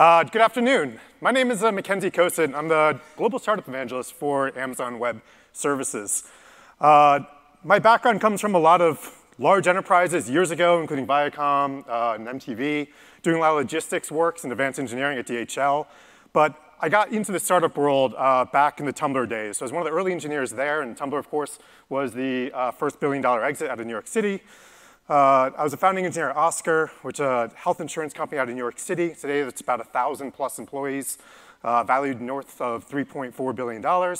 Uh, 0.00 0.24
good 0.24 0.40
afternoon. 0.40 0.98
My 1.20 1.30
name 1.30 1.50
is 1.50 1.62
uh, 1.62 1.70
Mackenzie 1.70 2.10
Kosut. 2.10 2.54
I'm 2.54 2.68
the 2.68 2.98
global 3.18 3.38
startup 3.38 3.68
evangelist 3.68 4.14
for 4.14 4.50
Amazon 4.58 4.98
Web 4.98 5.20
Services. 5.52 6.24
Uh, 6.80 7.20
my 7.62 7.78
background 7.78 8.18
comes 8.22 8.40
from 8.40 8.54
a 8.54 8.58
lot 8.58 8.80
of 8.80 9.14
large 9.38 9.68
enterprises 9.68 10.30
years 10.30 10.50
ago, 10.50 10.80
including 10.80 11.06
Viacom 11.06 11.86
uh, 11.86 12.14
and 12.14 12.26
MTV, 12.26 12.88
doing 13.20 13.36
a 13.36 13.40
lot 13.40 13.50
of 13.50 13.56
logistics 13.58 14.10
works 14.10 14.42
and 14.42 14.50
advanced 14.50 14.80
engineering 14.80 15.18
at 15.18 15.26
DHL. 15.26 15.86
But 16.32 16.54
I 16.80 16.88
got 16.88 17.12
into 17.12 17.30
the 17.30 17.38
startup 17.38 17.76
world 17.76 18.14
uh, 18.16 18.46
back 18.46 18.80
in 18.80 18.86
the 18.86 18.94
Tumblr 18.94 19.28
days. 19.28 19.58
So 19.58 19.64
I 19.64 19.66
was 19.66 19.72
one 19.72 19.82
of 19.82 19.86
the 19.86 19.92
early 19.92 20.12
engineers 20.12 20.52
there, 20.52 20.80
and 20.80 20.96
Tumblr, 20.96 21.18
of 21.18 21.28
course, 21.28 21.58
was 21.90 22.14
the 22.14 22.50
uh, 22.54 22.70
first 22.70 23.00
billion 23.00 23.22
dollar 23.22 23.44
exit 23.44 23.68
out 23.68 23.78
of 23.78 23.86
New 23.86 23.92
York 23.92 24.06
City. 24.06 24.40
Uh, 25.10 25.50
I 25.58 25.64
was 25.64 25.72
a 25.72 25.76
founding 25.76 26.06
engineer 26.06 26.30
at 26.30 26.36
Oscar, 26.36 26.92
which 27.02 27.16
is 27.16 27.26
a 27.26 27.50
health 27.56 27.80
insurance 27.80 28.12
company 28.12 28.38
out 28.38 28.48
of 28.48 28.54
New 28.54 28.60
York 28.60 28.78
City. 28.78 29.12
Today, 29.20 29.40
it's 29.40 29.60
about 29.60 29.80
1,000 29.80 30.30
plus 30.30 30.60
employees, 30.60 31.18
uh, 31.64 31.82
valued 31.82 32.20
north 32.20 32.60
of 32.60 32.88
$3.4 32.88 33.56
billion. 33.56 33.84
Uh, 33.84 34.14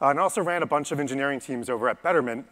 and 0.00 0.18
also 0.18 0.42
ran 0.42 0.64
a 0.64 0.66
bunch 0.66 0.90
of 0.90 0.98
engineering 0.98 1.38
teams 1.38 1.70
over 1.70 1.88
at 1.88 2.02
Betterment, 2.02 2.46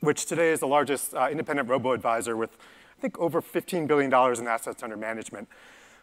which 0.00 0.24
today 0.24 0.52
is 0.52 0.60
the 0.60 0.66
largest 0.66 1.12
uh, 1.12 1.28
independent 1.30 1.68
robo-advisor 1.68 2.34
with, 2.34 2.56
I 2.96 3.02
think, 3.02 3.18
over 3.18 3.42
$15 3.42 3.86
billion 3.86 4.10
in 4.10 4.46
assets 4.46 4.82
under 4.82 4.96
management. 4.96 5.48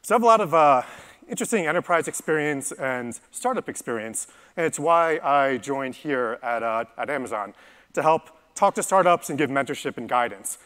So 0.04 0.14
I 0.14 0.16
have 0.18 0.24
a 0.24 0.28
lot 0.28 0.42
of 0.42 0.54
uh, 0.54 0.84
interesting 1.28 1.66
enterprise 1.66 2.08
experience 2.08 2.72
and 2.74 3.20
startup 3.32 3.68
experience, 3.68 4.28
and 4.56 4.64
it's 4.64 4.78
why 4.78 5.18
I 5.24 5.58
joined 5.58 5.96
here 5.96 6.38
at, 6.44 6.62
uh, 6.62 6.86
at 7.00 7.10
Amazon 7.10 7.56
to 7.94 8.04
help 8.04 8.30
talk 8.54 8.76
to 8.76 8.84
startups 8.84 9.32
and 9.32 9.40
give 9.40 9.50
mentorship 9.50 9.98
and 9.98 10.08
guidance. 10.08 10.60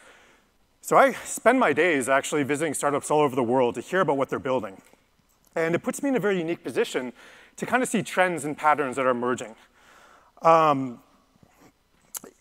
So 0.82 0.98
I 0.98 1.14
spend 1.14 1.60
my 1.60 1.74
days 1.74 2.10
actually 2.10 2.44
visiting 2.44 2.74
startups 2.74 3.12
all 3.12 3.20
over 3.22 3.36
the 3.36 3.44
world 3.44 3.76
to 3.76 3.82
hear 3.82 4.02
about 4.02 4.18
what 4.18 4.30
they're 4.30 4.40
building. 4.40 4.82
And 5.56 5.76
it 5.76 5.84
puts 5.84 6.02
me 6.02 6.10
in 6.10 6.16
a 6.16 6.20
very 6.20 6.38
unique 6.38 6.64
position 6.64 7.14
to 7.58 7.66
kind 7.66 7.84
of 7.84 7.90
see 7.90 8.02
trends 8.02 8.46
and 8.46 8.58
patterns 8.58 8.96
that 8.96 9.06
are 9.06 9.12
emerging. 9.12 9.56
Um, 10.42 11.00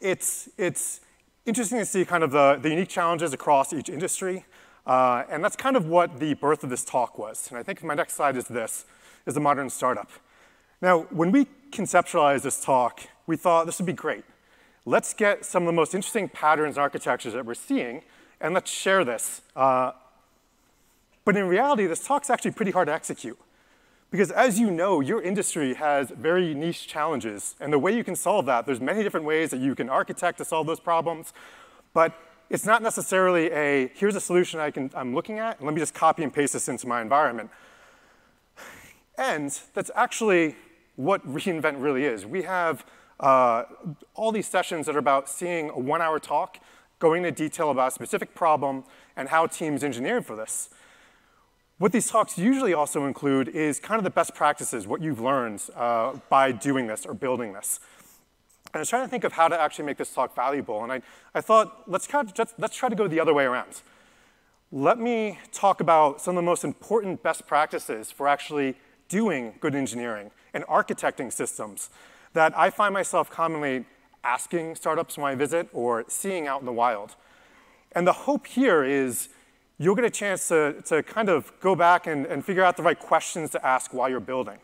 it's, 0.00 0.48
it's 0.56 1.00
interesting 1.44 1.78
to 1.78 1.86
see 1.86 2.04
kind 2.04 2.22
of 2.22 2.30
the, 2.30 2.58
the 2.60 2.70
unique 2.70 2.88
challenges 2.88 3.32
across 3.32 3.72
each 3.72 3.88
industry. 3.88 4.44
Uh, 4.86 5.24
and 5.28 5.44
that's 5.44 5.56
kind 5.56 5.76
of 5.76 5.86
what 5.86 6.18
the 6.18 6.34
birth 6.34 6.64
of 6.64 6.70
this 6.70 6.84
talk 6.84 7.18
was. 7.18 7.48
And 7.50 7.58
I 7.58 7.62
think 7.62 7.82
my 7.84 7.94
next 7.94 8.14
slide 8.14 8.36
is 8.36 8.46
this, 8.46 8.86
is 9.26 9.34
the 9.34 9.40
modern 9.40 9.68
startup. 9.68 10.10
Now, 10.80 11.00
when 11.10 11.30
we 11.32 11.46
conceptualized 11.70 12.42
this 12.42 12.64
talk, 12.64 13.02
we 13.26 13.36
thought 13.36 13.66
this 13.66 13.78
would 13.78 13.86
be 13.86 13.92
great. 13.92 14.24
Let's 14.86 15.12
get 15.12 15.44
some 15.44 15.64
of 15.64 15.66
the 15.66 15.72
most 15.72 15.94
interesting 15.94 16.28
patterns 16.28 16.76
and 16.76 16.82
architectures 16.82 17.34
that 17.34 17.44
we're 17.44 17.54
seeing 17.54 18.02
and 18.40 18.54
let's 18.54 18.70
share 18.70 19.04
this. 19.04 19.42
Uh, 19.56 19.92
but 21.24 21.36
in 21.36 21.46
reality, 21.46 21.86
this 21.86 22.06
talk's 22.06 22.30
actually 22.30 22.52
pretty 22.52 22.70
hard 22.70 22.86
to 22.86 22.92
execute. 22.92 23.38
Because 24.10 24.30
as 24.30 24.58
you 24.58 24.70
know, 24.70 25.00
your 25.00 25.20
industry 25.20 25.74
has 25.74 26.10
very 26.10 26.54
niche 26.54 26.86
challenges. 26.86 27.54
And 27.60 27.72
the 27.72 27.78
way 27.78 27.94
you 27.94 28.02
can 28.02 28.16
solve 28.16 28.46
that, 28.46 28.64
there's 28.64 28.80
many 28.80 29.02
different 29.02 29.26
ways 29.26 29.50
that 29.50 29.60
you 29.60 29.74
can 29.74 29.90
architect 29.90 30.38
to 30.38 30.44
solve 30.44 30.66
those 30.66 30.80
problems. 30.80 31.34
But 31.92 32.14
it's 32.48 32.64
not 32.64 32.82
necessarily 32.82 33.50
a, 33.52 33.90
here's 33.94 34.16
a 34.16 34.20
solution 34.20 34.60
I 34.60 34.70
can, 34.70 34.90
I'm 34.94 35.14
looking 35.14 35.38
at, 35.38 35.58
and 35.58 35.66
let 35.66 35.74
me 35.74 35.80
just 35.80 35.92
copy 35.92 36.22
and 36.22 36.32
paste 36.32 36.54
this 36.54 36.68
into 36.68 36.86
my 36.86 37.02
environment. 37.02 37.50
And 39.18 39.58
that's 39.74 39.90
actually 39.94 40.56
what 40.96 41.20
re:Invent 41.30 41.76
really 41.78 42.04
is. 42.04 42.24
We 42.24 42.42
have 42.42 42.86
uh, 43.20 43.64
all 44.14 44.32
these 44.32 44.46
sessions 44.46 44.86
that 44.86 44.96
are 44.96 45.00
about 45.00 45.28
seeing 45.28 45.68
a 45.70 45.78
one-hour 45.78 46.20
talk 46.20 46.58
going 46.98 47.24
into 47.24 47.30
detail 47.30 47.70
about 47.70 47.88
a 47.88 47.90
specific 47.90 48.34
problem 48.34 48.84
and 49.16 49.28
how 49.28 49.46
teams 49.46 49.84
engineered 49.84 50.26
for 50.26 50.36
this. 50.36 50.70
What 51.78 51.92
these 51.92 52.10
talks 52.10 52.36
usually 52.36 52.74
also 52.74 53.06
include 53.06 53.48
is 53.48 53.78
kind 53.78 53.98
of 53.98 54.04
the 54.04 54.10
best 54.10 54.34
practices, 54.34 54.86
what 54.86 55.00
you've 55.00 55.20
learned 55.20 55.62
uh, 55.76 56.14
by 56.28 56.50
doing 56.50 56.88
this 56.88 57.06
or 57.06 57.14
building 57.14 57.52
this. 57.52 57.78
And 58.72 58.76
I 58.76 58.78
was 58.80 58.88
trying 58.88 59.04
to 59.04 59.08
think 59.08 59.24
of 59.24 59.32
how 59.32 59.46
to 59.48 59.58
actually 59.58 59.84
make 59.84 59.96
this 59.96 60.12
talk 60.12 60.34
valuable. 60.34 60.82
And 60.82 60.92
I, 60.92 61.02
I 61.34 61.40
thought, 61.40 61.88
let's, 61.88 62.06
kind 62.06 62.28
of 62.28 62.34
just, 62.34 62.54
let's 62.58 62.76
try 62.76 62.88
to 62.88 62.96
go 62.96 63.06
the 63.06 63.20
other 63.20 63.32
way 63.32 63.44
around. 63.44 63.82
Let 64.72 64.98
me 64.98 65.38
talk 65.52 65.80
about 65.80 66.20
some 66.20 66.36
of 66.36 66.42
the 66.42 66.46
most 66.46 66.64
important 66.64 67.22
best 67.22 67.46
practices 67.46 68.10
for 68.10 68.26
actually 68.28 68.74
doing 69.08 69.54
good 69.60 69.74
engineering 69.74 70.30
and 70.52 70.64
architecting 70.64 71.32
systems 71.32 71.90
that 72.34 72.52
I 72.58 72.70
find 72.70 72.92
myself 72.92 73.30
commonly 73.30 73.86
asking 74.24 74.74
startups 74.74 75.16
when 75.16 75.32
I 75.32 75.34
visit 75.34 75.68
or 75.72 76.04
seeing 76.08 76.46
out 76.46 76.60
in 76.60 76.66
the 76.66 76.72
wild. 76.72 77.16
And 77.92 78.06
the 78.06 78.12
hope 78.12 78.46
here 78.46 78.84
is 78.84 79.28
you'll 79.78 79.94
get 79.94 80.04
a 80.04 80.10
chance 80.10 80.48
to, 80.48 80.82
to 80.86 81.02
kind 81.02 81.28
of 81.28 81.52
go 81.60 81.74
back 81.74 82.06
and, 82.06 82.26
and 82.26 82.44
figure 82.44 82.64
out 82.64 82.76
the 82.76 82.82
right 82.82 82.98
questions 82.98 83.50
to 83.50 83.66
ask 83.66 83.94
while 83.94 84.08
you're 84.08 84.20
building. 84.20 84.58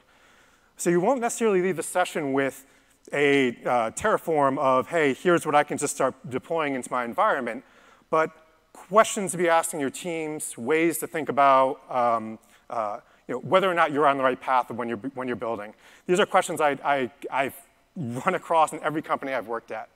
So 0.76 0.90
you 0.90 1.00
won't 1.00 1.20
necessarily 1.20 1.62
leave 1.62 1.76
the 1.76 1.82
session 1.82 2.32
with 2.32 2.66
a 3.12 3.50
uh, 3.64 3.90
Terraform 3.92 4.58
of, 4.58 4.88
hey, 4.88 5.14
here's 5.14 5.46
what 5.46 5.54
I 5.54 5.62
can 5.62 5.78
just 5.78 5.94
start 5.94 6.14
deploying 6.28 6.74
into 6.74 6.90
my 6.90 7.04
environment, 7.04 7.64
but 8.10 8.30
questions 8.72 9.32
to 9.32 9.38
be 9.38 9.48
asking 9.48 9.80
your 9.80 9.90
teams, 9.90 10.58
ways 10.58 10.98
to 10.98 11.06
think 11.06 11.28
about 11.28 11.80
um, 11.90 12.38
uh, 12.70 12.98
you 13.28 13.34
know, 13.34 13.40
whether 13.40 13.70
or 13.70 13.74
not 13.74 13.92
you're 13.92 14.06
on 14.06 14.18
the 14.18 14.24
right 14.24 14.40
path 14.40 14.70
when 14.70 14.88
you're, 14.88 14.98
when 15.14 15.28
you're 15.28 15.36
building. 15.36 15.72
These 16.06 16.20
are 16.20 16.26
questions 16.26 16.60
I, 16.60 16.78
I, 16.84 17.10
I've 17.30 17.56
run 17.96 18.34
across 18.34 18.72
in 18.72 18.82
every 18.82 19.02
company 19.02 19.32
I've 19.32 19.46
worked 19.46 19.70
at. 19.70 19.88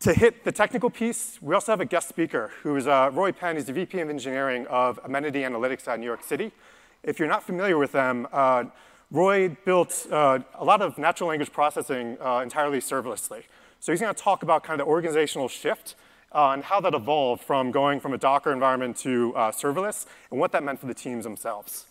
To 0.00 0.14
hit 0.14 0.44
the 0.44 0.52
technical 0.52 0.88
piece, 0.88 1.38
we 1.42 1.54
also 1.54 1.72
have 1.72 1.80
a 1.80 1.84
guest 1.84 2.08
speaker 2.08 2.50
who 2.62 2.74
is 2.76 2.86
uh, 2.86 3.10
Roy 3.12 3.32
Penn. 3.32 3.56
He's 3.56 3.66
the 3.66 3.72
VP 3.72 4.00
of 4.00 4.08
Engineering 4.08 4.66
of 4.68 4.98
Amenity 5.04 5.40
Analytics 5.40 5.86
at 5.88 6.00
New 6.00 6.06
York 6.06 6.22
City. 6.22 6.52
If 7.02 7.18
you're 7.18 7.28
not 7.28 7.42
familiar 7.42 7.76
with 7.76 7.92
them, 7.92 8.26
uh, 8.32 8.64
Roy 9.10 9.48
built 9.64 10.06
uh, 10.10 10.38
a 10.54 10.64
lot 10.64 10.80
of 10.80 10.96
natural 10.96 11.28
language 11.28 11.52
processing 11.52 12.16
uh, 12.20 12.40
entirely 12.42 12.78
serverlessly. 12.78 13.42
So 13.80 13.92
he's 13.92 14.00
going 14.00 14.14
to 14.14 14.22
talk 14.22 14.42
about 14.42 14.62
kind 14.62 14.80
of 14.80 14.86
the 14.86 14.90
organizational 14.90 15.48
shift 15.48 15.96
uh, 16.32 16.50
and 16.50 16.64
how 16.64 16.80
that 16.80 16.94
evolved 16.94 17.42
from 17.42 17.70
going 17.70 18.00
from 18.00 18.14
a 18.14 18.18
Docker 18.18 18.52
environment 18.52 18.96
to 18.98 19.34
uh, 19.34 19.50
serverless 19.50 20.06
and 20.30 20.38
what 20.38 20.52
that 20.52 20.62
meant 20.62 20.78
for 20.78 20.86
the 20.86 20.94
teams 20.94 21.24
themselves. 21.24 21.86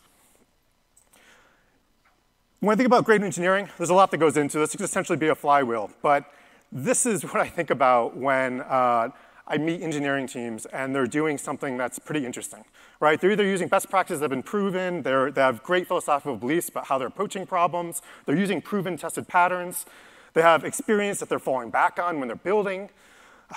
When 2.62 2.74
I 2.74 2.76
think 2.76 2.88
about 2.88 3.06
great 3.06 3.22
engineering, 3.22 3.70
there's 3.78 3.90
a 3.90 3.94
lot 3.94 4.12
that 4.12 4.18
goes 4.18 4.36
into 4.36 4.60
this. 4.60 4.74
It 4.74 4.78
could 4.80 4.84
essentially 4.84 5.18
be 5.18 5.30
a 5.30 5.36
flywheel. 5.36 5.92
But 6.02 6.30
this 6.74 7.06
is 7.06 7.24
what 7.24 7.38
I 7.38 7.48
think 7.48 7.70
about 7.70 8.18
when 8.18 8.60
uh, 8.62 9.12
I 9.48 9.58
meet 9.58 9.82
engineering 9.82 10.28
teams 10.28 10.66
and 10.66 10.94
they're 10.94 11.08
doing 11.08 11.38
something 11.38 11.78
that's 11.78 12.00
pretty 12.00 12.26
interesting, 12.26 12.66
right? 13.00 13.20
They're 13.20 13.32
either 13.32 13.46
using 13.46 13.70
best 13.70 13.90
practices 13.90 14.20
that 14.20 14.26
have 14.26 14.32
been 14.32 14.44
proven, 14.44 15.04
they 15.04 15.42
have 15.42 15.64
great 15.64 15.88
philosophical 15.88 16.36
beliefs 16.36 16.68
about 16.68 16.88
how 16.88 16.98
they're 16.98 17.08
approaching 17.08 17.48
problems, 17.48 18.02
they're 18.26 18.38
using 18.38 18.62
proven 18.62 18.98
tested 18.98 19.30
patterns, 19.30 19.86
they 20.34 20.42
have 20.42 20.66
experience 20.66 21.22
that 21.22 21.30
they're 21.30 21.40
falling 21.40 21.70
back 21.70 21.98
on 21.98 22.20
when 22.20 22.28
they're 22.28 22.36
building. 22.36 22.90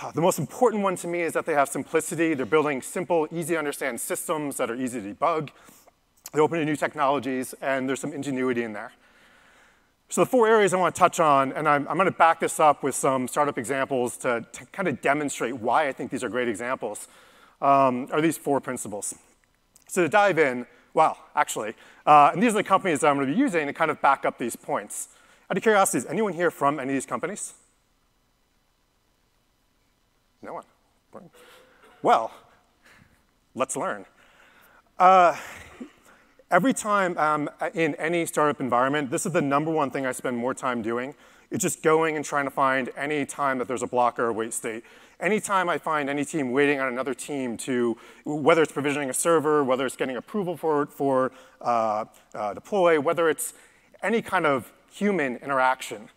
Uh, 0.01 0.13
the 0.13 0.23
most 0.23 0.39
important 0.39 0.83
one 0.83 0.95
to 0.97 1.09
me 1.09 1.23
is 1.23 1.33
that 1.33 1.45
they 1.45 1.53
have 1.55 1.69
simplicity. 1.69 2.33
They're 2.33 2.47
building 2.47 2.81
simple, 2.81 3.29
easy 3.31 3.55
to 3.55 3.59
understand 3.59 4.01
systems 4.01 4.57
that 4.57 4.71
are 4.71 4.77
easy 4.77 5.03
to 5.03 5.13
debug. 5.13 5.51
They 6.33 6.41
open 6.41 6.59
to 6.59 6.65
new 6.65 6.77
technologies, 6.77 7.55
and 7.61 7.89
there's 7.89 8.01
some 8.01 8.13
ingenuity 8.13 8.63
in 8.63 8.73
there. 8.73 8.93
So 10.09 10.23
the 10.23 10.27
four 10.27 10.47
areas 10.47 10.75
I 10.75 10.77
want 10.77 10.95
to 10.95 10.99
touch 10.99 11.21
on, 11.21 11.53
and 11.53 11.69
I'm, 11.69 11.87
I'm 11.89 11.97
going 11.97 12.07
to 12.07 12.11
back 12.11 12.41
this 12.41 12.61
up 12.61 12.83
with 12.83 12.95
some 12.95 13.29
startup 13.29 13.57
examples 13.57 14.17
to, 14.19 14.45
to, 14.53 14.67
kind 14.67 14.89
of 14.89 15.01
demonstrate 15.01 15.57
why 15.57 15.89
I 15.89 15.93
think 15.93 16.11
these 16.11 16.23
are 16.23 16.29
great 16.29 16.49
examples, 16.49 17.09
um, 17.63 18.09
are 18.13 18.21
these 18.21 18.37
four 18.37 18.61
principles. 18.61 19.15
So 19.89 20.03
to 20.03 20.09
dive 20.09 20.39
in, 20.39 20.67
well, 20.95 21.17
actually, 21.35 21.75
uh, 22.05 22.31
and 22.33 22.43
these 22.43 22.51
are 22.51 22.59
the 22.59 22.65
companies 22.65 23.01
that 23.01 23.09
I'm 23.09 23.17
going 23.17 23.29
to 23.29 23.33
be 23.33 23.39
using 23.39 23.67
to 23.67 23.73
kind 23.73 23.91
of 23.91 24.03
back 24.03 24.25
up 24.27 24.37
these 24.37 24.57
points. 24.57 25.09
Out 25.51 25.57
of 25.57 25.63
curiosity, 25.63 25.99
is 25.99 26.07
anyone 26.07 26.35
here 26.35 26.51
from 26.51 26.79
any 26.79 26.91
of 26.91 26.95
these 26.95 27.07
companies? 27.07 27.55
No 30.43 30.55
one. 30.55 30.65
Well, 32.03 32.33
let's 33.55 33.77
learn. 33.77 34.05
Uh, 34.99 35.37
Every 36.53 36.75
time 36.75 37.17
um, 37.17 37.49
in 37.73 37.95
any 37.95 38.27
startup 38.27 38.61
environment, 38.61 39.11
this 39.11 39.25
is 39.25 39.33
the 39.33 39.41
number 39.41 39.71
one 39.71 39.91
thing 39.91 40.05
I 40.05 40.13
spend 40.13 40.37
more 40.37 40.53
time 40.53 40.83
doing. 40.83 41.15
It's 41.51 41.63
just 41.63 41.83
going 41.83 42.15
and 42.15 42.23
trying 42.23 42.45
to 42.45 42.51
find 42.51 42.91
any 42.95 43.25
time 43.25 43.57
that 43.57 43.69
there's 43.69 43.83
a 43.83 43.87
blocker 43.87 44.27
or 44.27 44.29
a 44.29 44.33
wait 44.35 44.53
state. 44.53 44.85
Anytime 45.19 45.71
I 45.71 45.79
find 45.79 46.11
any 46.11 46.27
team 46.27 46.53
waiting 46.53 46.79
on 46.79 46.89
another 46.89 47.15
team 47.15 47.57
to, 47.59 47.97
whether 48.27 48.61
it's 48.61 48.71
provisioning 48.71 49.09
a 49.09 49.15
server, 49.15 49.65
whether 49.65 49.87
it's 49.87 49.97
getting 49.97 50.17
approval 50.17 50.59
for, 50.59 50.85
for 50.85 51.33
uh, 51.63 52.05
uh, 52.35 52.53
deploy, 52.53 53.01
whether 53.01 53.31
it's 53.31 53.55
any 54.03 54.21
kind 54.21 54.45
of 54.45 54.71
human 54.93 55.37
interaction. 55.37 56.11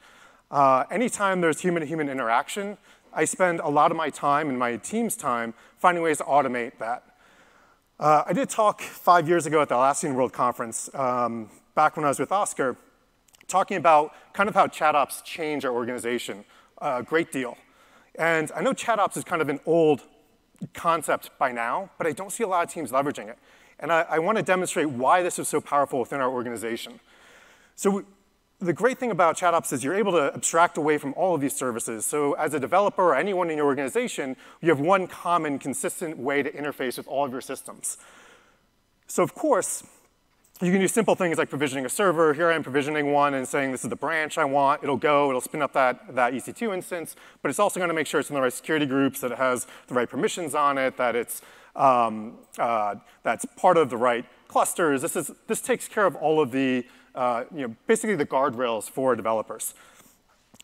Uh, 0.52 0.84
anytime 0.92 1.40
there's 1.40 1.62
human-to-human 1.62 2.08
-human 2.08 2.12
interaction, 2.12 2.78
I 3.14 3.24
spend 3.24 3.62
a 3.62 3.70
lot 3.70 3.90
of 3.90 3.96
my 3.96 4.10
time 4.10 4.50
and 4.50 4.60
my 4.60 4.76
team's 4.76 5.16
time 5.16 5.54
finding 5.78 6.04
ways 6.04 6.18
to 6.18 6.26
automate 6.26 6.78
that. 6.80 7.15
Uh, 7.98 8.24
I 8.26 8.34
did 8.34 8.50
talk 8.50 8.82
five 8.82 9.30
years 9.30 9.46
ago 9.46 9.62
at 9.62 9.70
the 9.70 9.76
Atlassian 9.76 10.16
World 10.16 10.34
Conference, 10.34 10.90
um, 10.94 11.50
back 11.76 11.96
when 11.96 12.04
I 12.04 12.10
was 12.10 12.20
with 12.20 12.30
Oscar, 12.30 12.76
talking 13.48 13.78
about 13.78 14.14
kind 14.34 14.50
of 14.50 14.56
how 14.56 14.68
ChatOps 14.68 15.24
change 15.24 15.64
our 15.64 15.72
organization 15.72 16.44
a 16.82 17.02
great 17.02 17.32
deal. 17.32 17.58
And 18.16 18.52
I 18.54 18.62
know 18.62 18.74
ChatOps 18.74 19.16
is 19.16 19.24
kind 19.24 19.42
of 19.42 19.48
an 19.48 19.62
old 19.66 20.02
concept 20.74 21.30
by 21.40 21.54
now, 21.54 21.90
but 21.98 22.06
I 22.06 22.12
don't 22.12 22.34
see 22.34 22.44
a 22.44 22.48
lot 22.48 22.66
of 22.66 22.74
teams 22.74 22.92
leveraging 22.92 23.30
it. 23.30 23.38
And 23.80 23.94
I, 23.94 24.06
I 24.10 24.20
want 24.20 24.38
to 24.38 24.44
demonstrate 24.44 24.90
why 24.90 25.24
this 25.24 25.40
is 25.40 25.48
so 25.48 25.62
powerful 25.62 26.02
within 26.02 26.20
our 26.20 26.30
organization. 26.30 27.00
So 27.78 28.04
the 28.60 28.74
great 28.74 28.98
thing 28.98 29.12
about 29.12 29.38
ChatOps 29.38 29.74
is 29.74 29.84
you're 29.84 29.96
able 29.96 30.14
to 30.14 30.34
abstract 30.34 30.78
away 30.78 30.98
from 30.98 31.14
all 31.16 31.36
of 31.36 31.42
these 31.42 31.56
services. 31.56 32.06
So 32.06 32.34
as 32.34 32.54
a 32.54 32.60
developer 32.60 33.04
or 33.04 33.16
anyone 33.16 33.50
in 33.50 33.58
your 33.58 33.66
organization, 33.66 34.38
you 34.62 34.70
have 34.70 34.80
one 34.80 35.08
common, 35.08 35.60
consistent 35.60 36.18
way 36.18 36.42
to 36.42 36.52
interface 36.52 36.98
with 36.98 37.08
all 37.08 37.26
of 37.26 37.32
your 37.32 37.42
systems. 37.42 37.98
So 39.08 39.24
of 39.24 39.36
course, 39.36 39.84
you 40.62 40.72
can 40.72 40.80
do 40.80 40.88
simple 40.88 41.16
things 41.16 41.38
like 41.38 41.50
provisioning 41.50 41.86
a 41.86 41.90
server. 41.90 42.34
Here 42.34 42.50
I 42.50 42.56
am 42.56 42.64
provisioning 42.64 43.12
one 43.12 43.34
and 43.34 43.46
saying 43.46 43.74
this 43.74 43.84
is 43.84 43.90
the 43.90 43.98
branch 43.98 44.38
I 44.38 44.46
want. 44.46 44.84
It'll 44.84 44.96
go, 44.96 45.28
it'll 45.28 45.42
spin 45.42 45.62
up 45.62 45.74
that, 45.74 46.16
that 46.16 46.32
EC2 46.32 46.74
instance, 46.74 47.18
but 47.42 47.50
it's 47.50 47.60
also 47.60 47.82
gonna 47.82 47.94
make 47.94 48.08
sure 48.08 48.22
it's 48.22 48.30
in 48.30 48.36
the 48.36 48.42
right 48.42 48.54
security 48.54 48.86
groups, 48.86 49.20
that 49.20 49.34
it 49.34 49.38
has 49.38 49.68
the 49.88 49.94
right 49.94 50.10
permissions 50.10 50.56
on 50.56 50.78
it, 50.78 50.96
that 50.96 51.14
it's 51.14 51.42
um, 51.76 52.38
uh, 52.58 52.96
that's 53.24 53.46
part 53.58 53.76
of 53.76 53.90
the 53.90 53.98
right 53.98 54.26
clusters. 54.48 55.02
This, 55.02 55.18
is, 55.18 55.32
this 55.48 55.60
takes 55.60 55.90
care 55.90 56.06
of 56.06 56.16
all 56.16 56.40
of 56.40 56.52
the, 56.52 56.86
uh, 57.16 57.46
you 57.54 57.68
know, 57.68 57.76
basically 57.88 58.16
the 58.16 58.26
guardrails 58.26 58.90
for 58.90 59.16
developers. 59.16 59.74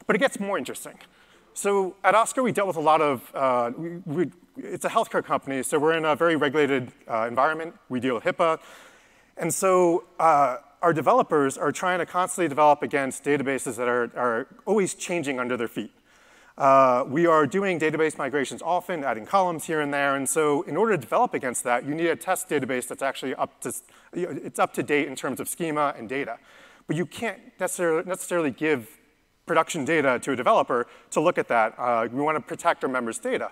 But 0.05 0.15
it 0.15 0.19
gets 0.19 0.39
more 0.39 0.57
interesting. 0.57 0.97
So 1.53 1.95
at 2.03 2.15
Oscar, 2.15 2.43
we 2.43 2.51
dealt 2.51 2.67
with 2.67 2.77
a 2.77 2.81
lot 2.81 3.01
of, 3.01 3.31
uh, 3.35 3.71
we, 3.77 3.89
we, 4.05 4.31
it's 4.57 4.85
a 4.85 4.89
healthcare 4.89 5.23
company, 5.23 5.63
so 5.63 5.79
we're 5.79 5.97
in 5.97 6.05
a 6.05 6.15
very 6.15 6.35
regulated 6.35 6.91
uh, 7.09 7.27
environment. 7.27 7.75
We 7.89 7.99
deal 7.99 8.15
with 8.15 8.23
HIPAA. 8.23 8.59
And 9.37 9.53
so 9.53 10.05
uh, 10.19 10.57
our 10.81 10.93
developers 10.93 11.57
are 11.57 11.71
trying 11.71 11.99
to 11.99 12.05
constantly 12.05 12.47
develop 12.47 12.83
against 12.83 13.23
databases 13.23 13.75
that 13.77 13.87
are, 13.87 14.11
are 14.15 14.47
always 14.65 14.93
changing 14.93 15.39
under 15.39 15.57
their 15.57 15.67
feet. 15.67 15.91
Uh, 16.61 17.03
we 17.07 17.25
are 17.25 17.47
doing 17.47 17.79
database 17.79 18.19
migrations 18.19 18.61
often, 18.61 19.03
adding 19.03 19.25
columns 19.25 19.65
here 19.65 19.81
and 19.81 19.91
there, 19.91 20.15
and 20.15 20.29
so 20.29 20.61
in 20.61 20.77
order 20.77 20.95
to 20.95 21.01
develop 21.01 21.33
against 21.33 21.63
that, 21.63 21.87
you 21.87 21.95
need 21.95 22.05
a 22.05 22.15
test 22.15 22.47
database 22.47 22.87
that's 22.87 23.01
actually 23.01 23.33
up 23.33 23.59
to, 23.59 23.73
it's 24.13 24.59
up 24.59 24.71
to 24.71 24.83
date 24.83 25.07
in 25.07 25.15
terms 25.15 25.39
of 25.39 25.49
schema 25.49 25.95
and 25.97 26.07
data. 26.07 26.37
But 26.85 26.97
you 26.97 27.07
can't 27.07 27.39
necessarily, 27.59 28.03
necessarily 28.07 28.51
give 28.51 28.99
production 29.47 29.85
data 29.85 30.19
to 30.19 30.33
a 30.33 30.35
developer 30.35 30.85
to 31.09 31.19
look 31.19 31.39
at 31.39 31.47
that. 31.47 31.73
Uh, 31.79 32.07
we 32.11 32.21
want 32.21 32.35
to 32.35 32.41
protect 32.41 32.83
our 32.83 32.89
members' 32.91 33.17
data. 33.17 33.49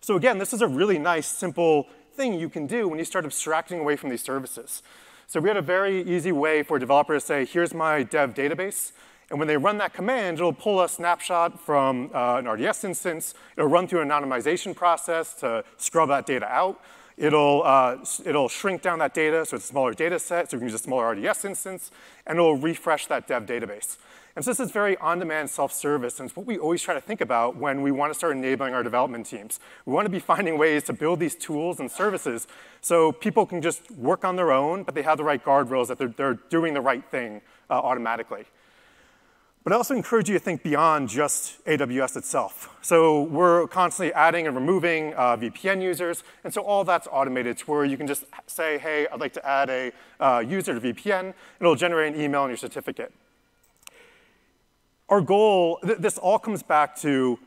So 0.00 0.16
again, 0.16 0.38
this 0.38 0.54
is 0.54 0.62
a 0.62 0.68
really 0.68 0.98
nice, 0.98 1.26
simple 1.26 1.86
thing 2.14 2.32
you 2.32 2.48
can 2.48 2.66
do 2.66 2.88
when 2.88 2.98
you 2.98 3.04
start 3.04 3.26
abstracting 3.26 3.78
away 3.78 3.96
from 3.96 4.08
these 4.08 4.22
services. 4.22 4.82
So 5.26 5.38
we 5.38 5.50
had 5.50 5.58
a 5.58 5.62
very 5.62 6.00
easy 6.00 6.32
way 6.32 6.62
for 6.62 6.78
a 6.78 6.80
developer 6.80 7.12
to 7.12 7.20
say, 7.20 7.44
here's 7.44 7.74
my 7.74 8.04
dev 8.04 8.32
database. 8.32 8.92
And 9.30 9.38
when 9.38 9.46
they 9.46 9.56
run 9.56 9.78
that 9.78 9.92
command, 9.92 10.38
it'll 10.38 10.52
pull 10.52 10.82
a 10.82 10.88
snapshot 10.88 11.60
from 11.60 12.10
uh, 12.12 12.42
an 12.44 12.48
RDS 12.48 12.82
instance. 12.84 13.34
It'll 13.56 13.70
run 13.70 13.86
through 13.86 14.00
an 14.00 14.08
anonymization 14.08 14.74
process 14.74 15.34
to 15.34 15.64
scrub 15.76 16.08
that 16.08 16.26
data 16.26 16.46
out. 16.46 16.80
It'll, 17.16 17.62
uh, 17.62 17.98
it'll 18.24 18.48
shrink 18.48 18.82
down 18.82 18.98
that 19.00 19.14
data 19.14 19.44
so 19.44 19.56
it's 19.56 19.66
a 19.66 19.68
smaller 19.68 19.92
data 19.92 20.18
set, 20.18 20.50
so 20.50 20.56
we 20.56 20.60
can 20.60 20.68
use 20.68 20.74
a 20.74 20.82
smaller 20.82 21.10
RDS 21.10 21.44
instance, 21.44 21.90
and 22.26 22.38
it'll 22.38 22.56
refresh 22.56 23.06
that 23.06 23.28
dev 23.28 23.44
database. 23.44 23.98
And 24.34 24.44
so 24.44 24.52
this 24.52 24.60
is 24.60 24.70
very 24.70 24.96
on-demand 24.96 25.50
self-service, 25.50 26.18
and 26.18 26.28
it's 26.28 26.36
what 26.36 26.46
we 26.46 26.56
always 26.56 26.80
try 26.80 26.94
to 26.94 27.00
think 27.00 27.20
about 27.20 27.56
when 27.56 27.82
we 27.82 27.90
want 27.90 28.10
to 28.10 28.18
start 28.18 28.34
enabling 28.34 28.74
our 28.74 28.82
development 28.82 29.26
teams. 29.26 29.60
We 29.84 29.92
want 29.92 30.06
to 30.06 30.10
be 30.10 30.18
finding 30.18 30.56
ways 30.56 30.84
to 30.84 30.94
build 30.94 31.20
these 31.20 31.34
tools 31.34 31.78
and 31.78 31.90
services 31.90 32.48
so 32.80 33.12
people 33.12 33.44
can 33.44 33.60
just 33.60 33.90
work 33.90 34.24
on 34.24 34.36
their 34.36 34.50
own, 34.50 34.84
but 34.84 34.94
they 34.94 35.02
have 35.02 35.18
the 35.18 35.24
right 35.24 35.44
guardrails 35.44 35.88
that 35.88 35.98
they're, 35.98 36.08
they're 36.08 36.38
doing 36.48 36.72
the 36.72 36.80
right 36.80 37.04
thing 37.10 37.42
uh, 37.68 37.74
automatically. 37.74 38.46
But 39.62 39.74
I 39.74 39.76
also 39.76 39.94
encourage 39.94 40.28
you 40.28 40.34
to 40.34 40.40
think 40.40 40.62
beyond 40.62 41.10
just 41.10 41.62
AWS 41.66 42.16
itself. 42.16 42.74
So 42.80 43.24
we're 43.24 43.66
constantly 43.68 44.12
adding 44.14 44.46
and 44.46 44.56
removing 44.56 45.12
uh, 45.14 45.36
VPN 45.36 45.82
users, 45.82 46.24
and 46.44 46.52
so 46.52 46.62
all 46.62 46.82
that's 46.82 47.06
automated 47.12 47.58
to 47.58 47.64
where 47.70 47.84
you 47.84 47.98
can 47.98 48.06
just 48.06 48.24
say, 48.46 48.78
hey, 48.78 49.06
I'd 49.12 49.20
like 49.20 49.34
to 49.34 49.46
add 49.46 49.68
a 49.68 49.92
uh, 50.18 50.42
user 50.46 50.78
to 50.78 50.80
VPN, 50.80 51.34
it'll 51.60 51.74
generate 51.74 52.14
an 52.14 52.20
email 52.20 52.44
and 52.44 52.50
your 52.50 52.56
certificate 52.56 53.12
our 55.10 55.20
goal, 55.20 55.78
th 55.84 55.98
this 55.98 56.16
all 56.16 56.38
comes 56.38 56.62
back 56.62 56.96
to 56.96 57.38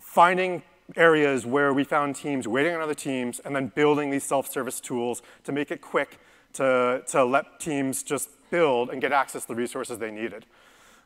finding 0.00 0.62
areas 0.96 1.46
where 1.46 1.72
we 1.72 1.84
found 1.84 2.16
teams 2.16 2.48
waiting 2.48 2.74
on 2.74 2.80
other 2.80 2.94
teams 2.94 3.40
and 3.44 3.54
then 3.54 3.66
building 3.68 4.10
these 4.10 4.24
self-service 4.24 4.80
tools 4.80 5.22
to 5.44 5.52
make 5.52 5.70
it 5.70 5.80
quick 5.80 6.18
to, 6.54 7.02
to 7.06 7.24
let 7.24 7.60
teams 7.60 8.02
just 8.02 8.28
build 8.50 8.90
and 8.90 9.00
get 9.00 9.12
access 9.12 9.42
to 9.42 9.48
the 9.48 9.54
resources 9.54 9.98
they 9.98 10.10
needed. 10.10 10.46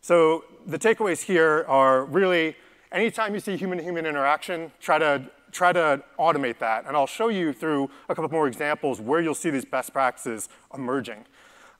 So 0.04 0.44
the 0.66 0.78
takeaways 0.78 1.22
here 1.22 1.64
are 1.66 2.04
really 2.04 2.56
anytime 2.92 3.32
you 3.32 3.40
see 3.40 3.56
human-to-human 3.56 4.04
interaction, 4.04 4.70
try 4.78 4.98
to, 4.98 5.30
try 5.50 5.72
to 5.72 6.02
automate 6.18 6.58
that. 6.58 6.84
And 6.86 6.94
I'll 6.94 7.06
show 7.06 7.28
you 7.28 7.54
through 7.54 7.88
a 8.10 8.14
couple 8.14 8.30
more 8.30 8.46
examples 8.46 9.00
where 9.00 9.22
you'll 9.22 9.34
see 9.34 9.48
these 9.48 9.64
best 9.64 9.94
practices 9.94 10.50
emerging. 10.74 11.24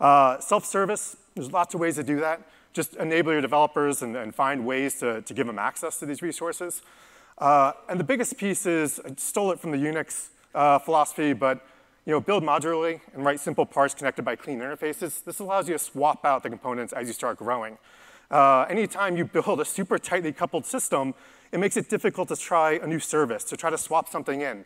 Uh, 0.01 0.41
self-service, 0.41 1.19
there's 1.35 1.53
lots 1.53 1.75
of 1.75 1.81
ways 1.81 1.97
to 1.97 2.03
do 2.03 2.19
that 2.21 2.41
just 2.73 2.97
enable 2.97 3.31
your 3.31 3.43
developers 3.43 4.01
and, 4.01 4.17
and 4.17 4.35
find 4.35 4.65
ways 4.65 4.99
to, 5.01 5.21
to 5.21 5.35
give 5.35 5.47
them 5.47 5.59
access 5.59 5.99
to 5.99 6.07
these 6.07 6.23
resources. 6.23 6.81
Uh, 7.37 7.73
and 7.91 8.01
the 8.01 8.05
biggest 8.05 8.39
piece 8.39 8.65
is, 8.65 9.01
I 9.05 9.13
stole 9.19 9.53
it 9.53 9.61
from 9.61 9.71
the 9.71 9.77
Unix 9.77 10.31
uh, 10.55 10.79
philosophy, 10.79 11.35
but 11.35 11.61
you 12.07 12.13
know, 12.13 12.21
build 12.21 12.43
modularly 12.43 13.03
and 13.13 13.23
write 13.23 13.39
simple 13.39 13.67
parts 13.67 13.93
connected 13.93 14.25
by 14.25 14.35
clean 14.35 14.61
interfaces. 14.61 15.23
This 15.23 15.41
allows 15.41 15.69
you 15.69 15.75
to 15.75 15.79
swap 15.79 16.25
out 16.25 16.43
the 16.43 16.49
components 16.49 16.95
as 16.95 17.07
you 17.07 17.13
start 17.13 17.37
growing. 17.37 17.77
Uh, 18.31 18.67
anytime 18.69 19.17
you 19.17 19.25
build 19.25 19.61
a 19.61 19.65
super 19.65 19.99
tightly 19.99 20.33
coupled 20.33 20.65
system, 20.65 21.15
it 21.53 21.61
makes 21.61 21.77
it 21.77 21.89
difficult 21.89 22.29
to 22.29 22.37
try 22.37 22.73
a 22.73 22.87
new 22.87 22.99
service, 22.99 23.45
to 23.45 23.57
try 23.57 23.71
to 23.71 23.79
swap 23.79 24.09
something 24.09 24.41
in. 24.41 24.65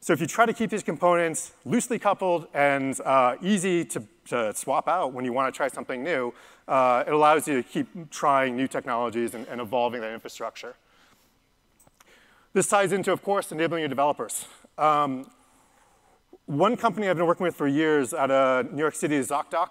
So 0.00 0.12
if 0.12 0.20
you 0.20 0.26
try 0.26 0.46
to 0.46 0.52
keep 0.52 0.70
these 0.70 0.82
components 0.82 1.52
loosely 1.64 1.98
coupled 1.98 2.46
and 2.54 2.98
uh, 3.00 3.36
easy 3.42 3.84
to, 3.86 4.02
to, 4.26 4.54
swap 4.54 4.88
out 4.88 5.12
when 5.12 5.24
you 5.24 5.32
want 5.32 5.52
to 5.52 5.56
try 5.56 5.68
something 5.68 6.04
new, 6.04 6.32
uh, 6.68 7.02
it 7.06 7.12
allows 7.12 7.48
you 7.48 7.62
to 7.62 7.68
keep 7.68 8.10
trying 8.10 8.56
new 8.56 8.68
technologies 8.68 9.34
and, 9.34 9.46
and, 9.48 9.60
evolving 9.60 10.00
that 10.00 10.12
infrastructure. 10.12 10.76
This 12.52 12.68
ties 12.68 12.92
into, 12.92 13.10
of 13.10 13.22
course, 13.22 13.50
enabling 13.50 13.80
your 13.80 13.88
developers. 13.88 14.46
Um, 14.76 15.28
one 16.46 16.76
company 16.76 17.08
I've 17.08 17.16
been 17.16 17.26
working 17.26 17.44
with 17.44 17.56
for 17.56 17.66
years 17.66 18.14
out 18.14 18.30
of 18.30 18.72
New 18.72 18.80
York 18.80 18.94
City 18.94 19.16
is 19.16 19.28
ZocDoc. 19.28 19.70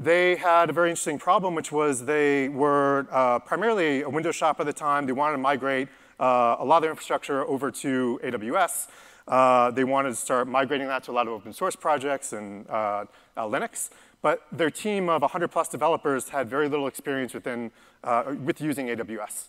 They 0.00 0.36
had 0.36 0.70
a 0.70 0.72
very 0.72 0.90
interesting 0.90 1.18
problem, 1.18 1.56
which 1.56 1.72
was 1.72 2.04
they 2.04 2.48
were 2.48 3.08
uh, 3.10 3.40
primarily 3.40 4.02
a 4.02 4.08
Windows 4.08 4.36
shop 4.36 4.60
at 4.60 4.66
the 4.66 4.72
time. 4.72 5.06
They 5.06 5.12
wanted 5.12 5.32
to 5.32 5.42
migrate 5.42 5.88
uh, 6.20 6.54
a 6.60 6.64
lot 6.64 6.76
of 6.76 6.82
their 6.82 6.90
infrastructure 6.90 7.44
over 7.44 7.72
to 7.72 8.20
AWS. 8.22 8.86
Uh, 9.26 9.72
they 9.72 9.82
wanted 9.82 10.10
to 10.10 10.14
start 10.14 10.46
migrating 10.46 10.86
that 10.86 11.02
to 11.02 11.10
a 11.10 11.14
lot 11.14 11.26
of 11.26 11.32
open 11.32 11.52
source 11.52 11.74
projects 11.74 12.32
and 12.32 12.70
uh, 12.70 13.06
uh, 13.36 13.42
Linux. 13.42 13.90
But 14.22 14.46
their 14.52 14.70
team 14.70 15.08
of 15.08 15.22
100 15.22 15.48
plus 15.48 15.68
developers 15.68 16.28
had 16.28 16.48
very 16.48 16.68
little 16.68 16.86
experience 16.86 17.34
within, 17.34 17.72
uh, 18.04 18.36
with 18.44 18.60
using 18.60 18.86
AWS. 18.86 19.46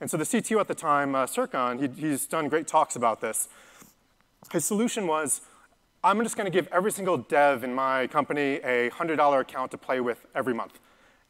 And 0.00 0.10
so 0.10 0.16
the 0.16 0.24
CTO 0.24 0.60
at 0.60 0.68
the 0.68 0.74
time, 0.74 1.14
uh, 1.14 1.26
he, 1.76 1.88
he's 1.88 2.24
done 2.24 2.48
great 2.48 2.66
talks 2.66 2.96
about 2.96 3.20
this. 3.20 3.50
His 4.50 4.64
solution 4.64 5.06
was, 5.06 5.42
I'm 6.02 6.22
just 6.22 6.34
gonna 6.34 6.48
give 6.48 6.66
every 6.72 6.92
single 6.92 7.18
dev 7.18 7.62
in 7.62 7.74
my 7.74 8.06
company 8.06 8.54
a 8.64 8.88
$100 8.88 9.40
account 9.40 9.70
to 9.72 9.76
play 9.76 10.00
with 10.00 10.24
every 10.34 10.54
month. 10.54 10.78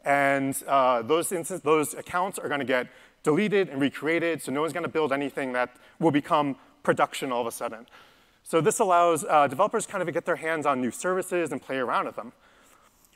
And 0.05 0.57
uh, 0.69 1.03
those, 1.03 1.31
those 1.31 1.95
accounts 1.95 2.39
are 2.39 2.49
gonna 2.49 2.65
get 2.65 2.87
deleted 3.25 3.69
and 3.69 3.81
recreated, 3.81 4.41
so 4.41 4.53
no 4.53 4.61
one's 4.61 4.73
gonna 4.73 4.87
build 4.87 5.13
anything 5.13 5.53
that 5.55 5.75
will 5.99 6.13
become 6.13 6.55
production 6.85 7.33
all 7.33 7.41
of 7.41 7.49
a 7.49 7.51
sudden. 7.51 7.85
So 8.45 8.61
this 8.61 8.79
allows 8.79 9.25
uh, 9.25 9.49
developers 9.49 9.89
kind 9.89 10.03
of 10.03 10.07
to 10.07 10.13
get 10.13 10.25
their 10.25 10.37
hands 10.37 10.67
on 10.67 10.81
new 10.81 10.93
services 10.93 11.51
and 11.51 11.61
play 11.61 11.79
around 11.79 12.07
with 12.07 12.15
them. 12.15 12.33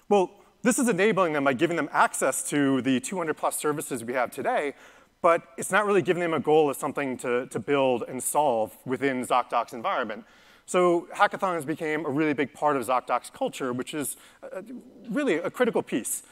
Well, 0.09 0.33
this 0.63 0.81
is 0.81 0.89
enabling 0.89 1.35
them 1.35 1.45
by 1.45 1.53
giving 1.53 1.77
them 1.77 1.89
access 1.93 2.43
to 2.51 2.83
the 2.83 2.99
200 2.99 3.35
plus 3.37 3.57
services 3.57 4.03
we 4.03 4.15
have 4.15 4.33
today, 4.33 4.75
but 5.23 5.43
it's 5.57 5.71
not 5.71 5.87
really 5.87 6.03
giving 6.03 6.21
them 6.21 6.35
a 6.35 6.41
goal 6.41 6.69
of 6.69 6.77
something 6.77 7.17
to, 7.19 7.47
to 7.47 7.61
build 7.61 8.03
and 8.09 8.21
solve 8.21 8.77
within 8.85 9.25
ZocDoc's 9.25 9.73
environment. 9.73 10.25
So 10.67 11.09
hackathons 11.15 11.67
became 11.67 12.07
a 12.07 12.11
really 12.11 12.33
big 12.33 12.53
part 12.55 12.77
of 12.77 12.87
ZocDoc's 12.87 13.31
culture, 13.31 13.73
which 13.73 13.95
is 13.95 14.17
uh, 14.43 14.63
really 15.11 15.35
a 15.35 15.51
critical 15.51 15.83
piece. 15.83 16.23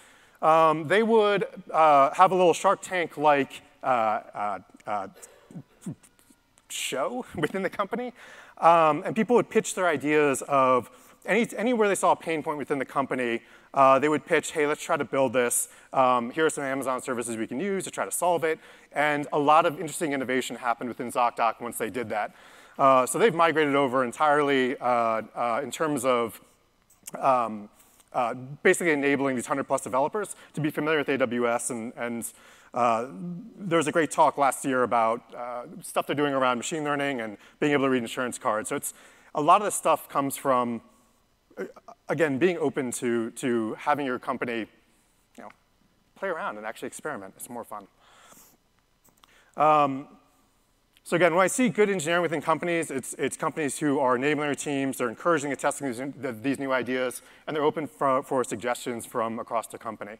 Um, 0.40 0.88
they 0.88 1.02
would 1.02 1.46
uh, 1.70 2.12
have 2.14 2.32
a 2.32 2.34
little 2.34 2.54
Shark 2.54 2.80
Tank-like 2.82 3.62
uh, 3.82 3.86
uh, 3.86 4.58
uh 4.86 5.08
show 6.68 7.26
within 7.36 7.62
the 7.62 7.70
company. 7.70 8.12
Um, 8.58 9.02
and 9.04 9.14
people 9.14 9.36
would 9.36 9.50
pitch 9.50 9.74
their 9.74 9.86
ideas 9.86 10.42
of 10.42 10.90
any, 11.26 11.46
anywhere 11.56 11.88
they 11.88 11.94
saw 11.94 12.12
a 12.12 12.16
pain 12.16 12.42
point 12.42 12.58
within 12.58 12.78
the 12.78 12.84
company, 12.84 13.42
uh, 13.74 13.98
they 13.98 14.08
would 14.08 14.26
pitch, 14.26 14.52
hey, 14.52 14.66
let's 14.66 14.82
try 14.82 14.96
to 14.96 15.04
build 15.04 15.32
this. 15.32 15.68
Um, 15.92 16.30
here 16.30 16.46
are 16.46 16.50
some 16.50 16.64
Amazon 16.64 17.00
services 17.00 17.36
we 17.36 17.46
can 17.46 17.60
use 17.60 17.84
to 17.84 17.90
try 17.90 18.04
to 18.04 18.10
solve 18.10 18.44
it. 18.44 18.58
And 18.92 19.26
a 19.32 19.38
lot 19.38 19.66
of 19.66 19.80
interesting 19.80 20.12
innovation 20.12 20.56
happened 20.56 20.88
within 20.88 21.10
ZocDoc 21.12 21.60
once 21.60 21.78
they 21.78 21.90
did 21.90 22.08
that. 22.10 22.34
Uh, 22.82 23.06
so 23.06 23.16
they've 23.16 23.32
migrated 23.32 23.76
over 23.76 24.02
entirely 24.02 24.76
uh, 24.78 25.22
uh 25.36 25.60
in 25.62 25.70
terms 25.70 26.04
of 26.04 26.40
um, 27.16 27.68
uh, 28.12 28.34
basically 28.64 28.92
enabling 28.92 29.36
these 29.36 29.44
100 29.44 29.62
plus 29.62 29.82
developers 29.82 30.34
to 30.52 30.60
be 30.60 30.68
familiar 30.68 30.98
with 30.98 31.06
AWS 31.06 31.70
and, 31.70 31.92
and 31.96 32.32
uh, 32.74 33.06
there 33.56 33.76
was 33.76 33.86
a 33.86 33.92
great 33.92 34.10
talk 34.10 34.36
last 34.36 34.64
year 34.64 34.82
about 34.82 35.22
uh, 35.32 35.62
stuff 35.80 36.08
they're 36.08 36.16
doing 36.16 36.34
around 36.34 36.56
machine 36.56 36.82
learning 36.82 37.20
and 37.20 37.36
being 37.60 37.70
able 37.70 37.84
to 37.84 37.90
read 37.90 38.02
insurance 38.02 38.36
cards. 38.36 38.68
So 38.70 38.74
it's, 38.74 38.94
a 39.32 39.40
lot 39.40 39.60
of 39.60 39.64
this 39.64 39.76
stuff 39.76 40.08
comes 40.08 40.36
from 40.36 40.82
again, 42.08 42.36
being 42.36 42.58
open 42.58 42.90
to, 42.90 43.30
to 43.30 43.74
having 43.74 44.06
your 44.06 44.18
company 44.18 44.66
you 45.36 45.44
know, 45.44 45.50
play 46.16 46.30
around 46.30 46.56
and 46.56 46.66
actually 46.66 46.88
experiment. 46.88 47.34
It's 47.36 47.48
more 47.48 47.64
fun. 47.64 47.86
Um, 49.56 50.08
so 51.04 51.16
again, 51.16 51.34
when 51.34 51.42
I 51.42 51.48
see 51.48 51.68
good 51.68 51.90
engineering 51.90 52.22
within 52.22 52.40
companies, 52.40 52.90
it's, 52.90 53.14
it's 53.18 53.36
companies 53.36 53.78
who 53.78 53.98
are 53.98 54.14
enabling 54.14 54.46
their 54.46 54.54
teams, 54.54 54.98
they're 54.98 55.08
encouraging 55.08 55.50
and 55.50 55.58
testing 55.58 55.88
these, 55.88 56.00
these 56.42 56.58
new 56.60 56.72
ideas, 56.72 57.22
and 57.46 57.56
they're 57.56 57.64
open 57.64 57.88
for, 57.88 58.22
for 58.22 58.44
suggestions 58.44 59.04
from 59.04 59.40
across 59.40 59.66
the 59.66 59.78
company. 59.78 60.18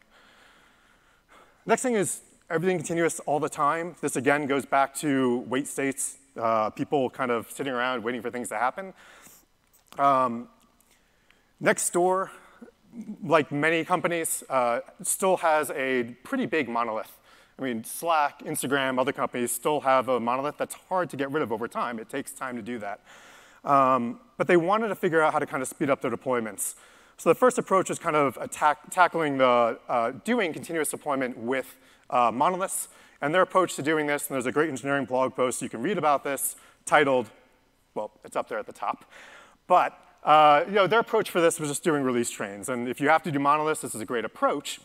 Next 1.65 1.83
thing 1.83 1.95
is 1.95 2.21
everything 2.49 2.77
continuous 2.77 3.21
all 3.21 3.39
the 3.39 3.47
time. 3.47 3.95
This 4.01 4.17
again 4.17 4.45
goes 4.45 4.65
back 4.65 4.93
to 4.95 5.45
wait 5.47 5.67
states, 5.67 6.17
uh, 6.35 6.69
people 6.71 7.09
kind 7.09 7.31
of 7.31 7.49
sitting 7.49 7.71
around 7.71 8.03
waiting 8.03 8.21
for 8.21 8.29
things 8.29 8.49
to 8.49 8.57
happen. 8.57 8.93
Um, 9.97 10.49
Nextdoor, 11.61 12.29
like 13.23 13.53
many 13.53 13.85
companies, 13.85 14.43
uh, 14.49 14.81
still 15.01 15.37
has 15.37 15.71
a 15.71 16.03
pretty 16.23 16.45
big 16.45 16.67
monolith. 16.67 17.17
I 17.57 17.61
mean, 17.61 17.83
Slack, 17.83 18.39
Instagram, 18.43 18.99
other 18.99 19.11
companies 19.11 19.51
still 19.51 19.81
have 19.81 20.09
a 20.09 20.19
monolith 20.19 20.57
that's 20.57 20.75
hard 20.89 21.09
to 21.11 21.17
get 21.17 21.31
rid 21.31 21.43
of 21.43 21.51
over 21.51 21.67
time. 21.67 21.99
It 21.99 22.09
takes 22.09 22.31
time 22.31 22.55
to 22.55 22.61
do 22.61 22.79
that. 22.79 23.01
Um, 23.63 24.19
but 24.37 24.47
they 24.47 24.57
wanted 24.57 24.87
to 24.89 24.95
figure 24.95 25.21
out 25.21 25.33
how 25.33 25.39
to 25.39 25.45
kind 25.45 25.61
of 25.61 25.67
speed 25.67 25.89
up 25.89 26.01
their 26.01 26.11
deployments. 26.11 26.75
So 27.17 27.29
the 27.29 27.35
first 27.35 27.57
approach 27.57 27.89
is 27.89 27.99
kind 27.99 28.15
of 28.15 28.37
attack, 28.37 28.89
tackling 28.89 29.37
the 29.37 29.79
uh, 29.87 30.11
doing 30.23 30.51
continuous 30.51 30.89
deployment 30.89 31.37
with 31.37 31.77
uh, 32.09 32.31
monoliths. 32.31 32.89
And 33.21 33.33
their 33.33 33.41
approach 33.41 33.75
to 33.77 33.81
doing 33.81 34.07
this, 34.07 34.27
and 34.27 34.33
there's 34.33 34.47
a 34.47 34.51
great 34.51 34.69
engineering 34.69 35.05
blog 35.05 35.33
post 35.33 35.61
you 35.61 35.69
can 35.69 35.81
read 35.81 35.97
about 35.97 36.25
this, 36.25 36.57
titled, 36.85 37.29
well, 37.95 38.11
it's 38.25 38.35
up 38.35 38.49
there 38.49 38.59
at 38.59 38.65
the 38.65 38.73
top. 38.73 39.05
But 39.67 39.97
uh, 40.23 40.63
you 40.67 40.73
know, 40.73 40.87
their 40.87 40.99
approach 40.99 41.29
for 41.29 41.41
this 41.41 41.59
was 41.59 41.69
just 41.69 41.83
doing 41.83 42.03
release 42.03 42.29
trains. 42.29 42.69
And 42.69 42.87
if 42.87 42.99
you 42.99 43.09
have 43.09 43.23
to 43.23 43.31
do 43.31 43.39
monoliths, 43.39 43.81
this 43.81 43.93
is 43.93 44.01
a 44.01 44.05
great 44.05 44.25
approach. 44.25 44.79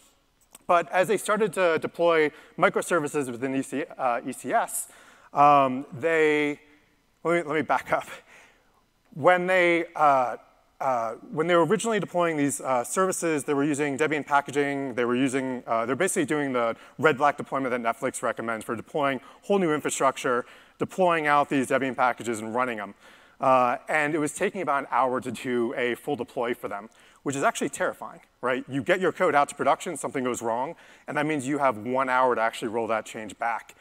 But 0.67 0.91
as 0.93 1.09
they 1.09 1.17
started 1.17 1.53
to 1.55 1.79
deploy 1.79 2.31
microservices 2.59 3.31
within 3.31 3.55
EC, 3.55 3.89
uh, 3.97 4.21
ECS, 4.21 4.89
um, 5.33 5.87
they, 5.93 6.61
let 7.25 7.45
me, 7.45 7.49
let 7.49 7.57
me 7.57 7.63
back 7.63 7.93
up. 7.93 8.07
When 9.15 9.47
they, 9.47 9.87
uh, 9.97 10.37
uh, 10.81 11.15
when 11.33 11.47
they 11.47 11.57
were 11.57 11.65
originally 11.65 11.99
deploying 11.99 12.37
these 12.37 12.61
uh, 12.61 12.85
services, 12.85 13.45
they 13.45 13.55
were 13.55 13.65
using 13.65 13.99
Debian 13.99 14.25
packaging. 14.25 14.95
They 14.95 15.05
were 15.05 15.17
using, 15.17 15.63
uh, 15.67 15.87
they're 15.87 15.97
basically 15.97 16.27
doing 16.27 16.53
the 16.53 16.77
red 16.99 17.19
black 17.19 17.37
deployment 17.37 17.71
that 17.71 17.83
Netflix 17.83 18.23
recommends 18.23 18.65
for 18.65 18.77
deploying 18.77 19.21
whole 19.43 19.59
new 19.59 19.73
infrastructure, 19.73 20.45
deploying 20.79 21.27
out 21.27 21.49
these 21.49 21.69
Debian 21.69 21.97
packages 21.97 22.41
and 22.41 22.55
running 22.55 22.77
them. 22.77 22.95
Uh, 23.41 23.79
and 23.89 24.15
it 24.15 24.19
was 24.19 24.35
taking 24.35 24.63
about 24.63 24.83
an 24.83 24.89
hour 24.91 25.21
to 25.21 25.33
do 25.33 25.75
a 25.77 25.95
full 25.95 26.17
deploy 26.17 26.55
for 26.55 26.69
them 26.69 26.89
which 27.29 27.37
is 27.37 27.43
actually 27.43 27.69
terrifying, 27.69 28.21
right? 28.41 28.65
You 28.71 28.83
get 28.83 29.01
your 29.01 29.13
code 29.13 29.35
out 29.35 29.51
to 29.51 29.55
production, 29.55 29.99
something 29.99 30.25
goes 30.25 30.41
wrong, 30.41 30.77
and 31.07 31.15
that 31.19 31.27
means 31.27 31.47
you 31.47 31.59
have 31.59 31.77
one 31.77 32.09
hour 32.09 32.35
to 32.35 32.41
actually 32.41 32.69
roll 32.69 32.87
that 32.87 33.05
change 33.05 33.39
back. 33.39 33.75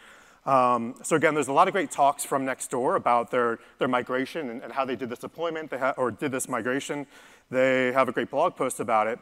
Um, 0.45 0.95
so 1.01 1.15
again, 1.15 1.33
there's 1.33 1.47
a 1.47 1.53
lot 1.53 1.69
of 1.69 1.71
great 1.71 1.89
talks 1.89 2.25
from 2.25 2.45
Nextdoor 2.45 2.97
about 2.97 3.31
their, 3.31 3.59
their 3.79 3.87
migration 3.87 4.49
and, 4.49 4.61
and 4.61 4.73
how 4.73 4.83
they 4.83 4.97
did 4.97 5.07
this 5.07 5.19
deployment 5.19 5.71
or 5.95 6.11
did 6.11 6.33
this 6.33 6.49
migration. 6.49 7.07
They 7.49 7.93
have 7.93 8.09
a 8.09 8.11
great 8.11 8.29
blog 8.29 8.57
post 8.57 8.81
about 8.81 9.07
it. 9.07 9.17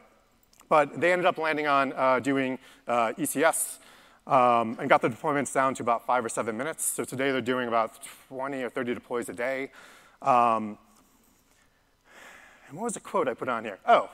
But 0.68 1.00
they 1.00 1.12
ended 1.12 1.26
up 1.26 1.38
landing 1.38 1.68
on 1.68 1.92
uh, 1.92 2.18
doing 2.18 2.58
uh, 2.88 3.12
ECS 3.16 3.78
um, 4.26 4.76
and 4.80 4.88
got 4.88 5.02
the 5.02 5.08
deployments 5.08 5.54
down 5.54 5.76
to 5.76 5.84
about 5.84 6.04
five 6.04 6.24
or 6.24 6.28
seven 6.28 6.56
minutes. 6.56 6.84
So 6.84 7.04
today 7.04 7.30
they're 7.30 7.40
doing 7.40 7.68
about 7.68 7.92
20 8.26 8.60
or 8.60 8.70
30 8.70 8.92
deploys 8.92 9.28
a 9.28 9.34
day. 9.34 9.70
Um, 10.20 10.78
and 12.68 12.76
what 12.76 12.84
was 12.84 12.94
the 12.94 13.00
quote 13.00 13.28
I 13.28 13.34
put 13.34 13.48
on 13.48 13.64
here? 13.64 13.78
Oh, 13.86 14.10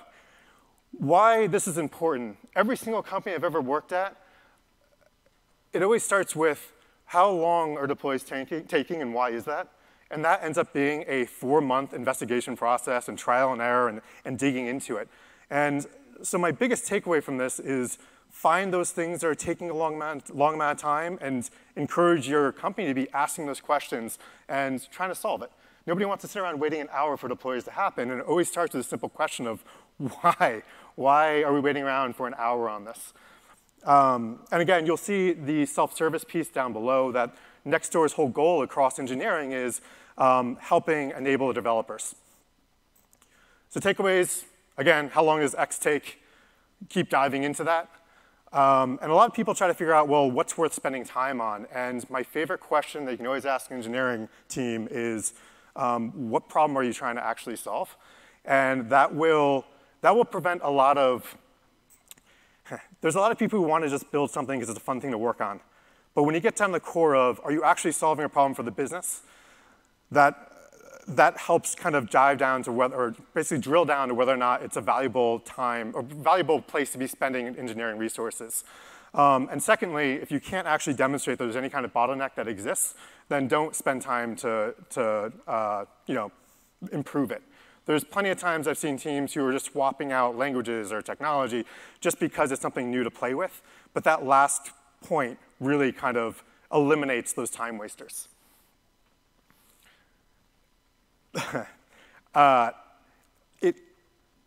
why 0.93 1.47
this 1.47 1.67
is 1.67 1.79
important. 1.79 2.37
Every 2.55 2.77
single 2.77 3.03
company 3.03 3.35
I've 3.35 3.45
ever 3.45 3.61
worked 3.61 3.93
at, 3.93 4.17
it 5.73 5.83
always 5.83 6.03
starts 6.03 6.37
with 6.37 6.73
how 7.07 7.31
long 7.31 7.77
are 7.77 7.87
deploys 7.87 8.23
taking 8.23 9.03
and 9.03 9.15
why 9.15 9.31
is 9.31 9.45
that? 9.45 9.69
And 10.11 10.25
that 10.25 10.43
ends 10.43 10.59
up 10.59 10.75
being 10.75 11.05
a 11.09 11.25
four-month 11.25 11.95
investigation 11.95 12.57
process 12.57 13.09
and 13.09 13.19
trial 13.19 13.53
and 13.53 13.63
error 13.63 13.89
and, 13.89 14.03
and 14.25 14.39
digging 14.39 14.67
into 14.67 14.97
it. 14.97 15.09
And 15.51 15.87
so 16.23 16.37
my 16.37 16.53
biggest 16.53 16.89
takeaway 16.89 17.23
from 17.23 17.39
this 17.39 17.59
is 17.59 17.99
find 18.31 18.73
those 18.73 18.91
things 18.91 19.21
that 19.21 19.27
are 19.27 19.35
taking 19.35 19.71
a 19.71 19.75
long 19.75 19.95
amount, 19.95 20.35
long 20.35 20.55
amount 20.55 20.79
of 20.79 20.83
time 20.83 21.19
and 21.21 21.49
encourage 21.77 22.29
your 22.29 22.53
company 22.53 22.87
to 22.87 22.95
be 22.95 23.11
asking 23.13 23.47
those 23.47 23.61
questions 23.61 24.19
and 24.49 24.91
trying 24.91 25.11
to 25.11 25.15
solve 25.15 25.43
it. 25.43 25.51
Nobody 25.87 26.07
wants 26.07 26.23
to 26.23 26.29
sit 26.29 26.41
around 26.41 26.61
waiting 26.61 26.81
an 26.81 26.89
hour 26.93 27.17
for 27.17 27.29
deploys 27.29 27.65
to 27.65 27.73
happen, 27.73 28.11
and 28.11 28.21
it 28.21 28.27
always 28.27 28.49
starts 28.49 28.75
with 28.75 28.87
a 28.87 28.89
simple 28.89 29.09
question 29.09 29.47
of 29.47 29.65
why? 29.99 30.63
Why 30.95 31.43
are 31.43 31.53
we 31.53 31.61
waiting 31.61 31.83
around 31.83 32.15
for 32.15 32.27
an 32.27 32.35
hour 32.39 32.69
on 32.69 32.85
this? 32.85 33.13
Um, 33.85 34.41
and 34.53 34.63
again, 34.63 34.87
you'll 34.87 34.97
see 34.97 35.33
the 35.33 35.67
self-service 35.67 36.25
piece 36.25 36.49
down 36.49 36.73
below 36.73 37.11
that 37.13 37.35
Nextdoor's 37.67 38.13
whole 38.13 38.29
goal 38.29 38.63
across 38.63 38.99
engineering 38.99 39.53
is 39.53 39.81
um, 40.19 40.57
helping 40.61 41.11
enable 41.11 41.49
the 41.49 41.55
developers. 41.55 42.15
So 43.71 43.81
takeaways, 43.81 44.45
again, 44.77 45.09
how 45.09 45.25
long 45.25 45.41
does 45.41 45.55
X 45.55 45.79
take? 45.79 46.21
Keep 46.89 47.09
diving 47.09 47.43
into 47.43 47.65
that. 47.65 47.89
Um, 48.53 48.99
and 49.01 49.11
a 49.11 49.15
lot 49.15 49.29
of 49.29 49.35
people 49.35 49.55
try 49.55 49.67
to 49.67 49.75
figure 49.75 49.95
out, 49.95 50.09
well, 50.09 50.31
what's 50.31 50.59
worth 50.59 50.75
spending 50.75 51.05
time 51.05 51.41
on? 51.41 51.67
And 51.73 52.09
my 52.11 52.23
favorite 52.23 52.61
question 52.61 53.07
that 53.07 53.13
you 53.13 53.17
can 53.17 53.27
always 53.27 53.47
ask 53.47 53.71
an 53.71 53.77
engineering 53.79 54.29
team 54.49 54.89
is, 54.91 55.33
um, 55.77 56.31
what 56.31 56.49
problem 56.49 56.77
are 56.77 56.83
you 56.83 56.93
trying 56.93 57.17
to 57.17 57.25
actually 57.25 57.57
solve? 57.57 57.97
And 58.45 58.91
that 58.91 59.15
will, 59.15 59.65
that 60.01 60.15
will 60.15 60.25
prevent 60.25 60.63
a 60.63 60.71
lot 60.71 60.99
of, 60.99 61.37
there's 63.01 63.15
a 63.15 63.21
lot 63.21 63.33
of 63.33 63.39
people 63.39 63.59
who 63.59 63.67
want 63.67 63.85
to 63.85 63.91
just 63.91 64.11
build 64.11 64.31
something 64.31 64.59
because 64.59 64.71
it's 64.71 64.79
a 64.79 64.83
fun 64.83 65.01
thing 65.01 65.11
to 65.11 65.19
work 65.19 65.41
on. 65.41 65.61
But 66.15 66.25
when 66.25 66.35
you 66.35 66.41
get 66.41 66.57
down 66.57 66.69
to 66.69 66.75
the 66.75 66.81
core 66.81 67.15
of, 67.15 67.41
are 67.45 67.53
you 67.53 67.65
actually 67.65 67.93
solving 67.93 68.25
a 68.25 68.29
problem 68.29 68.55
for 68.55 68.63
the 68.63 68.71
business? 68.71 69.23
That, 70.11 70.53
that 71.09 71.39
helps 71.39 71.75
kind 71.75 71.95
of 71.95 72.11
dive 72.11 72.37
down 72.37 72.63
to 72.65 72.73
whether, 72.73 72.95
or 72.95 73.15
basically 73.35 73.63
drill 73.63 73.87
down 73.87 74.09
to 74.09 74.15
whether 74.15 74.33
or 74.33 74.37
not 74.37 74.63
it's 74.63 74.77
a 74.77 74.83
valuable 74.83 75.41
time, 75.41 75.93
or 75.95 76.03
valuable 76.03 76.61
place 76.61 76.93
to 76.93 76.99
be 76.99 77.07
spending 77.07 77.47
engineering 77.57 77.99
resources. 77.99 78.65
Um, 79.15 79.49
and 79.51 79.63
secondly, 79.63 80.15
if 80.15 80.31
you 80.31 80.41
can't 80.41 80.67
actually 80.67 80.95
demonstrate 80.95 81.39
there's 81.39 81.57
any 81.57 81.69
kind 81.69 81.85
of 81.85 81.93
bottleneck 81.93 82.35
that 82.37 82.49
exists, 82.49 82.95
then 83.29 83.47
don't 83.47 83.77
spend 83.77 84.03
time 84.03 84.35
to, 84.37 84.75
to 84.91 85.33
uh, 85.47 85.85
you 86.07 86.15
know, 86.15 86.33
improve 86.93 87.31
it. 87.31 87.43
There's 87.85 88.05
plenty 88.05 88.31
of 88.31 88.39
times 88.39 88.69
I've 88.69 88.79
seen 88.79 88.97
teams 88.97 89.35
who 89.35 89.45
are 89.45 89.53
just 89.53 89.67
swapping 89.67 90.13
out 90.13 90.37
languages 90.37 90.93
or 90.93 91.03
technology 91.03 91.67
just 92.01 92.21
because 92.21 92.53
it's 92.53 92.63
something 92.63 92.91
new 92.91 93.03
to 93.03 93.11
play 93.11 93.35
with. 93.35 93.61
But 93.93 94.05
that 94.05 94.25
last 94.25 94.71
point 95.03 95.39
really 95.61 95.93
kind 95.93 96.17
of 96.17 96.43
eliminates 96.73 97.33
those 97.33 97.51
time 97.51 97.79
wasters. 97.79 98.29
uh, 102.35 102.71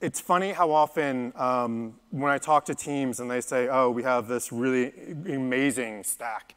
it's 0.05 0.21
funny 0.21 0.51
how 0.51 0.71
often 0.71 1.33
um, 1.35 1.95
when 2.11 2.31
I 2.31 2.37
talk 2.37 2.65
to 2.65 2.75
teams 2.75 3.19
and 3.19 3.29
they 3.29 3.41
say, 3.41 3.67
oh, 3.69 3.89
we 3.89 4.03
have 4.03 4.27
this 4.27 4.51
really 4.51 4.93
amazing 5.27 6.03
stack, 6.03 6.53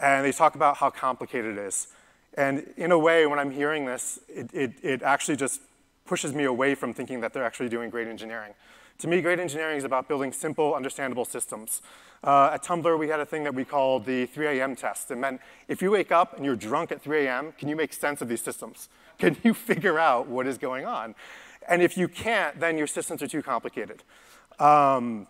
and 0.00 0.24
they 0.26 0.32
talk 0.32 0.56
about 0.56 0.78
how 0.78 0.90
complicated 0.90 1.58
it 1.58 1.60
is. 1.60 1.86
And 2.34 2.66
in 2.76 2.90
a 2.90 2.98
way, 2.98 3.24
when 3.26 3.38
I'm 3.38 3.52
hearing 3.52 3.86
this, 3.86 4.18
it, 4.28 4.50
it, 4.52 4.72
it 4.82 5.02
actually 5.02 5.36
just 5.36 5.60
pushes 6.06 6.34
me 6.34 6.42
away 6.42 6.74
from 6.74 6.92
thinking 6.92 7.20
that 7.20 7.32
they're 7.32 7.44
actually 7.44 7.68
doing 7.68 7.88
great 7.88 8.08
engineering. 8.08 8.52
To 8.98 9.06
me, 9.06 9.20
great 9.20 9.38
engineering 9.38 9.78
is 9.78 9.84
about 9.84 10.08
building 10.08 10.32
simple, 10.32 10.74
understandable 10.74 11.24
systems. 11.24 11.82
Uh, 12.24 12.50
at 12.54 12.64
Tumblr, 12.64 12.98
we 12.98 13.08
had 13.08 13.20
a 13.20 13.26
thing 13.26 13.44
that 13.44 13.54
we 13.54 13.64
called 13.64 14.06
the 14.06 14.26
3 14.26 14.58
a.m. 14.58 14.74
test. 14.74 15.08
It 15.12 15.18
meant 15.18 15.40
if 15.68 15.82
you 15.82 15.92
wake 15.92 16.10
up 16.10 16.34
and 16.34 16.44
you're 16.44 16.56
drunk 16.56 16.90
at 16.90 17.00
3 17.00 17.26
a.m., 17.26 17.52
can 17.56 17.68
you 17.68 17.76
make 17.76 17.92
sense 17.92 18.20
of 18.20 18.28
these 18.28 18.42
systems? 18.42 18.88
Can 19.18 19.36
you 19.44 19.54
figure 19.70 20.00
out 20.00 20.26
what 20.26 20.48
is 20.48 20.58
going 20.58 20.84
on? 20.84 21.14
And 21.68 21.82
if 21.82 21.96
you 21.96 22.08
can't, 22.08 22.58
then 22.60 22.78
your 22.78 22.86
systems 22.86 23.22
are 23.22 23.28
too 23.28 23.42
complicated. 23.42 24.02
Um, 24.58 25.26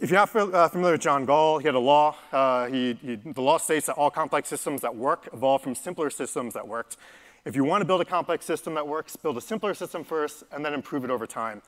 if 0.00 0.10
you're 0.10 0.18
not 0.18 0.34
uh, 0.34 0.68
familiar 0.68 0.94
with 0.94 1.02
John 1.02 1.24
Gall, 1.24 1.58
he 1.58 1.66
had 1.66 1.74
a 1.74 1.78
law. 1.78 2.16
Uh, 2.32 2.66
he, 2.66 2.94
he, 2.94 3.14
the 3.16 3.40
law 3.40 3.58
states 3.58 3.86
that 3.86 3.94
all 3.94 4.10
complex 4.10 4.48
systems 4.48 4.80
that 4.80 4.96
work 4.96 5.28
evolve 5.32 5.62
from 5.62 5.74
simpler 5.74 6.10
systems 6.10 6.54
that 6.54 6.66
worked. 6.66 6.96
If 7.44 7.54
you 7.54 7.64
want 7.64 7.82
to 7.82 7.84
build 7.84 8.00
a 8.00 8.04
complex 8.04 8.44
system 8.44 8.74
that 8.74 8.88
works, 8.88 9.16
build 9.16 9.36
a 9.36 9.40
simpler 9.40 9.74
system 9.74 10.02
first 10.02 10.44
and 10.50 10.64
then 10.64 10.74
improve 10.74 11.04
it 11.04 11.10
over 11.10 11.26
time. 11.26 11.62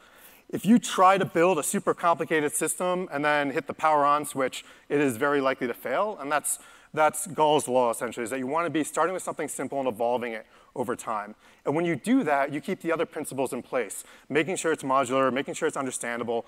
If 0.48 0.64
you 0.64 0.78
try 0.78 1.18
to 1.18 1.24
build 1.24 1.58
a 1.58 1.62
super 1.62 1.92
complicated 1.92 2.52
system 2.52 3.08
and 3.12 3.24
then 3.24 3.50
hit 3.50 3.66
the 3.66 3.74
power 3.74 4.04
on 4.04 4.24
switch, 4.24 4.64
it 4.88 5.00
is 5.00 5.16
very 5.16 5.40
likely 5.40 5.66
to 5.66 5.74
fail. 5.74 6.16
And 6.20 6.30
that's, 6.30 6.58
that's 6.94 7.26
Gall's 7.26 7.68
law, 7.68 7.90
essentially, 7.90 8.24
is 8.24 8.30
that 8.30 8.38
you 8.38 8.46
want 8.46 8.66
to 8.66 8.70
be 8.70 8.84
starting 8.84 9.12
with 9.12 9.22
something 9.22 9.48
simple 9.48 9.78
and 9.78 9.88
evolving 9.88 10.32
it 10.32 10.46
over 10.74 10.96
time. 10.96 11.34
And 11.64 11.74
when 11.74 11.84
you 11.84 11.96
do 11.96 12.22
that, 12.24 12.52
you 12.52 12.60
keep 12.60 12.80
the 12.80 12.92
other 12.92 13.06
principles 13.06 13.52
in 13.52 13.62
place, 13.62 14.04
making 14.28 14.56
sure 14.56 14.72
it's 14.72 14.82
modular, 14.82 15.32
making 15.32 15.54
sure 15.54 15.68
it's 15.68 15.76
understandable. 15.76 16.46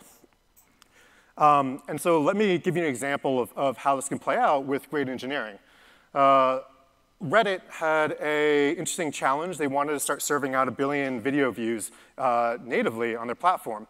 Um, 1.37 1.83
and 1.89 2.01
so 2.01 2.21
let 2.21 2.37
me 2.37 2.59
give 2.59 2.77
you 2.77 2.83
an 2.83 2.89
example 2.89 3.41
of, 3.41 3.53
of 3.57 3.79
how 3.79 3.97
this 3.97 4.09
can 4.09 4.19
play 4.19 4.37
out 4.37 4.65
with 4.65 4.91
great 4.91 5.09
engineering. 5.09 5.59
Uh, 6.15 6.61
Reddit 7.23 7.61
had 7.69 8.17
a 8.21 8.71
interesting 8.71 9.11
challenge. 9.11 9.59
They 9.59 9.67
wanted 9.67 9.93
to 9.93 10.01
start 10.01 10.23
serving 10.23 10.55
out 10.55 10.69
a 10.69 10.71
billion 10.71 11.21
video 11.21 11.51
views 11.51 11.91
uh, 12.17 12.59
natively 12.63 13.17
on 13.17 13.27
their 13.27 13.35
platform. 13.35 13.89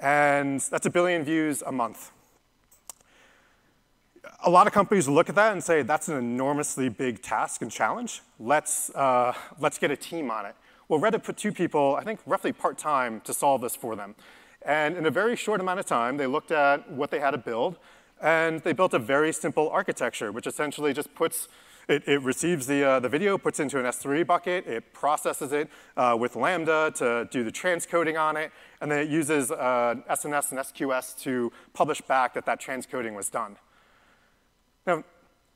And 0.00 0.60
that's 0.60 0.86
a 0.86 0.90
billion 0.90 1.24
views 1.24 1.62
a 1.62 1.72
month. 1.72 2.12
A 4.44 4.50
lot 4.50 4.66
of 4.66 4.72
companies 4.72 5.06
look 5.06 5.28
at 5.28 5.36
that 5.36 5.52
and 5.52 5.62
say, 5.62 5.82
that's 5.82 6.08
an 6.08 6.16
enormously 6.16 6.88
big 6.88 7.22
task 7.22 7.62
and 7.62 7.70
challenge. 7.70 8.22
Let's, 8.40 8.90
uh, 8.90 9.34
let's 9.60 9.78
get 9.78 9.92
a 9.92 9.96
team 9.96 10.32
on 10.32 10.46
it. 10.46 10.56
Well, 10.88 10.98
Reddit 10.98 11.22
put 11.22 11.36
two 11.36 11.52
people, 11.52 11.94
I 11.94 12.02
think 12.02 12.18
roughly 12.26 12.52
part-time, 12.52 13.20
to 13.20 13.32
solve 13.32 13.60
this 13.60 13.76
for 13.76 13.94
them. 13.94 14.16
And 14.62 14.96
in 14.96 15.06
a 15.06 15.12
very 15.12 15.36
short 15.36 15.60
amount 15.60 15.78
of 15.78 15.86
time, 15.86 16.16
they 16.16 16.26
looked 16.26 16.50
at 16.50 16.90
what 16.90 17.12
they 17.12 17.20
had 17.20 17.30
to 17.30 17.38
build, 17.38 17.78
and 18.20 18.60
they 18.62 18.72
built 18.72 18.94
a 18.94 18.98
very 18.98 19.32
simple 19.32 19.70
architecture, 19.70 20.32
which 20.32 20.48
essentially 20.48 20.92
just 20.92 21.14
puts 21.14 21.46
it, 21.88 22.02
it, 22.08 22.20
receives 22.22 22.66
the, 22.66 22.82
uh, 22.82 23.00
the 23.00 23.08
video, 23.08 23.38
puts 23.38 23.60
into 23.60 23.78
an 23.78 23.84
S3 23.84 24.26
bucket, 24.26 24.66
it 24.66 24.92
processes 24.92 25.52
it 25.52 25.68
uh, 25.96 26.16
with 26.18 26.34
Lambda 26.34 26.92
to 26.96 27.28
do 27.30 27.44
the 27.44 27.52
transcoding 27.52 28.20
on 28.20 28.36
it, 28.36 28.50
and 28.80 28.90
then 28.90 28.98
it 28.98 29.08
uses 29.08 29.52
uh, 29.52 29.94
SNS 30.10 30.50
and 30.50 30.60
SQS 30.60 31.16
to 31.20 31.52
publish 31.74 32.00
back 32.00 32.34
that 32.34 32.44
that 32.46 32.60
transcoding 32.60 33.14
was 33.14 33.28
done. 33.28 33.56
Now, 34.86 35.04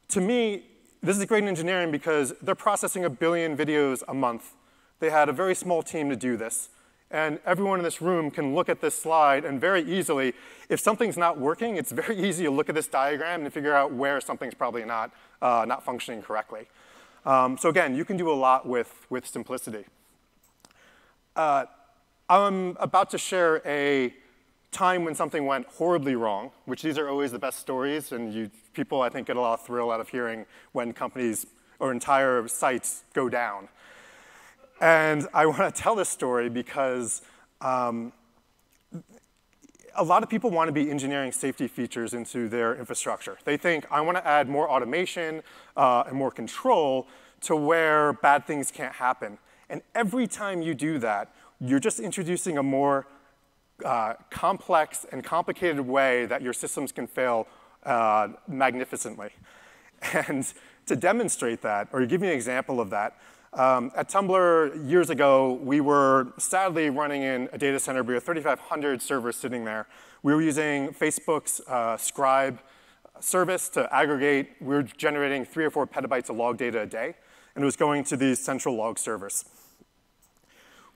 to 0.09 0.21
me, 0.21 0.65
this 1.03 1.19
is 1.19 1.25
great 1.25 1.43
in 1.43 1.49
engineering 1.49 1.91
because 1.91 2.33
they're 2.43 2.55
processing 2.55 3.05
a 3.05 3.11
billion 3.11 3.57
videos 3.57 4.03
a 4.09 4.15
month. 4.15 4.55
They 5.01 5.11
had 5.11 5.29
a 5.29 5.33
very 5.33 5.55
small 5.55 5.83
team 5.83 6.09
to 6.11 6.17
do 6.17 6.37
this. 6.37 6.71
And 7.11 7.39
everyone 7.47 7.79
in 7.79 7.85
this 7.85 8.03
room 8.03 8.31
can 8.31 8.55
look 8.55 8.69
at 8.69 8.81
this 8.81 8.99
slide 8.99 9.45
and 9.45 9.61
very 9.61 9.83
easily, 9.83 10.35
if 10.69 10.81
something's 10.81 11.17
not 11.17 11.39
working, 11.39 11.77
it's 11.77 11.93
very 11.93 12.19
easy 12.29 12.45
to 12.45 12.51
look 12.51 12.69
at 12.69 12.75
this 12.75 12.89
diagram 12.89 13.45
and 13.45 13.53
figure 13.53 13.75
out 13.75 13.93
where 13.93 14.21
something's 14.21 14.55
probably 14.55 14.85
not, 14.85 15.13
uh, 15.41 15.65
not 15.67 15.85
functioning 15.85 16.23
correctly. 16.23 16.67
Um, 17.25 17.59
so 17.59 17.69
again, 17.69 17.95
you 17.95 18.05
can 18.05 18.17
do 18.17 18.31
a 18.31 18.35
lot 18.35 18.67
with, 18.67 19.07
with 19.11 19.27
simplicity. 19.27 19.85
Uh, 21.35 21.67
I'm 22.29 22.77
about 22.81 23.11
to 23.11 23.19
share 23.19 23.63
a 23.65 24.13
time 24.77 25.05
when 25.05 25.15
something 25.15 25.47
went 25.47 25.67
horribly 25.69 26.17
wrong, 26.17 26.51
which 26.67 26.83
these 26.83 26.99
are 26.99 27.09
always 27.09 27.33
the 27.33 27.39
best 27.39 27.59
stories, 27.59 28.13
and 28.13 28.33
you, 28.33 28.51
people, 28.75 29.01
I 29.01 29.09
think, 29.09 29.27
get 29.27 29.37
a 29.37 29.41
lot 29.41 29.59
of 29.59 29.65
thrill 29.65 29.91
out 29.91 30.01
of 30.01 30.09
hearing 30.11 30.45
when 30.73 30.93
companies 30.93 31.47
or 31.79 31.93
entire 31.93 32.47
sites 32.47 33.05
go 33.15 33.31
down. 33.31 33.69
And 34.81 35.27
I 35.33 35.47
want 35.53 35.75
to 35.75 35.83
tell 35.83 35.95
this 35.95 36.11
story 36.11 36.51
because 36.51 37.23
um, 37.63 38.13
a 39.95 40.05
lot 40.05 40.23
of 40.23 40.29
people 40.29 40.51
want 40.51 40.69
to 40.69 40.73
be 40.73 40.91
engineering 40.91 41.33
safety 41.33 41.69
features 41.69 42.13
into 42.13 42.47
their 42.47 42.77
infrastructure. 42.77 43.39
They 43.45 43.57
think, 43.57 43.87
I 43.91 44.03
want 44.03 44.19
to 44.19 44.27
add 44.27 44.47
more 44.47 44.71
automation 44.71 45.43
uh, 45.75 46.05
and 46.07 46.15
more 46.17 46.31
control 46.31 47.09
to 47.43 47.57
where 47.57 48.13
bad 48.13 48.47
things 48.47 48.71
can't 48.71 48.95
happen. 48.95 49.39
And 49.71 49.81
every 49.95 50.27
time 50.27 50.61
you 50.61 50.75
do 50.75 50.99
that, 50.99 51.35
you're 51.61 51.81
just 51.81 51.99
introducing 51.99 52.59
a 52.59 52.63
more 52.63 53.07
uh, 53.85 54.15
complex 54.31 55.07
and 55.13 55.23
complicated 55.25 55.81
way 55.81 56.27
that 56.27 56.43
your 56.43 56.53
systems 56.53 56.93
can 56.93 57.07
fail 57.07 57.47
uh, 57.85 58.29
magnificently. 58.49 59.31
And 60.29 60.47
to 60.85 60.95
demonstrate 60.95 61.63
that, 61.63 61.89
or 61.91 62.05
give 62.05 62.23
you 62.23 62.29
an 62.29 62.35
example 62.35 62.81
of 62.81 62.91
that, 62.91 63.17
um, 63.55 63.91
at 63.97 64.11
Tumblr 64.11 64.89
years 64.89 65.09
ago, 65.09 65.55
we 65.55 65.81
were 65.81 66.29
sadly 66.37 66.91
running 66.91 67.23
in 67.23 67.49
a 67.53 67.59
data 67.59 67.81
center. 67.81 68.03
We 68.03 68.13
had 68.13 68.23
3,500 68.23 69.01
servers 69.01 69.37
sitting 69.37 69.65
there. 69.65 69.87
We 70.23 70.35
were 70.35 70.43
using 70.43 70.89
Facebook's 70.89 71.61
uh, 71.67 71.97
Scribe 71.97 72.61
service 73.19 73.71
to 73.71 73.93
aggregate. 73.95 74.51
We 74.61 74.75
were 74.75 74.83
generating 74.83 75.47
three 75.47 75.65
or 75.65 75.71
four 75.71 75.87
petabytes 75.87 76.29
of 76.29 76.37
log 76.37 76.59
data 76.59 76.83
a 76.83 76.87
day, 76.87 77.15
and 77.55 77.63
it 77.63 77.65
was 77.65 77.77
going 77.77 78.05
to 78.05 78.17
these 78.17 78.45
central 78.45 78.75
log 78.75 78.99
servers. 78.99 79.47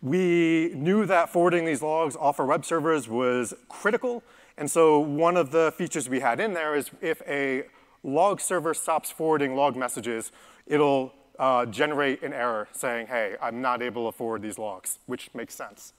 We 0.03 0.73
knew 0.75 1.05
that 1.07 1.29
forwarding 1.29 1.67
these 1.67 1.83
logs 1.83 2.17
off 2.17 2.41
our 2.41 2.47
web 2.47 2.65
servers 2.65 3.07
was 3.07 3.53
critical, 3.69 4.23
and 4.57 4.71
so 4.71 4.99
one 4.99 5.37
of 5.37 5.51
the 5.51 5.73
features 5.77 6.09
we 6.09 6.21
had 6.21 6.41
in 6.41 6.55
there 6.55 6.75
is 6.75 6.91
if 7.03 7.21
a 7.29 7.65
log 8.03 8.41
server 8.41 8.73
stops 8.73 9.11
forwarding 9.11 9.55
log 9.55 9.77
messages, 9.77 10.33
it'll 10.67 11.13
uh, 11.39 11.67
generate 11.67 12.23
an 12.23 12.33
error 12.33 12.69
saying, 12.73 13.09
hey, 13.09 13.37
I'm 13.43 13.61
not 13.61 13.83
able 13.83 14.11
to 14.11 14.17
forward 14.17 14.41
these 14.41 14.59
logs, 14.59 14.99
which 15.07 15.29
makes 15.35 15.55
sense. 15.55 15.93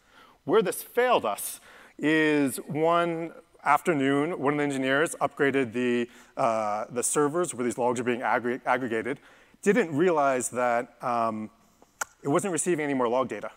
Where 0.46 0.64
this 0.64 0.82
failed 0.82 1.26
us 1.26 1.60
is 2.00 2.58
one 2.58 3.34
afternoon, 3.64 4.40
one 4.40 4.54
of 4.56 4.58
the 4.58 4.64
engineers 4.64 5.16
upgraded 5.22 5.74
the, 5.74 6.10
uh, 6.38 6.86
the 6.90 7.04
servers 7.04 7.54
where 7.54 7.64
these 7.64 7.78
logs 7.78 8.00
are 8.00 8.04
being 8.04 8.24
aggregated, 8.24 9.20
didn't 9.62 9.96
realize 9.96 10.50
that 10.50 10.96
um, 11.04 11.52
it 12.24 12.28
wasn't 12.28 12.52
receiving 12.52 12.84
any 12.84 12.96
more 12.96 13.08
log 13.08 13.28
data. 13.28 13.52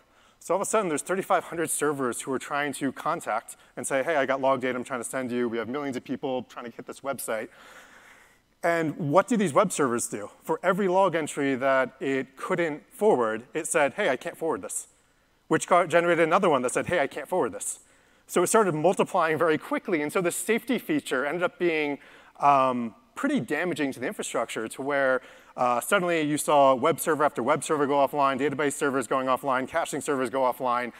So 0.45 0.53
all 0.53 0.61
of 0.61 0.67
a 0.67 0.69
sudden, 0.69 0.91
there's 0.91 1.01
3,500 1.01 1.71
servers 1.71 2.21
who 2.21 2.31
are 2.31 2.39
trying 2.39 2.75
to 2.75 2.93
contact 2.93 3.57
and 3.79 3.87
say, 3.87 4.03
hey, 4.03 4.17
I 4.17 4.27
got 4.27 4.43
log 4.43 4.61
data 4.61 4.77
I'm 4.77 4.85
trying 4.85 5.01
to 5.01 5.09
send 5.09 5.33
you. 5.33 5.49
We 5.49 5.57
have 5.57 5.71
millions 5.71 5.97
of 5.97 6.05
people 6.05 6.43
trying 6.43 6.67
to 6.67 6.71
hit 6.71 6.87
this 6.87 7.01
website. 7.01 7.49
And 8.63 8.95
what 8.99 9.27
do 9.27 9.39
these 9.39 9.55
web 9.55 9.73
servers 9.73 10.07
do? 10.07 10.29
For 10.43 10.61
every 10.63 10.87
log 10.87 11.15
entry 11.15 11.55
that 11.55 11.97
it 11.99 12.37
couldn't 12.37 12.83
forward, 12.93 13.45
it 13.55 13.67
said, 13.67 13.95
hey, 13.95 14.11
I 14.11 14.17
can't 14.17 14.37
forward 14.37 14.61
this, 14.61 14.89
which 15.49 15.67
generated 15.67 16.21
another 16.29 16.51
one 16.51 16.61
that 16.61 16.73
said, 16.73 16.89
hey, 16.89 17.01
I 17.01 17.07
can't 17.07 17.27
forward 17.27 17.53
this. 17.53 17.79
So 18.27 18.43
it 18.43 18.49
started 18.49 18.75
multiplying 18.75 19.39
very 19.39 19.57
quickly. 19.57 20.03
And 20.03 20.13
so 20.13 20.21
the 20.21 20.31
safety 20.31 20.79
feature 20.79 21.25
ended 21.25 21.43
up 21.43 21.59
being 21.59 21.97
um, 22.39 22.95
pretty 23.15 23.41
damaging 23.41 23.93
to 23.93 24.01
the 24.01 24.07
infrastructure 24.07 24.69
to 24.69 24.83
where 24.83 25.21
uh, 25.57 25.81
suddenly 25.81 26.23
you 26.23 26.37
saw 26.37 26.75
web 26.75 27.01
server 27.01 27.25
after 27.25 27.43
web 27.43 27.63
server 27.63 27.87
go 27.87 27.95
offline, 27.95 28.39
database 28.39 28.75
servers 28.75 29.07
going 29.07 29.27
offline, 29.27 29.69
caching 29.69 30.01
servers 30.01 30.31
go 30.31 30.41
offline. 30.41 30.93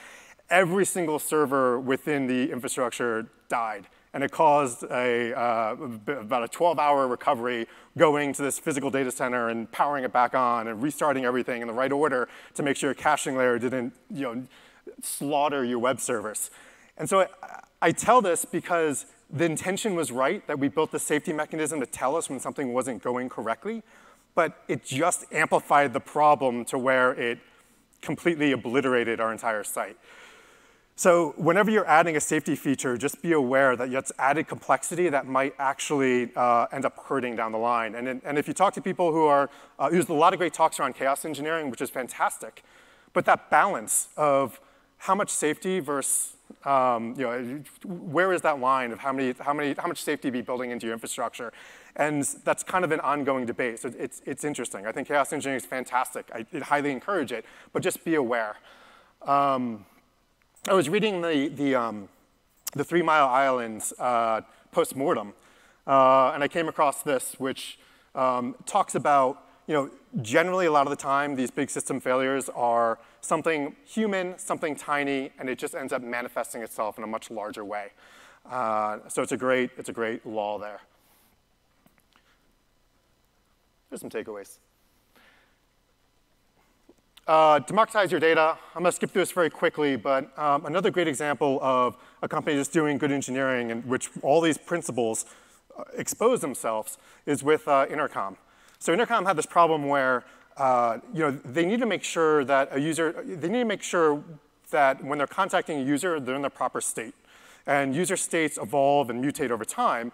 Every 0.51 0.85
single 0.85 1.19
server 1.19 1.81
within 1.81 2.27
the 2.27 2.53
infrastructure 2.53 3.29
died 3.49 3.89
and 4.15 4.23
it 4.23 4.31
caused 4.31 4.85
a, 4.85 5.37
uh, 5.37 5.77
about 6.07 6.45
a 6.45 6.49
12-hour 6.49 7.09
recovery 7.09 7.67
going 7.99 8.33
to 8.33 8.43
this 8.43 8.61
physical 8.61 8.89
data 8.89 9.11
center 9.11 9.49
and 9.49 9.71
powering 9.73 10.05
it 10.05 10.13
back 10.13 10.37
on 10.37 10.69
and 10.69 10.81
restarting 10.81 11.25
everything 11.25 11.61
in 11.61 11.67
the 11.67 11.75
right 11.75 11.91
order 11.91 12.29
to 12.55 12.63
make 12.63 12.77
sure 12.77 12.91
your 12.91 12.95
caching 12.95 13.37
layer 13.37 13.59
didn't 13.59 13.93
you 14.11 14.23
know, 14.23 14.47
slaughter 15.03 15.65
your 15.65 15.81
web 15.81 16.01
service. 16.01 16.51
And 16.97 17.11
so 17.11 17.23
I, 17.23 17.29
I 17.83 17.91
tell 17.91 18.23
this 18.23 18.45
because 18.45 19.07
the 19.35 19.45
intention 19.45 19.97
was 19.97 20.13
right, 20.13 20.47
that 20.47 20.59
we 20.59 20.69
built 20.69 20.93
the 20.93 20.99
safety 20.99 21.33
mechanism 21.33 21.81
to 21.81 21.87
tell 21.87 22.15
us 22.15 22.31
when 22.31 22.39
something 22.39 22.73
wasn't 22.73 23.03
going 23.03 23.29
correctly, 23.29 23.83
but 24.37 24.63
it 24.69 24.85
just 24.85 25.27
amplified 25.33 25.93
the 25.93 26.01
problem 26.01 26.65
to 26.67 26.79
where 26.79 27.13
it 27.13 27.41
completely 28.01 28.53
obliterated 28.53 29.21
our 29.21 29.33
entire 29.33 29.65
site. 29.65 29.97
So 30.97 31.35
whenever 31.37 31.73
you're 31.73 31.89
adding 31.89 32.17
a 32.17 32.21
safety 32.21 32.55
feature, 32.55 32.97
just 32.97 33.21
be 33.21 33.33
aware 33.33 33.75
that 33.75 33.93
it's 33.93 34.13
added 34.17 34.47
complexity 34.47 35.09
that 35.09 35.27
might 35.27 35.55
actually 35.59 36.31
uh, 36.37 36.67
end 36.71 36.85
up 36.85 36.97
hurting 37.07 37.35
down 37.35 37.51
the 37.51 37.59
line. 37.59 37.97
And, 37.97 38.23
and 38.25 38.39
if 38.39 38.47
you 38.47 38.55
talk 38.55 38.75
to 38.75 38.81
people 38.81 39.11
who 39.11 39.25
are, 39.25 39.51
uh, 39.81 39.91
there's 39.91 40.09
a 40.09 40.15
lot 40.15 40.33
of 40.33 40.39
great 40.39 40.55
talks 40.55 40.79
around 40.79 40.95
chaos 40.95 41.25
engineering, 41.25 41.69
which 41.69 41.81
is 41.81 41.91
fantastic. 41.91 42.63
But 43.13 43.25
that 43.25 43.51
balance 43.51 44.09
of 44.17 44.61
how 44.99 45.17
much 45.17 45.31
safety 45.31 45.81
versus, 45.81 46.37
um, 46.65 47.15
you 47.17 47.25
know, 47.25 47.63
where 47.85 48.33
is 48.33 48.43
that 48.43 48.59
line 48.59 48.91
of 48.93 48.99
how, 48.99 49.13
many, 49.13 49.35
how, 49.39 49.53
many, 49.53 49.75
how 49.75 49.87
much 49.87 50.03
safety 50.03 50.31
be 50.31 50.41
building 50.41 50.71
into 50.71 50.87
your 50.87 50.95
infrastructure? 50.95 51.53
And 51.97 52.25
that's 52.45 52.63
kind 52.63 52.85
of 52.85 52.93
an 52.93 53.01
ongoing 53.01 53.47
debate. 53.47 53.81
So 53.81 53.93
it's, 53.99 54.23
it's 54.25 54.45
interesting. 54.45 54.87
I 54.87 54.93
think 54.93 55.09
chaos 55.09 55.33
engineering 55.33 55.61
is 55.61 55.67
fantastic. 55.67 56.31
I, 56.35 56.47
highly 56.61 56.91
encourage 56.91 57.33
it, 57.33 57.45
but 57.73 57.83
just 57.83 58.05
be 58.05 58.15
aware. 58.15 58.57
Um, 59.23 59.85
I 60.69 60.73
was 60.73 60.89
reading 60.89 61.21
the, 61.21 61.49
the, 61.49 61.75
um, 61.75 62.09
the 62.73 62.85
Three 62.85 63.03
Mile 63.03 63.29
Islands 63.29 63.93
uh, 63.99 64.41
post-mortem, 64.73 65.35
uh, 65.87 66.33
and 66.35 66.43
I 66.43 66.49
came 66.49 66.69
across 66.69 67.03
this, 67.03 67.35
which 67.39 67.79
um, 68.15 68.55
talks 68.65 68.95
about, 68.95 69.45
you 69.67 69.75
know, 69.75 69.91
generally 70.23 70.67
a 70.67 70.73
lot 70.73 70.87
of 70.87 70.91
the 70.91 70.97
time, 70.97 71.37
these 71.37 71.51
big 71.51 71.69
system 71.69 72.01
failures 72.01 72.49
are 72.55 72.99
something 73.25 73.75
human, 73.85 74.39
something 74.39 74.77
tiny, 74.77 75.31
and 75.39 75.49
it 75.49 75.59
just 75.59 75.75
ends 75.75 75.93
up 75.93 76.03
manifesting 76.03 76.63
itself 76.63 76.99
in 76.99 77.05
a 77.05 77.07
much 77.07 77.31
larger 77.31 77.65
way. 77.65 77.89
Uh, 78.51 78.99
so 79.09 79.23
it's 79.23 79.33
a 79.33 79.37
great, 79.37 79.71
it's 79.79 79.89
a 79.89 79.93
great 79.93 80.27
law 80.27 80.59
there. 80.59 80.81
Here's 83.89 84.01
some 84.01 84.11
takeaways. 84.11 84.59
Uh, 87.27 87.59
democratize 87.61 88.11
your 88.11 88.21
data. 88.21 88.59
I'm 88.75 88.83
going 88.83 88.91
to 88.91 88.93
skip 88.93 89.11
through 89.11 89.23
this 89.23 89.33
very 89.33 89.49
quickly, 89.49 89.97
but 89.97 90.39
um, 90.39 90.67
another 90.67 90.91
great 90.91 91.09
example 91.09 91.59
of 91.63 91.97
a 92.21 92.29
company 92.29 92.57
that's 92.57 92.69
doing 92.69 92.99
good 92.99 93.13
engineering 93.13 93.71
in 93.71 93.81
which 93.83 94.11
all 94.21 94.43
these 94.43 94.59
principles 94.59 95.25
uh, 95.79 95.85
expose 95.97 96.43
themselves 96.43 96.99
is 97.25 97.43
with 97.43 97.67
uh, 97.67 97.87
Intercom. 97.89 98.37
So 98.79 98.93
Intercom 98.93 99.25
had 99.25 99.37
this 99.37 99.47
problem 99.47 99.89
where 99.89 100.25
uh, 100.57 100.99
you 101.13 101.21
know, 101.21 101.31
they 101.31 101.65
need 101.65 101.81
to 101.81 101.87
make 101.87 102.05
sure 102.05 102.45
that 102.45 102.69
a 102.73 102.81
user, 102.81 103.13
they 103.25 103.49
need 103.49 103.61
to 103.61 103.65
make 103.65 103.83
sure 103.83 104.23
that 104.71 105.03
when 105.05 105.19
they're 105.19 105.27
contacting 105.27 105.79
a 105.81 105.83
user, 105.83 106.21
they're 106.21 106.35
in 106.35 106.43
the 106.43 106.51
proper 106.51 106.81
state. 106.81 107.15
And 107.67 107.95
user 107.95 108.17
states 108.17 108.59
evolve 108.61 109.11
and 109.11 109.25
mutate 109.25 109.51
over 109.51 109.65
time. 109.65 110.13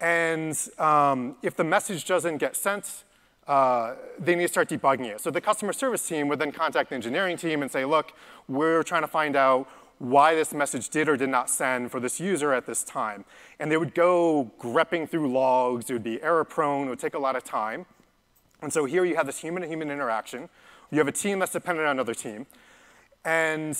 And 0.00 0.56
um, 0.78 1.36
if 1.42 1.56
the 1.56 1.64
message 1.64 2.04
doesn't 2.04 2.38
get 2.38 2.56
sent, 2.56 3.04
uh, 3.46 3.94
they 4.18 4.34
need 4.34 4.42
to 4.42 4.48
start 4.48 4.68
debugging 4.68 5.06
it. 5.06 5.20
So 5.20 5.30
the 5.30 5.40
customer 5.40 5.72
service 5.72 6.06
team 6.06 6.28
would 6.28 6.38
then 6.38 6.52
contact 6.52 6.90
the 6.90 6.94
engineering 6.94 7.36
team 7.36 7.62
and 7.62 7.70
say, 7.70 7.84
look, 7.84 8.12
we're 8.48 8.82
trying 8.82 9.02
to 9.02 9.08
find 9.08 9.36
out 9.36 9.68
why 9.98 10.34
this 10.34 10.52
message 10.52 10.88
did 10.88 11.08
or 11.08 11.16
did 11.16 11.28
not 11.28 11.48
send 11.48 11.90
for 11.90 12.00
this 12.00 12.20
user 12.20 12.52
at 12.52 12.66
this 12.66 12.82
time. 12.82 13.24
And 13.58 13.70
they 13.70 13.76
would 13.76 13.94
go 13.94 14.50
grepping 14.58 15.08
through 15.08 15.32
logs. 15.32 15.88
It 15.88 15.92
would 15.92 16.04
be 16.04 16.22
error 16.22 16.44
prone. 16.44 16.86
It 16.86 16.90
would 16.90 16.98
take 16.98 17.14
a 17.14 17.18
lot 17.18 17.36
of 17.36 17.44
time. 17.44 17.86
And 18.64 18.72
so 18.72 18.86
here 18.86 19.04
you 19.04 19.14
have 19.16 19.26
this 19.26 19.38
human-to-human 19.38 19.90
interaction. 19.90 20.48
You 20.90 20.98
have 20.98 21.08
a 21.08 21.12
team 21.12 21.38
that's 21.38 21.52
dependent 21.52 21.86
on 21.86 21.92
another 21.92 22.14
team. 22.14 22.46
And 23.24 23.76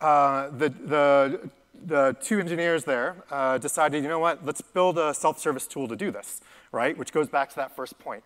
uh, 0.00 0.50
the, 0.50 0.68
the, 0.68 1.50
the 1.84 2.16
two 2.22 2.38
engineers 2.38 2.84
there 2.84 3.16
uh, 3.30 3.58
decided, 3.58 4.02
you 4.02 4.08
know 4.08 4.20
what, 4.20 4.46
let's 4.46 4.60
build 4.60 4.96
a 4.96 5.12
self-service 5.12 5.66
tool 5.66 5.88
to 5.88 5.96
do 5.96 6.10
this, 6.10 6.40
right? 6.72 6.96
Which 6.96 7.12
goes 7.12 7.28
back 7.28 7.50
to 7.50 7.56
that 7.56 7.74
first 7.74 7.98
point. 7.98 8.22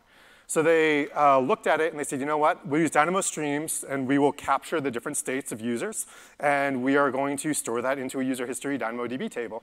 So 0.46 0.62
they 0.62 1.10
uh, 1.12 1.38
looked 1.38 1.66
at 1.66 1.80
it 1.80 1.92
and 1.92 1.98
they 1.98 2.04
said, 2.04 2.20
you 2.20 2.26
know 2.26 2.36
what, 2.36 2.66
we'll 2.66 2.82
use 2.82 2.90
Dynamo 2.90 3.22
Streams 3.22 3.82
and 3.82 4.06
we 4.06 4.18
will 4.18 4.32
capture 4.32 4.82
the 4.82 4.90
different 4.90 5.16
states 5.16 5.50
of 5.50 5.62
users 5.62 6.04
and 6.38 6.82
we 6.82 6.96
are 6.96 7.10
going 7.10 7.38
to 7.38 7.54
store 7.54 7.80
that 7.80 7.98
into 7.98 8.20
a 8.20 8.24
user 8.24 8.46
history 8.46 8.78
DynamoDB 8.78 9.30
table. 9.30 9.62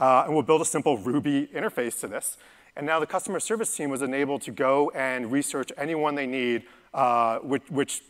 Uh, 0.00 0.24
and 0.26 0.34
we'll 0.34 0.42
build 0.42 0.62
a 0.62 0.64
simple 0.64 0.98
Ruby 0.98 1.46
interface 1.54 2.00
to 2.00 2.08
this. 2.08 2.38
And 2.76 2.84
now 2.84 3.00
the 3.00 3.06
customer 3.06 3.40
service 3.40 3.74
team 3.74 3.88
was 3.88 4.02
enabled 4.02 4.42
to 4.42 4.50
go 4.50 4.90
and 4.90 5.32
research 5.32 5.72
anyone 5.78 6.14
they 6.14 6.26
need, 6.26 6.64
uh, 6.92 7.38
which, 7.38 7.62
which 7.70 8.02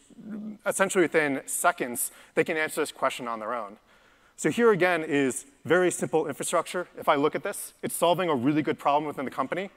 essentially 0.67 1.03
within 1.03 1.43
seconds, 1.47 2.11
they 2.35 2.43
can 2.43 2.57
answer 2.57 2.81
this 2.81 2.91
question 2.93 3.29
on 3.29 3.39
their 3.39 3.55
own. 3.55 3.77
So 4.37 4.51
here 4.51 4.73
again 4.73 5.05
is 5.05 5.47
very 5.65 5.91
simple 5.91 6.27
infrastructure. 6.27 6.89
If 6.99 7.09
I 7.09 7.15
look 7.15 7.35
at 7.35 7.43
this, 7.43 7.75
it's 7.83 7.95
solving 7.95 8.29
a 8.29 8.35
really 8.35 8.61
good 8.61 8.79
problem 8.79 9.07
within 9.07 9.25
the 9.25 9.31
company. 9.31 9.71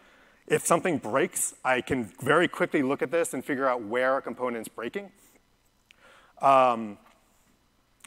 If 0.47 0.65
something 0.65 0.97
breaks, 0.97 1.53
I 1.63 1.81
can 1.81 2.05
very 2.21 2.47
quickly 2.47 2.81
look 2.81 3.01
at 3.01 3.11
this 3.11 3.33
and 3.33 3.45
figure 3.45 3.67
out 3.67 3.83
where 3.83 4.17
a 4.17 4.21
component 4.21 4.67
is 4.67 4.67
breaking. 4.67 5.11
Um, 6.41 6.97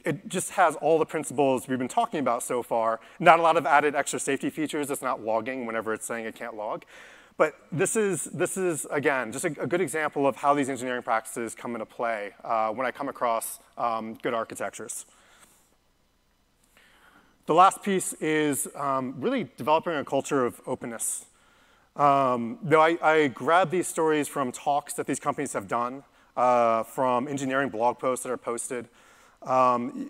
it 0.05 0.27
just 0.27 0.51
has 0.51 0.75
all 0.77 0.99
the 0.99 1.05
principles 1.05 1.67
we've 1.67 1.79
been 1.79 1.87
talking 1.87 2.19
about 2.19 2.43
so 2.43 2.61
far. 2.61 2.99
Not 3.19 3.39
a 3.39 3.41
lot 3.41 3.57
of 3.57 3.65
added 3.65 3.95
extra 3.95 4.19
safety 4.19 4.49
features. 4.49 4.91
It's 4.91 5.01
not 5.01 5.23
logging 5.23 5.65
whenever 5.65 5.93
it's 5.93 6.05
saying 6.05 6.25
it 6.25 6.35
can't 6.35 6.55
log. 6.55 6.83
But 7.37 7.55
this 7.71 7.95
is, 7.95 8.25
this 8.25 8.57
is 8.57 8.85
again, 8.91 9.31
just 9.31 9.45
a, 9.45 9.61
a 9.61 9.67
good 9.67 9.81
example 9.81 10.27
of 10.27 10.35
how 10.35 10.53
these 10.53 10.69
engineering 10.69 11.01
practices 11.01 11.55
come 11.55 11.73
into 11.73 11.85
play 11.85 12.33
uh, 12.43 12.69
when 12.69 12.85
I 12.85 12.91
come 12.91 13.09
across 13.09 13.59
um, 13.77 14.15
good 14.21 14.33
architectures. 14.33 15.05
The 17.45 17.53
last 17.53 17.81
piece 17.83 18.13
is 18.13 18.67
um, 18.75 19.15
really 19.17 19.49
developing 19.57 19.95
a 19.95 20.05
culture 20.05 20.45
of 20.45 20.61
openness. 20.65 21.25
Um, 21.95 22.59
no, 22.63 22.79
I, 22.79 22.97
I 23.01 23.27
grabbed 23.27 23.71
these 23.71 23.87
stories 23.87 24.27
from 24.27 24.51
talks 24.51 24.93
that 24.93 25.07
these 25.07 25.19
companies 25.19 25.53
have 25.53 25.67
done, 25.67 26.03
uh, 26.37 26.83
from 26.83 27.27
engineering 27.27 27.69
blog 27.69 27.99
posts 27.99 28.23
that 28.23 28.31
are 28.31 28.37
posted. 28.37 28.87
Um, 29.45 30.09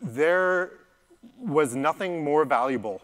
there 0.00 0.72
was 1.38 1.74
nothing 1.74 2.24
more 2.24 2.44
valuable. 2.44 3.02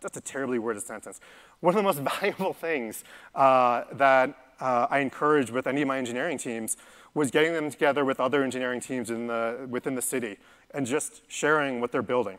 That's 0.00 0.16
a 0.16 0.20
terribly 0.20 0.58
worded 0.58 0.82
sentence. 0.82 1.20
One 1.60 1.74
of 1.74 1.76
the 1.76 1.82
most 1.82 2.00
valuable 2.20 2.52
things 2.52 3.04
uh, 3.34 3.84
that 3.92 4.36
uh, 4.60 4.86
I 4.90 4.98
encourage 5.00 5.50
with 5.50 5.66
any 5.66 5.82
of 5.82 5.88
my 5.88 5.98
engineering 5.98 6.38
teams 6.38 6.76
was 7.14 7.30
getting 7.30 7.52
them 7.52 7.70
together 7.70 8.04
with 8.04 8.20
other 8.20 8.44
engineering 8.44 8.80
teams 8.80 9.10
in 9.10 9.26
the, 9.26 9.66
within 9.68 9.94
the 9.94 10.02
city 10.02 10.36
and 10.72 10.86
just 10.86 11.22
sharing 11.28 11.80
what 11.80 11.90
they're 11.90 12.02
building 12.02 12.38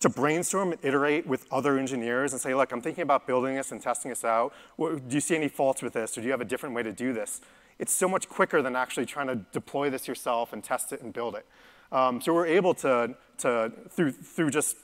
to 0.00 0.08
brainstorm 0.08 0.72
and 0.72 0.84
iterate 0.84 1.26
with 1.26 1.46
other 1.50 1.78
engineers 1.78 2.32
and 2.32 2.40
say, 2.40 2.54
look, 2.54 2.72
I'm 2.72 2.80
thinking 2.80 3.02
about 3.02 3.26
building 3.26 3.54
this 3.54 3.72
and 3.72 3.80
testing 3.80 4.10
this 4.10 4.24
out. 4.24 4.52
Do 4.78 5.00
you 5.08 5.20
see 5.20 5.36
any 5.36 5.48
faults 5.48 5.82
with 5.82 5.94
this, 5.94 6.16
or 6.16 6.20
do 6.20 6.26
you 6.26 6.32
have 6.32 6.40
a 6.40 6.46
different 6.46 6.74
way 6.74 6.82
to 6.82 6.92
do 6.92 7.12
this? 7.12 7.40
It's 7.78 7.92
so 7.92 8.08
much 8.08 8.28
quicker 8.28 8.62
than 8.62 8.76
actually 8.76 9.06
trying 9.06 9.28
to 9.28 9.36
deploy 9.52 9.90
this 9.90 10.06
yourself 10.08 10.52
and 10.52 10.62
test 10.62 10.92
it 10.92 11.02
and 11.02 11.12
build 11.12 11.34
it. 11.34 11.46
Um, 11.92 12.20
so 12.20 12.32
we're 12.34 12.46
able 12.46 12.74
to, 12.74 13.14
to 13.38 13.72
through, 13.90 14.12
through 14.12 14.50
just 14.50 14.76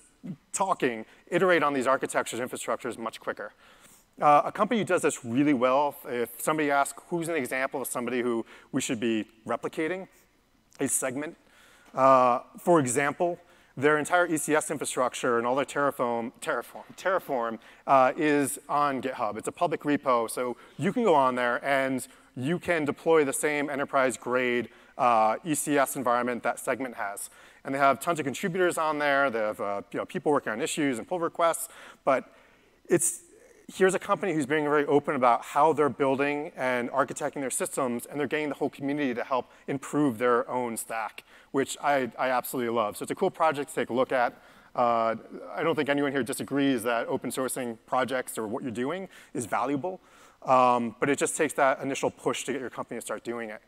talking, 0.53 1.05
iterate 1.29 1.63
on 1.63 1.73
these 1.73 1.87
architectures, 1.87 2.41
infrastructures 2.41 2.99
much 2.99 3.21
quicker. 3.21 3.53
Uh, 4.21 4.43
a 4.45 4.53
company 4.53 4.85
does 4.85 5.03
this 5.03 5.25
really 5.25 5.55
well, 5.55 5.97
if 6.07 6.41
somebody 6.41 6.71
asks 6.71 7.03
who's 7.09 7.29
an 7.29 7.37
example 7.37 7.81
of 7.81 7.89
somebody 7.89 8.21
who 8.21 8.45
we 8.71 8.81
should 8.81 9.01
be 9.01 9.25
replicating, 9.47 10.07
a 10.81 10.87
segment. 10.87 11.37
Uh, 11.95 12.41
for 12.59 12.79
example, 12.79 13.39
their 13.77 13.99
entire 13.99 14.29
ECS 14.29 14.71
infrastructure 14.71 15.39
and 15.39 15.47
all 15.47 15.55
their 15.55 15.65
Terraform, 15.65 16.33
Terraform, 16.41 16.85
Terraform 16.97 17.59
uh, 17.87 18.13
is 18.17 18.59
on 18.69 19.01
GitHub. 19.01 19.39
It's 19.39 19.49
a 19.49 19.53
public 19.53 19.83
repo, 19.83 20.31
so 20.31 20.57
you 20.79 20.93
can 20.93 21.05
go 21.05 21.15
on 21.15 21.35
there 21.35 21.65
and 21.65 22.07
you 22.37 22.59
can 22.59 22.85
deploy 22.85 23.25
the 23.25 23.33
same 23.33 23.71
enterprise-grade 23.71 24.69
uh, 24.99 25.37
ECS 25.39 25.97
environment 25.97 26.43
that 26.43 26.59
Segment 26.59 26.97
has. 26.97 27.31
And 27.65 27.75
they 27.75 27.79
have 27.79 28.01
tons 28.01 28.19
of 28.19 28.25
contributors 28.25 28.79
on 28.79 28.99
there. 28.99 29.31
They 29.31 29.39
have 29.39 29.61
uh, 29.61 29.83
you 29.93 29.99
know, 29.99 30.05
people 30.05 30.33
working 30.33 30.53
on 30.53 30.61
issues 30.61 30.99
and 30.99 31.07
pull 31.07 31.21
requests. 31.21 31.69
But 32.05 32.35
it's, 32.89 33.21
here's 33.73 33.95
a 33.95 33.99
company 33.99 34.35
who's 34.35 34.47
being 34.47 34.65
very 34.65 34.85
open 34.87 35.15
about 35.15 35.45
how 35.45 35.73
they're 35.73 35.89
building 35.89 36.53
and 36.57 36.91
architecting 36.91 37.41
their 37.41 37.51
systems, 37.51 38.07
and 38.07 38.19
they're 38.19 38.27
getting 38.27 38.49
the 38.49 38.57
whole 38.57 38.71
community 38.71 39.15
to 39.15 39.23
help 39.23 39.51
improve 39.69 40.19
their 40.19 40.49
own 40.51 40.77
stack 40.77 41.25
which 41.53 41.77
I, 41.81 42.11
I 42.19 42.31
absolutely 42.31 42.75
love. 42.75 42.97
So 42.97 43.05
it's 43.05 43.13
a 43.13 43.15
cool 43.15 43.31
project 43.31 43.69
to 43.69 43.75
take 43.75 43.91
a 43.91 43.93
look 43.93 44.11
at. 44.11 44.35
Uh, 44.75 45.15
I 45.55 45.63
don't 45.63 45.77
think 45.77 45.89
anyone 45.89 46.13
here 46.13 46.23
disagrees 46.23 46.83
that 46.83 47.07
open 47.07 47.31
sourcing 47.31 47.79
projects 47.87 48.37
or 48.39 48.49
what 48.49 48.63
you're 48.63 48.73
doing 48.73 49.09
is 49.35 49.45
valuable, 49.45 50.01
um, 50.47 50.97
but 50.99 51.11
it 51.11 51.19
just 51.19 51.37
takes 51.37 51.53
that 51.55 51.81
initial 51.81 52.11
push 52.11 52.45
to 52.45 52.53
get 52.53 52.61
your 52.61 52.71
company 52.71 52.99
to 52.99 53.03
start 53.03 53.23
doing 53.23 53.51
it. 53.51 53.61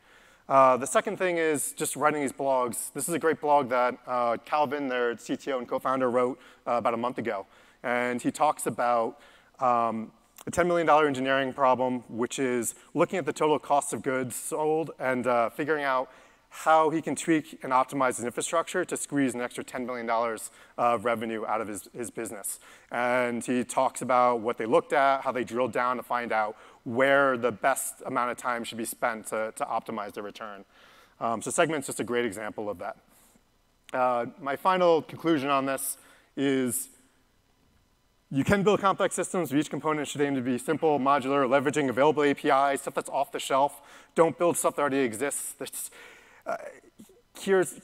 Uh, 0.46 0.76
the 0.76 0.86
second 0.86 1.16
thing 1.16 1.38
is 1.38 1.72
just 1.72 1.96
writing 1.96 2.20
these 2.20 2.32
blogs. 2.32 2.92
This 2.92 3.08
is 3.08 3.14
a 3.14 3.18
great 3.18 3.40
blog 3.40 3.70
that 3.70 3.96
uh, 4.06 4.36
Calvin, 4.44 4.88
their 4.88 5.14
CTO 5.14 5.58
and 5.58 5.66
co-founder, 5.66 6.10
wrote 6.10 6.38
uh, 6.66 6.72
about 6.72 6.92
a 6.92 6.98
month 6.98 7.16
ago. 7.16 7.46
And 7.82 8.20
he 8.20 8.30
talks 8.30 8.66
about 8.66 9.20
um, 9.58 10.12
a 10.46 10.50
$10 10.50 10.66
million 10.66 10.88
engineering 10.88 11.54
problem, 11.54 12.04
which 12.08 12.38
is 12.38 12.74
looking 12.92 13.18
at 13.18 13.24
the 13.24 13.32
total 13.32 13.58
cost 13.58 13.94
of 13.94 14.02
goods 14.02 14.36
sold 14.36 14.90
and 14.98 15.26
uh, 15.26 15.48
figuring 15.48 15.84
out 15.84 16.10
how 16.56 16.88
he 16.90 17.02
can 17.02 17.16
tweak 17.16 17.58
and 17.64 17.72
optimize 17.72 18.16
his 18.16 18.24
infrastructure 18.24 18.84
to 18.84 18.96
squeeze 18.96 19.34
an 19.34 19.40
extra 19.40 19.64
$10 19.64 19.86
million 19.86 20.08
of 20.78 21.04
revenue 21.04 21.44
out 21.46 21.60
of 21.60 21.66
his, 21.66 21.88
his 21.96 22.10
business. 22.10 22.60
And 22.92 23.44
he 23.44 23.64
talks 23.64 24.02
about 24.02 24.40
what 24.40 24.56
they 24.56 24.66
looked 24.66 24.92
at, 24.92 25.22
how 25.22 25.32
they 25.32 25.42
drilled 25.42 25.72
down 25.72 25.96
to 25.96 26.04
find 26.04 26.30
out 26.30 26.56
where 26.84 27.36
the 27.36 27.50
best 27.50 28.02
amount 28.06 28.30
of 28.30 28.36
time 28.36 28.62
should 28.62 28.78
be 28.78 28.84
spent 28.84 29.26
to, 29.26 29.52
to 29.56 29.64
optimize 29.64 30.12
the 30.12 30.22
return. 30.22 30.64
Um, 31.20 31.40
so 31.42 31.50
Segment's 31.50 31.86
just 31.86 32.00
a 32.00 32.04
great 32.04 32.24
example 32.24 32.68
of 32.68 32.78
that. 32.78 32.96
Uh, 33.92 34.26
my 34.40 34.56
final 34.56 35.02
conclusion 35.02 35.48
on 35.48 35.66
this 35.66 35.96
is 36.36 36.88
you 38.30 38.42
can 38.42 38.62
build 38.62 38.80
complex 38.80 39.14
systems, 39.14 39.50
but 39.50 39.58
each 39.58 39.70
component 39.70 40.08
should 40.08 40.20
aim 40.20 40.34
to 40.34 40.40
be 40.40 40.58
simple, 40.58 40.98
modular, 40.98 41.46
leveraging 41.46 41.88
available 41.88 42.24
APIs, 42.24 42.82
stuff 42.82 42.94
that's 42.94 43.10
off 43.10 43.30
the 43.30 43.38
shelf. 43.38 43.80
Don't 44.14 44.36
build 44.36 44.56
stuff 44.56 44.76
that 44.76 44.82
already 44.82 44.98
exists. 44.98 45.90
Uh, 46.44 46.56
here's 47.38 47.80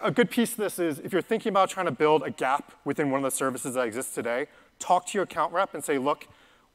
a 0.00 0.10
good 0.10 0.30
piece 0.30 0.52
of 0.52 0.58
this 0.58 0.78
is 0.78 0.98
if 0.98 1.12
you're 1.12 1.22
thinking 1.22 1.50
about 1.50 1.70
trying 1.70 1.86
to 1.86 1.92
build 1.92 2.22
a 2.22 2.30
gap 2.30 2.72
within 2.84 3.10
one 3.10 3.24
of 3.24 3.24
the 3.24 3.34
services 3.34 3.74
that 3.74 3.86
exists 3.86 4.14
today, 4.14 4.46
talk 4.78 5.06
to 5.06 5.14
your 5.14 5.24
account 5.24 5.52
rep 5.52 5.74
and 5.74 5.82
say, 5.82 5.98
look, 5.98 6.26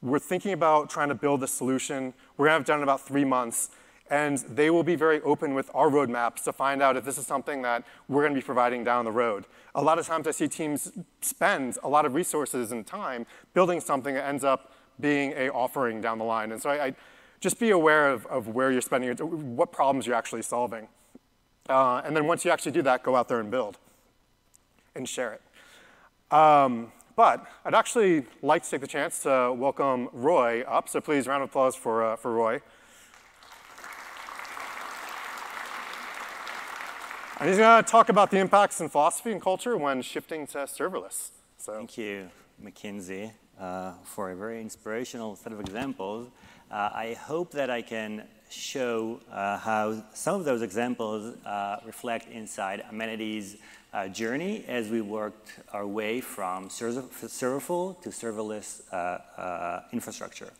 we're 0.02 0.20
thinking 0.20 0.54
about 0.54 0.90
trying 0.90 1.10
to 1.10 1.16
build 1.16 1.44
a 1.44 1.48
solution. 1.48 2.14
We're 2.38 2.48
to 2.48 2.52
have 2.54 2.66
done 2.66 2.80
in 2.80 2.84
about 2.84 3.06
three 3.06 3.26
months. 3.26 3.70
And 4.12 4.40
they 4.40 4.72
will 4.72 4.84
be 4.84 4.96
very 4.96 5.22
open 5.22 5.54
with 5.54 5.70
our 5.76 5.88
roadmaps 5.88 6.44
to 6.46 6.54
find 6.54 6.82
out 6.82 6.98
if 6.98 7.06
this 7.06 7.20
is 7.20 7.28
something 7.28 7.62
that 7.62 7.84
we're 8.08 8.24
to 8.34 8.40
be 8.40 8.44
providing 8.44 8.84
down 8.84 9.06
the 9.06 9.12
road. 9.12 9.46
A 9.76 9.84
lot 9.84 10.00
of 10.00 10.08
times 10.08 10.26
I 10.26 10.32
see 10.32 10.48
teams 10.48 10.92
spend 11.22 11.78
a 11.84 11.90
lot 11.90 12.06
of 12.06 12.16
resources 12.16 12.72
and 12.72 12.88
time 12.88 13.28
building 13.54 13.80
something 13.80 14.16
that 14.16 14.26
ends 14.28 14.44
up 14.44 14.74
being 15.00 15.34
a 15.34 15.50
offering 15.50 16.02
down 16.02 16.18
the 16.18 16.24
line. 16.24 16.52
And 16.52 16.62
so 16.62 16.72
I, 16.72 16.88
I 16.88 16.96
just 17.40 17.60
be 17.60 17.70
aware 17.70 18.10
of, 18.10 18.26
of 18.26 18.48
where 18.48 18.72
you're 18.72 18.82
spending, 18.82 19.16
what 19.56 19.72
problems 19.72 20.08
you're 20.08 20.16
actually 20.16 20.42
solving. 20.42 20.88
Uh, 21.70 22.02
and 22.04 22.16
then 22.16 22.26
once 22.26 22.44
you 22.44 22.50
actually 22.50 22.72
do 22.72 22.82
that, 22.82 23.04
go 23.04 23.16
out 23.16 23.28
there 23.28 23.40
and 23.40 23.52
build 23.52 23.78
and 24.96 25.08
share 25.08 25.34
it. 25.34 26.36
Um, 26.36 26.92
but 27.20 27.46
I'd 27.66 27.76
actually 27.76 28.24
like 28.42 28.64
to 28.64 28.70
take 28.70 28.80
the 28.80 28.88
chance 28.88 29.24
to 29.24 29.52
welcome 29.52 30.08
Roy 30.14 30.62
up. 30.62 30.88
So 30.88 31.02
please, 31.02 31.28
round 31.28 31.44
of 31.44 31.50
applause 31.50 31.76
for, 31.76 32.02
uh, 32.02 32.16
for 32.16 32.32
Roy. 32.32 32.62
And 37.38 37.50
he's 37.50 37.58
going 37.58 37.84
to 37.84 37.92
talk 37.92 38.08
about 38.08 38.32
the 38.32 38.38
impacts 38.38 38.80
in 38.80 38.88
philosophy 38.88 39.34
and 39.34 39.42
culture 39.42 39.76
when 39.76 40.02
shifting 40.02 40.48
to 40.48 40.60
serverless. 40.60 41.32
So. 41.58 41.74
Thank 41.74 41.98
you, 41.98 42.30
Mackenzie, 42.58 43.34
uh, 43.60 43.96
for 44.06 44.32
a 44.32 44.36
very 44.38 44.62
inspirational 44.62 45.36
set 45.36 45.52
of 45.52 45.60
examples. 45.60 46.30
Uh, 46.72 46.90
I 46.94 47.18
hope 47.20 47.52
that 47.52 47.70
I 47.70 47.82
can 47.82 48.24
show 48.50 49.20
uh, 49.30 49.58
how 49.58 50.06
some 50.14 50.36
of 50.36 50.46
those 50.46 50.62
examples 50.62 51.36
uh, 51.46 51.82
reflect 51.86 52.32
inside 52.32 52.82
Amenity's 52.90 53.58
uh, 53.94 54.08
journey 54.08 54.64
as 54.68 54.90
we 54.90 55.02
worked 55.02 55.54
our 55.74 55.88
way 55.88 56.22
from 56.22 56.70
serverful 56.70 57.94
to 57.96 58.10
serverless 58.10 58.82
uh, 58.92 58.96
uh, 59.40 59.82
infrastructure. 59.92 60.52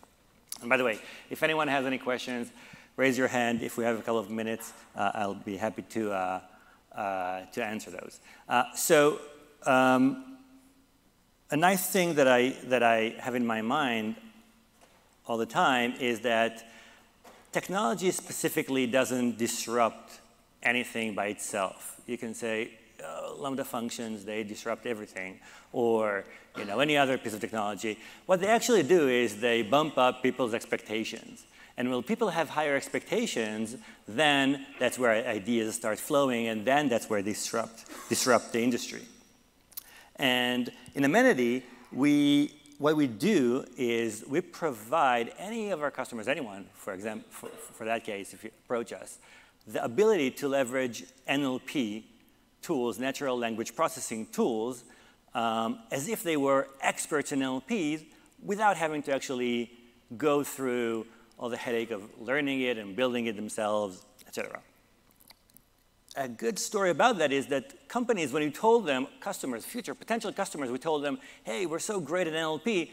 And 0.62 0.70
by 0.70 0.78
the 0.78 0.84
way, 0.84 1.00
if 1.30 1.44
anyone 1.44 1.68
has 1.68 1.86
any 1.86 1.98
questions, 1.98 2.52
raise 2.96 3.18
your 3.18 3.28
hand 3.28 3.62
if 3.62 3.78
we 3.78 3.84
have 3.84 3.98
a 3.98 4.02
couple 4.02 4.20
of 4.20 4.30
minutes. 4.30 4.74
Uh, 4.96 5.12
I'll 5.14 5.36
be 5.36 5.58
happy 5.58 5.84
to, 5.84 6.12
uh, 6.12 6.42
uh, 6.96 7.42
to 7.54 7.64
answer 7.64 7.92
those. 7.92 8.20
So 8.76 9.22
um, 9.66 10.38
a 11.52 11.58
nice 11.58 11.90
thing 11.90 12.16
that 12.16 12.28
I, 12.28 12.56
that 12.66 12.84
I 12.84 13.16
have 13.20 13.36
in 13.36 13.46
my 13.46 13.62
mind 13.62 14.16
all 15.28 15.38
the 15.38 15.46
time 15.46 15.94
is 16.00 16.22
that 16.22 16.68
technology 17.52 18.12
specifically 18.12 18.88
doesn't 18.88 19.38
disrupt 19.38 20.20
anything 20.64 21.16
by 21.16 21.28
itself. 21.28 22.02
You 22.06 22.18
can 22.18 22.34
say, 22.34 22.79
uh, 23.06 23.34
Lambda 23.36 23.64
functions, 23.64 24.26
they 24.26 24.44
disrupt 24.44 24.86
everything, 24.86 25.40
or 25.72 26.24
you 26.58 26.66
know, 26.66 26.80
any 26.80 26.98
other 26.98 27.18
piece 27.18 27.34
of 27.34 27.40
technology. 27.40 27.98
What 28.26 28.42
they 28.42 28.48
actually 28.48 28.84
do 28.84 29.08
is 29.08 29.40
they 29.40 29.62
bump 29.62 29.98
up 29.98 30.24
people's 30.24 30.54
expectations. 30.54 31.46
And 31.78 31.90
when 31.90 32.04
people 32.04 32.30
have 32.30 32.50
higher 32.50 32.76
expectations, 32.76 33.78
then 34.08 34.66
that's 34.80 35.00
where 35.00 35.26
ideas 35.26 35.76
start 35.76 35.98
flowing, 35.98 36.48
and 36.48 36.66
then 36.66 36.90
that's 36.90 37.10
where 37.10 37.22
they 37.22 37.32
disrupt, 37.32 37.86
disrupt 38.10 38.52
the 38.52 38.62
industry. 38.62 39.04
And 40.18 40.70
in 40.94 41.06
Amenity, 41.06 41.64
we, 41.94 42.54
what 42.80 42.98
we 42.98 43.08
do 43.08 43.66
is 43.78 44.26
we 44.28 44.42
provide 44.42 45.32
any 45.38 45.72
of 45.72 45.82
our 45.82 45.90
customers, 45.90 46.28
anyone, 46.28 46.66
for 46.74 46.94
example, 46.94 47.26
for, 47.30 47.48
for 47.48 47.86
that 47.86 48.04
case, 48.04 48.34
if 48.34 48.44
you 48.44 48.52
approach 48.66 48.92
us, 48.92 49.20
the 49.66 49.82
ability 49.84 50.32
to 50.32 50.50
leverage 50.50 51.06
NLP 51.30 52.04
tools, 52.62 53.00
natural 53.00 53.38
language 53.38 53.76
processing 53.76 54.28
tools, 54.28 54.84
um, 55.34 55.80
as 55.92 56.08
if 56.08 56.24
they 56.24 56.38
were 56.38 56.68
experts 56.82 57.32
in 57.32 57.40
NLP 57.40 58.06
without 58.44 58.78
having 58.78 59.02
to 59.04 59.14
actually 59.14 59.72
go 60.18 60.44
through 60.44 61.06
all 61.38 61.50
the 61.50 61.58
headache 61.58 61.92
of 61.92 62.04
learning 62.20 62.62
it 62.62 62.78
and 62.78 62.96
building 62.96 63.28
it 63.28 63.36
themselves, 63.36 64.04
etc. 64.28 64.60
A 66.16 66.28
good 66.28 66.58
story 66.58 66.90
about 66.90 67.18
that 67.20 67.32
is 67.32 67.48
that 67.48 67.88
companies, 67.88 68.34
when 68.34 68.44
we 68.44 68.52
told 68.52 68.86
them, 68.86 69.08
customers, 69.20 69.64
future 69.64 69.94
potential 69.94 70.34
customers, 70.34 70.70
we 70.70 70.78
told 70.78 71.04
them, 71.04 71.20
hey, 71.44 71.66
we're 71.66 71.80
so 71.80 72.00
great 72.00 72.28
at 72.28 72.34
NLP, 72.34 72.90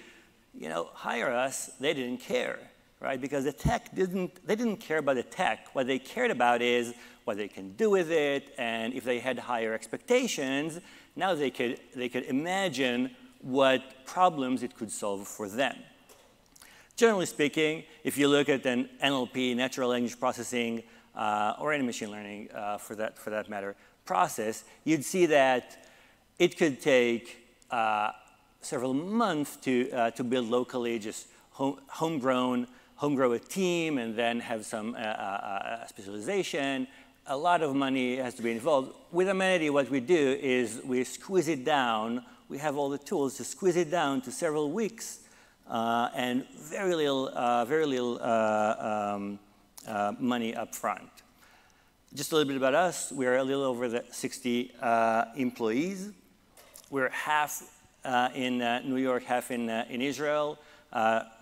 you 0.54 0.68
know, 0.68 0.90
hire 0.92 1.30
us, 1.30 1.70
they 1.80 1.92
didn't 1.94 2.18
care, 2.18 2.58
right? 3.00 3.20
Because 3.20 3.44
the 3.44 3.52
tech 3.52 3.94
didn't, 3.94 4.46
they 4.46 4.54
didn't 4.54 4.78
care 4.78 4.98
about 4.98 5.16
the 5.16 5.22
tech. 5.22 5.68
What 5.72 5.86
they 5.86 5.98
cared 5.98 6.30
about 6.30 6.62
is 6.62 6.94
what 7.26 7.36
they 7.36 7.48
can 7.48 7.72
do 7.72 7.90
with 7.90 8.10
it, 8.10 8.54
and 8.56 8.94
if 8.94 9.02
they 9.02 9.18
had 9.18 9.36
higher 9.36 9.74
expectations, 9.74 10.78
now 11.16 11.34
they 11.34 11.50
could, 11.50 11.80
they 11.94 12.08
could 12.08 12.22
imagine 12.24 13.10
what 13.40 14.06
problems 14.06 14.62
it 14.62 14.76
could 14.76 14.92
solve 14.92 15.26
for 15.26 15.48
them. 15.48 15.76
Generally 16.94 17.26
speaking, 17.26 17.82
if 18.04 18.16
you 18.16 18.28
look 18.28 18.48
at 18.48 18.64
an 18.64 18.88
NLP, 19.02 19.56
natural 19.56 19.90
language 19.90 20.18
processing, 20.20 20.84
uh, 21.16 21.54
or 21.58 21.72
any 21.72 21.84
machine 21.84 22.12
learning 22.12 22.48
uh, 22.54 22.78
for, 22.78 22.94
that, 22.94 23.18
for 23.18 23.30
that 23.30 23.48
matter, 23.48 23.74
process, 24.04 24.62
you'd 24.84 25.04
see 25.04 25.26
that 25.26 25.84
it 26.38 26.56
could 26.56 26.80
take 26.80 27.44
uh, 27.72 28.12
several 28.60 28.94
months 28.94 29.56
to, 29.56 29.90
uh, 29.90 30.10
to 30.12 30.22
build 30.22 30.48
locally, 30.48 30.98
just 31.00 31.26
home, 31.50 31.80
homegrown, 31.88 32.68
homegrow 32.96 33.32
a 33.32 33.38
team, 33.38 33.98
and 33.98 34.14
then 34.14 34.40
have 34.40 34.64
some 34.64 34.94
uh, 34.94 34.98
uh, 34.98 35.86
specialization. 35.86 36.86
A 37.28 37.36
lot 37.36 37.60
of 37.60 37.74
money 37.74 38.18
has 38.18 38.34
to 38.34 38.42
be 38.42 38.52
involved. 38.52 38.94
With 39.10 39.28
Amenity, 39.28 39.68
what 39.68 39.90
we 39.90 39.98
do 39.98 40.38
is 40.40 40.80
we 40.84 41.02
squeeze 41.02 41.48
it 41.48 41.64
down. 41.64 42.24
We 42.48 42.58
have 42.58 42.76
all 42.76 42.88
the 42.88 42.98
tools 42.98 43.36
to 43.38 43.44
squeeze 43.44 43.74
it 43.74 43.90
down 43.90 44.20
to 44.22 44.30
several 44.30 44.70
weeks 44.70 45.22
uh, 45.68 46.10
and 46.14 46.46
very 46.50 46.94
little, 46.94 47.28
uh, 47.34 47.64
very 47.64 47.84
little 47.84 48.20
uh, 48.22 49.14
um, 49.16 49.40
uh, 49.88 50.12
money 50.20 50.54
up 50.54 50.72
front. 50.72 51.10
Just 52.14 52.30
a 52.30 52.36
little 52.36 52.46
bit 52.46 52.58
about 52.58 52.76
us. 52.76 53.10
We're 53.10 53.38
a 53.38 53.42
little 53.42 53.64
over 53.64 53.88
the 53.88 54.04
60 54.12 54.74
uh, 54.80 55.24
employees. 55.34 56.12
We're 56.90 57.10
half 57.10 57.64
in 58.36 58.58
New 58.84 58.98
York, 58.98 59.24
half 59.24 59.50
in, 59.50 59.68
in 59.68 60.00
Israel. 60.00 60.60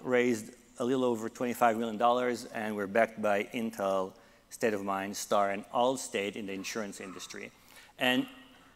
raised 0.02 0.52
a 0.78 0.84
little 0.84 1.04
over 1.04 1.28
$25 1.28 1.76
million, 1.76 2.38
and 2.54 2.74
we're 2.74 2.86
backed 2.86 3.20
by 3.20 3.42
Intel, 3.52 4.14
State 4.54 4.72
of 4.72 4.84
Mind, 4.84 5.16
Star, 5.16 5.50
and 5.50 5.64
Allstate 5.74 6.36
in 6.36 6.46
the 6.46 6.52
insurance 6.52 7.00
industry. 7.00 7.50
And 7.98 8.24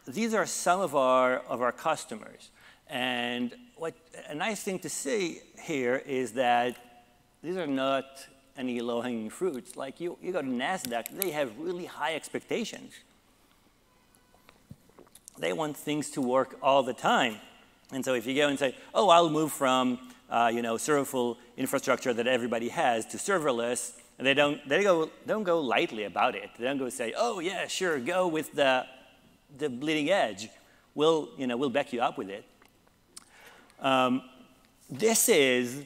these 0.05 0.33
are 0.33 0.45
some 0.45 0.81
of 0.81 0.93
our, 0.93 1.37
of 1.47 1.61
our 1.61 1.71
customers. 1.71 2.49
And 2.89 3.55
what 3.77 3.93
a 4.27 4.35
nice 4.35 4.61
thing 4.61 4.79
to 4.79 4.89
see 4.89 5.39
here 5.63 6.03
is 6.05 6.33
that 6.33 6.75
these 7.41 7.55
are 7.55 7.65
not 7.65 8.03
any 8.57 8.81
low-hanging 8.81 9.29
fruits. 9.29 9.77
Like 9.77 10.01
you, 10.01 10.17
you 10.21 10.33
go 10.33 10.41
to 10.41 10.47
NASDAQ, 10.47 11.17
they 11.17 11.31
have 11.31 11.57
really 11.57 11.85
high 11.85 12.13
expectations. 12.13 12.91
They 15.37 15.53
want 15.53 15.77
things 15.77 16.09
to 16.11 16.21
work 16.21 16.57
all 16.61 16.83
the 16.83 16.93
time. 16.93 17.37
And 17.93 18.03
so 18.03 18.15
if 18.15 18.27
you 18.27 18.35
go 18.35 18.49
and 18.49 18.59
say, 18.59 18.75
oh, 18.93 19.07
I'll 19.07 19.29
move 19.29 19.53
from 19.53 19.97
uh, 20.29 20.51
you 20.53 20.61
know, 20.61 20.75
serverful 20.75 21.37
infrastructure 21.55 22.13
that 22.13 22.27
everybody 22.27 22.67
has 22.67 23.05
to 23.05 23.17
serverless, 23.17 23.93
and 24.19 24.27
they 24.27 24.33
don't, 24.33 24.67
they 24.67 24.83
go, 24.83 25.09
don't 25.25 25.43
go 25.43 25.61
lightly 25.61 26.03
about 26.03 26.35
it. 26.35 26.49
They 26.59 26.65
don't 26.65 26.77
go 26.77 26.89
say, 26.89 27.13
oh, 27.17 27.39
yeah, 27.39 27.67
sure, 27.67 27.97
go 27.99 28.27
with 28.27 28.53
the, 28.53 28.85
the 29.57 29.69
bleeding 29.69 30.09
edge. 30.09 30.49
We'll, 30.93 31.29
you 31.37 31.47
know, 31.47 31.55
we'll 31.55 31.69
back 31.69 31.93
you 31.93 32.01
up 32.01 32.17
with 32.17 32.29
it. 32.29 32.43
Um, 33.79 34.21
this 34.89 35.29
is 35.29 35.85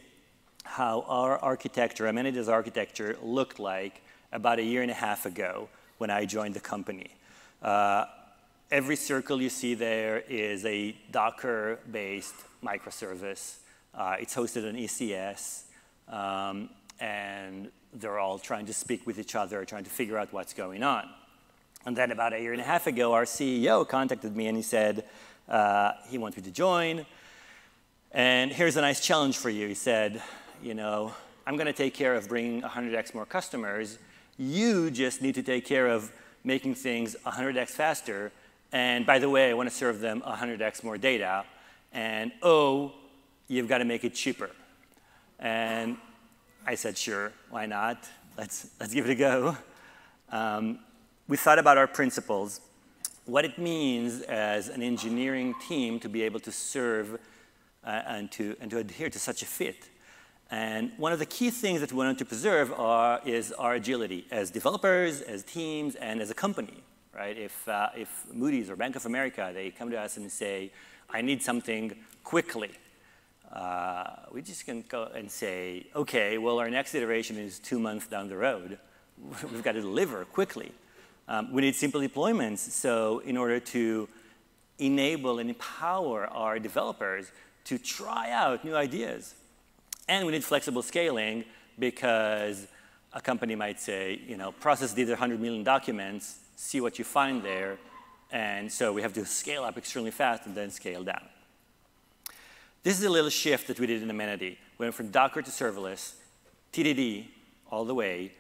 how 0.64 1.02
our 1.08 1.38
architecture, 1.38 2.08
Amenity's 2.08 2.50
architecture, 2.50 3.16
looked 3.22 3.60
like 3.60 4.02
about 4.32 4.58
a 4.58 4.64
year 4.64 4.82
and 4.82 4.90
a 4.90 4.96
half 4.96 5.28
ago 5.28 5.70
when 6.00 6.10
I 6.10 6.26
joined 6.26 6.56
the 6.56 6.60
company. 6.60 7.12
Uh, 7.62 8.06
every 8.72 8.96
circle 8.96 9.40
you 9.40 9.50
see 9.50 9.76
there 9.76 10.24
is 10.28 10.66
a 10.66 10.96
Docker-based 11.12 12.34
microservice. 12.64 13.58
Uh, 13.94 14.16
it's 14.20 14.36
hosted 14.36 14.68
on 14.68 14.76
ECS, 14.76 15.66
um, 16.10 16.72
and 17.04 17.70
they're 17.94 18.18
all 18.18 18.40
trying 18.40 18.66
to 18.66 18.74
speak 18.74 19.06
with 19.06 19.20
each 19.20 19.36
other, 19.36 19.66
trying 19.66 19.84
to 19.84 19.90
figure 19.90 20.18
out 20.18 20.32
what's 20.32 20.54
going 20.54 20.84
on. 20.84 21.10
And 21.86 21.98
then 21.98 22.12
about 22.12 22.32
a 22.32 22.40
year 22.40 22.54
and 22.54 22.62
a 22.62 22.64
half 22.64 22.88
ago, 22.88 23.12
our 23.12 23.26
CEO 23.26 23.86
contacted 23.86 24.38
me 24.38 24.48
and 24.48 24.56
he 24.56 24.64
said 24.64 25.04
uh, 25.50 25.92
he 26.08 26.18
wanted 26.18 26.38
me 26.38 26.44
to 26.44 26.52
join. 26.52 27.06
And 28.14 28.54
here's 28.54 28.78
a 28.78 28.82
nice 28.82 29.02
challenge 29.02 29.38
for 29.38 29.50
you. 29.50 29.68
He 29.68 29.74
said, 29.74 30.22
you 30.64 30.74
know, 30.76 31.14
I'm 31.46 31.58
going 31.58 31.68
to 31.68 31.74
take 31.74 31.94
care 31.94 32.16
of 32.16 32.30
bringing 32.30 32.62
100x 32.62 33.14
more 33.14 33.26
customers. 33.26 34.00
You 34.38 34.90
just 34.90 35.22
need 35.22 35.36
to 35.36 35.44
take 35.44 35.66
care 35.66 35.88
of 35.88 36.10
making 36.46 36.76
things 36.76 37.18
100x 37.26 37.72
faster. 37.72 38.32
And 38.72 39.06
by 39.06 39.20
the 39.20 39.30
way, 39.30 39.50
I 39.50 39.54
want 39.56 39.68
to 39.68 39.76
serve 39.76 40.00
them 40.00 40.22
100x 40.22 40.86
more 40.86 40.98
data. 40.98 41.44
And 41.92 42.32
oh, 42.42 42.94
you've 43.50 43.68
got 43.68 43.80
to 43.80 43.86
make 43.86 44.06
it 44.06 44.16
cheaper. 44.16 44.52
And 45.38 45.98
I 46.66 46.76
said, 46.76 46.98
sure, 46.98 47.34
why 47.50 47.66
not? 47.66 48.08
Let's, 48.38 48.70
let's 48.80 48.94
give 48.94 49.06
it 49.10 49.12
a 49.12 49.16
go. 49.16 49.58
Um, 50.32 50.80
we 51.28 51.36
thought 51.36 51.60
about 51.60 51.78
our 51.78 51.88
principles, 51.88 52.62
what 53.26 53.44
it 53.44 53.58
means 53.58 54.22
as 54.22 54.70
an 54.70 54.82
engineering 54.82 55.56
team 55.68 56.00
to 56.00 56.10
be 56.10 56.24
able 56.24 56.40
to 56.42 56.52
serve 56.52 57.20
uh, 57.84 58.02
and, 58.08 58.32
to, 58.32 58.56
and 58.62 58.72
to 58.72 58.78
adhere 58.78 59.10
to 59.10 59.20
such 59.20 59.42
a 59.42 59.46
fit. 59.46 59.90
And 60.52 60.92
one 60.98 61.12
of 61.12 61.20
the 61.20 61.26
key 61.26 61.50
things 61.50 61.82
that 61.82 61.92
we 61.92 61.98
wanted 61.98 62.18
to 62.20 62.26
preserve 62.26 62.72
are, 62.74 63.20
is 63.26 63.52
our 63.54 63.74
agility 63.74 64.26
as 64.32 64.50
developers, 64.50 65.22
as 65.22 65.44
teams, 65.44 65.96
and 65.96 66.22
as 66.22 66.30
a 66.30 66.34
company, 66.34 66.84
right? 67.14 67.38
If, 67.38 67.68
uh, 67.68 67.90
if 67.96 68.26
Moody's 68.32 68.70
or 68.70 68.78
Bank 68.78 68.96
of 68.96 69.06
America, 69.06 69.52
they 69.54 69.72
come 69.72 69.90
to 69.92 70.00
us 70.00 70.16
and 70.16 70.32
say, 70.32 70.72
I 71.10 71.22
need 71.22 71.42
something 71.42 71.96
quickly, 72.24 72.72
uh, 73.54 74.06
we 74.32 74.42
just 74.42 74.66
can 74.66 74.84
go 74.90 75.10
and 75.16 75.30
say, 75.30 75.86
okay, 75.96 76.38
well, 76.40 76.60
our 76.60 76.70
next 76.70 76.96
iteration 76.96 77.38
is 77.38 77.60
two 77.60 77.80
months 77.80 78.08
down 78.08 78.28
the 78.28 78.36
road. 78.36 78.80
We've 79.52 79.64
got 79.64 79.74
to 79.74 79.82
deliver 79.82 80.26
quickly. 80.26 80.72
Um, 81.28 81.54
we 81.54 81.62
need 81.62 81.76
simple 81.76 82.02
deployments. 82.02 82.60
So 82.60 83.20
in 83.20 83.38
order 83.38 83.60
to 83.60 84.10
enable 84.80 85.40
and 85.40 85.50
empower 85.50 86.26
our 86.28 86.58
developers 86.58 87.32
to 87.66 87.78
try 87.78 88.32
out 88.32 88.66
new 88.66 88.76
ideas. 88.76 89.36
And 90.10 90.26
we 90.26 90.34
need 90.34 90.44
flexible 90.44 90.82
scaling 90.82 91.46
because 91.80 92.68
a 93.14 93.22
company 93.22 93.56
might 93.56 93.80
say, 93.80 94.20
you 94.28 94.36
know, 94.36 94.52
process 94.52 94.94
these 94.94 95.10
100 95.10 95.40
million 95.40 95.64
documents, 95.64 96.40
see 96.56 96.82
what 96.82 96.98
you 96.98 97.06
find 97.06 97.44
there, 97.44 97.78
and 98.32 98.72
so 98.72 98.92
we 98.92 99.04
have 99.04 99.14
to 99.14 99.26
scale 99.26 99.64
up 99.64 99.78
extremely 99.78 100.12
fast 100.12 100.48
and 100.48 100.56
then 100.56 100.72
scale 100.72 101.04
down. 101.04 101.22
This 102.84 103.00
is 103.00 103.06
a 103.06 103.10
little 103.10 103.30
shift 103.30 103.68
that 103.68 103.80
we 103.80 103.88
did 103.88 104.04
in 104.04 104.10
Amenity. 104.10 104.58
We 104.78 104.86
went 104.86 104.96
from 104.96 105.10
Docker 105.10 105.42
to 105.42 105.50
serverless, 105.50 106.14
TDD 106.74 107.28
all 107.72 107.86
the 107.86 107.96
way, 107.96 108.34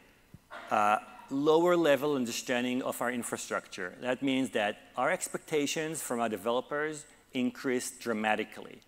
uh, 0.69 0.97
lower 1.29 1.75
level 1.75 2.15
understanding 2.15 2.81
of 2.81 3.01
our 3.01 3.11
infrastructure. 3.11 3.93
That 4.01 4.21
means 4.21 4.51
that 4.51 4.77
our 4.97 5.09
expectations 5.11 6.01
from 6.01 6.19
our 6.19 6.29
developers 6.29 7.05
increased 7.33 7.99
dramatically 7.99 8.81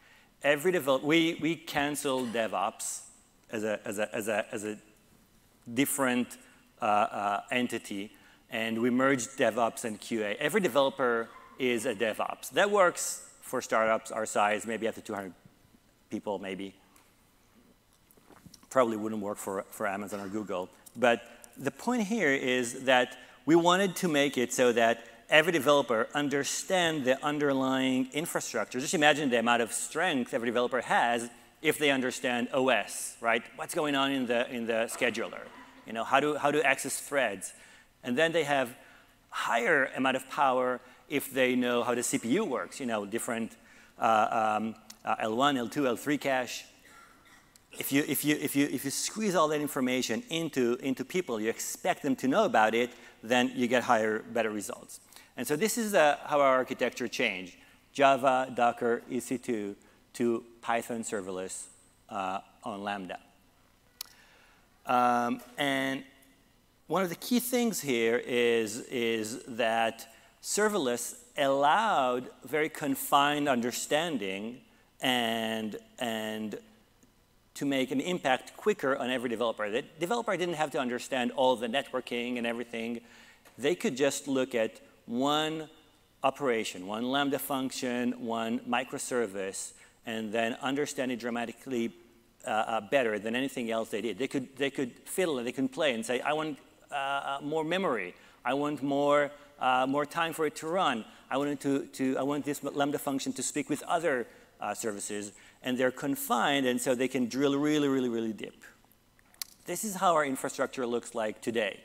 every 0.46 0.72
develop, 0.72 1.04
we, 1.04 1.38
we 1.42 1.56
canceled 1.56 2.32
DevOps 2.32 3.02
as 3.52 3.64
a, 3.64 3.80
as, 3.86 4.00
a, 4.00 4.16
as, 4.16 4.28
a, 4.28 4.46
as 4.52 4.64
a 4.64 4.78
different 5.74 6.38
uh, 6.82 6.86
uh, 6.86 7.42
entity, 7.52 8.12
and 8.52 8.80
we 8.80 8.90
merged 8.92 9.38
DevOps 9.38 9.84
and 9.84 10.00
QA. 10.00 10.36
Every 10.36 10.62
developer 10.62 11.30
is 11.58 11.86
a 11.86 11.96
DevOps. 11.96 12.52
That 12.52 12.70
works 12.70 13.28
for 13.42 13.62
startups 13.62 14.12
our 14.12 14.26
size, 14.26 14.68
maybe 14.68 14.88
up 14.88 14.96
to 14.96 15.02
200 15.02 15.34
people, 16.10 16.40
maybe. 16.40 16.76
Probably 18.70 18.98
wouldn't 18.98 19.22
work 19.22 19.38
for, 19.38 19.66
for 19.72 19.88
Amazon 19.88 20.20
or 20.20 20.28
Google. 20.28 20.70
But 20.96 21.22
the 21.58 21.72
point 21.72 22.04
here 22.04 22.34
is 22.34 22.84
that 22.84 23.18
we 23.46 23.56
wanted 23.56 23.96
to 23.98 24.08
make 24.08 24.38
it 24.38 24.52
so 24.54 24.72
that 24.74 25.06
every 25.30 25.52
developer 25.52 26.08
understand 26.14 27.06
the 27.06 27.24
underlying 27.24 28.10
infrastructure. 28.14 28.80
Just 28.80 28.94
imagine 28.94 29.30
the 29.30 29.40
amount 29.40 29.62
of 29.62 29.72
strength 29.72 30.34
every 30.34 30.48
developer 30.48 30.82
has 30.82 31.30
if 31.62 31.80
they 31.80 31.90
understand 31.90 32.50
OS, 32.54 33.16
right? 33.22 33.44
What's 33.56 33.74
going 33.74 33.96
on 33.96 34.12
in 34.12 34.28
the, 34.28 34.50
in 34.52 34.68
the 34.68 34.90
scheduler? 34.92 35.42
You 35.88 35.94
know, 35.94 36.04
how 36.04 36.20
to, 36.20 36.36
how 36.36 36.52
to 36.52 36.64
access 36.64 37.00
threads. 37.00 37.54
And 38.04 38.18
then 38.18 38.32
they 38.32 38.44
have 38.44 38.76
higher 39.30 39.90
amount 39.96 40.16
of 40.16 40.30
power 40.30 40.80
if 41.10 41.32
they 41.32 41.56
know 41.56 41.84
how 41.84 41.96
the 41.96 42.02
CPU 42.02 42.48
works, 42.48 42.80
you 42.80 42.86
know, 42.86 43.06
different 43.06 43.52
uh, 44.00 44.58
um, 44.58 44.76
uh, 45.06 45.16
L1, 45.18 45.70
L2, 45.70 45.98
L3 45.98 46.20
cache. 46.20 46.66
If 47.72 47.92
you, 47.92 48.04
if, 48.08 48.26
you, 48.26 48.38
if, 48.40 48.56
you, 48.56 48.68
if 48.72 48.86
you 48.86 48.92
squeeze 48.92 49.36
all 49.36 49.48
that 49.50 49.62
information 49.62 50.24
into, 50.30 50.78
into 50.82 51.06
people, 51.06 51.40
you 51.40 51.50
expect 51.50 52.04
them 52.04 52.16
to 52.18 52.28
know 52.28 52.46
about 52.46 52.74
it, 52.74 52.90
then 53.22 53.52
you 53.56 53.68
get 53.68 53.84
higher, 53.84 54.20
better 54.20 54.50
results. 54.50 55.00
And 55.38 55.46
so 55.46 55.56
this 55.56 55.78
is 55.78 55.94
uh, 55.94 56.18
how 56.26 56.40
our 56.40 56.56
architecture 56.56 57.08
changed. 57.08 57.56
Java, 57.92 58.52
Docker, 58.54 59.04
EC2 59.12 59.76
to 60.14 60.44
Python 60.62 61.02
serverless 61.02 61.66
uh, 62.10 62.40
on 62.64 62.84
Lambda. 62.84 63.20
Um, 64.86 65.42
and 65.58 66.04
one 66.88 67.04
of 67.04 67.10
the 67.10 67.16
key 67.16 67.40
things 67.40 67.82
here 67.82 68.22
is, 68.26 68.82
is 68.82 69.44
that 69.48 70.08
serverless 70.42 71.16
allowed 71.38 72.30
very 72.46 72.70
confined 72.70 73.50
understanding 73.50 74.62
and, 75.06 75.78
and 76.00 76.58
to 77.54 77.64
make 77.64 77.92
an 77.92 78.02
impact 78.02 78.58
quicker 78.58 78.98
on 78.98 79.12
every 79.12 79.30
developer. 79.30 79.70
The 79.70 79.84
developer 80.00 80.36
didn't 80.36 80.56
have 80.56 80.72
to 80.72 80.80
understand 80.80 81.32
all 81.36 81.56
the 81.56 81.68
networking 81.68 82.40
and 82.40 82.48
everything. 82.48 83.02
They 83.56 83.76
could 83.76 83.96
just 83.96 84.28
look 84.28 84.56
at 84.56 84.82
one 85.06 85.70
operation, 86.24 86.88
one 86.88 87.04
Lambda 87.04 87.38
function, 87.38 88.14
one 88.26 88.60
microservice, 88.62 89.74
and 90.08 90.34
then 90.34 90.58
understand 90.60 91.12
it 91.12 91.20
dramatically 91.20 91.94
uh, 92.44 92.50
uh, 92.50 92.82
better 92.82 93.20
than 93.20 93.36
anything 93.36 93.70
else 93.70 93.90
they 93.90 94.02
did. 94.02 94.18
They 94.18 94.28
could, 94.28 94.58
they 94.58 94.72
could 94.72 94.92
fiddle 95.06 95.38
and 95.38 95.46
they 95.46 95.52
could 95.52 95.72
play 95.72 95.94
and 95.94 96.04
say, 96.04 96.20
I 96.22 96.34
want 96.34 96.58
uh, 96.92 96.96
uh 96.96 97.40
more 97.44 97.64
memory. 97.64 98.16
I 98.44 98.56
want 98.56 98.82
more, 98.82 99.32
uh, 99.60 99.86
more 99.88 100.06
time 100.06 100.34
for 100.34 100.48
it 100.48 100.56
to 100.58 100.68
run. 100.68 101.06
I 101.30 101.38
want, 101.38 101.60
to, 101.62 101.86
to, 101.86 102.18
I 102.18 102.24
want 102.24 102.44
this 102.44 102.64
Lambda 102.64 102.98
function 102.98 103.34
to 103.34 103.44
speak 103.44 103.70
with 103.70 103.84
other 103.84 104.26
uh, 104.66 104.74
services. 104.74 105.32
And 105.62 105.78
they're 105.78 105.92
confined, 105.92 106.66
and 106.66 106.80
so 106.82 106.96
they 106.96 107.08
can 107.08 107.28
drill 107.28 107.58
really, 107.58 107.88
really, 107.88 108.10
really 108.10 108.34
deep. 108.34 108.64
This 109.66 109.84
is 109.84 109.96
how 109.96 110.14
our 110.14 110.26
infrastructure 110.26 110.86
looks 110.86 111.16
like 111.16 111.42
today. 111.42 111.80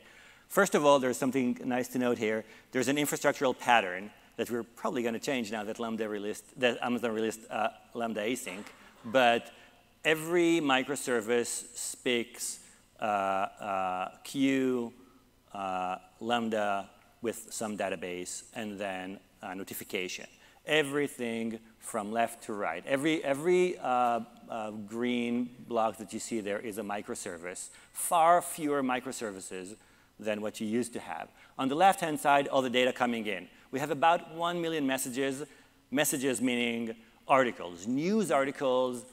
First 0.47 0.75
of 0.75 0.85
all, 0.85 0.99
there's 0.99 1.17
something 1.17 1.57
nice 1.63 1.87
to 1.89 1.99
note 1.99 2.17
here. 2.17 2.43
There's 2.71 2.87
an 2.87 2.97
infrastructural 2.97 3.57
pattern 3.57 4.11
that 4.37 4.49
we're 4.51 4.63
probably 4.63 5.01
going 5.01 5.13
to 5.13 5.19
change 5.19 5.51
now 5.51 5.63
that 5.63 5.79
Lambda 5.79 6.07
released, 6.09 6.59
that 6.59 6.77
Amazon 6.81 7.11
released 7.11 7.39
uh, 7.49 7.69
Lambda 7.93 8.21
Async. 8.21 8.63
But 9.05 9.51
every 10.03 10.59
microservice 10.61 11.75
speaks 11.75 12.59
uh, 12.99 13.03
uh, 13.05 14.09
queue, 14.23 14.93
uh, 15.53 15.97
Lambda 16.19 16.89
with 17.21 17.47
some 17.49 17.77
database, 17.77 18.43
and 18.55 18.79
then 18.79 19.19
notification. 19.55 20.27
Everything 20.65 21.59
from 21.79 22.11
left 22.11 22.43
to 22.43 22.53
right. 22.53 22.83
Every, 22.85 23.23
every 23.23 23.77
uh, 23.79 24.21
uh, 24.49 24.71
green 24.71 25.49
block 25.67 25.97
that 25.97 26.13
you 26.13 26.19
see 26.19 26.39
there 26.39 26.59
is 26.59 26.77
a 26.77 26.83
microservice. 26.83 27.69
Far 27.93 28.41
fewer 28.41 28.83
microservices 28.83 29.75
than 30.19 30.41
what 30.41 30.61
you 30.61 30.67
used 30.67 30.93
to 30.93 30.99
have. 30.99 31.29
On 31.57 31.67
the 31.67 31.75
left-hand 31.75 32.19
side, 32.19 32.47
all 32.47 32.61
the 32.61 32.69
data 32.69 32.93
coming 32.93 33.25
in. 33.25 33.47
We 33.71 33.79
have 33.79 33.91
about 33.91 34.33
1 34.35 34.61
million 34.61 34.85
messages, 34.85 35.43
messages 35.89 36.41
meaning 36.41 36.95
articles, 37.27 37.87
news 37.87 38.29
articles, 38.31 39.03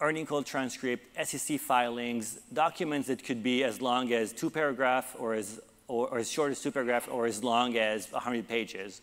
earning 0.00 0.26
call 0.26 0.42
transcript, 0.42 1.06
SEC 1.26 1.58
filings, 1.60 2.40
documents 2.52 3.08
that 3.08 3.24
could 3.24 3.42
be 3.42 3.64
as 3.64 3.80
long 3.80 4.12
as 4.12 4.32
two 4.32 4.50
paragraphs 4.50 5.14
or 5.18 5.34
as, 5.34 5.60
or, 5.88 6.08
or 6.08 6.18
as 6.18 6.30
short 6.30 6.50
as 6.50 6.60
two 6.60 6.70
paragraphs 6.70 7.08
or 7.08 7.26
as 7.26 7.42
long 7.42 7.76
as 7.76 8.10
100 8.12 8.48
pages. 8.48 9.00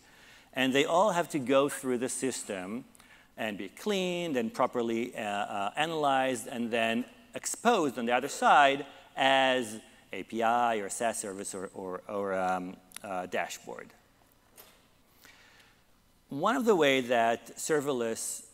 And 0.54 0.72
they 0.72 0.84
all 0.84 1.10
have 1.10 1.28
to 1.30 1.38
go 1.38 1.68
through 1.68 1.98
the 1.98 2.08
system 2.08 2.84
and 3.36 3.56
be 3.56 3.68
cleaned 3.68 4.36
and 4.36 4.52
properly 4.52 5.14
uh, 5.16 5.20
uh, 5.20 5.70
analyzed 5.76 6.46
and 6.46 6.70
then 6.70 7.04
exposed 7.34 7.98
on 7.98 8.06
the 8.06 8.12
other 8.12 8.28
side 8.28 8.84
as 9.16 9.80
API 10.12 10.80
or 10.80 10.88
SaaS 10.88 11.18
service 11.18 11.54
or, 11.54 11.70
or, 11.74 12.02
or 12.08 12.34
um, 12.34 12.76
uh, 13.02 13.26
dashboard. 13.26 13.88
One 16.28 16.56
of 16.56 16.64
the 16.64 16.76
ways 16.76 17.08
that 17.08 17.56
serverless 17.56 18.44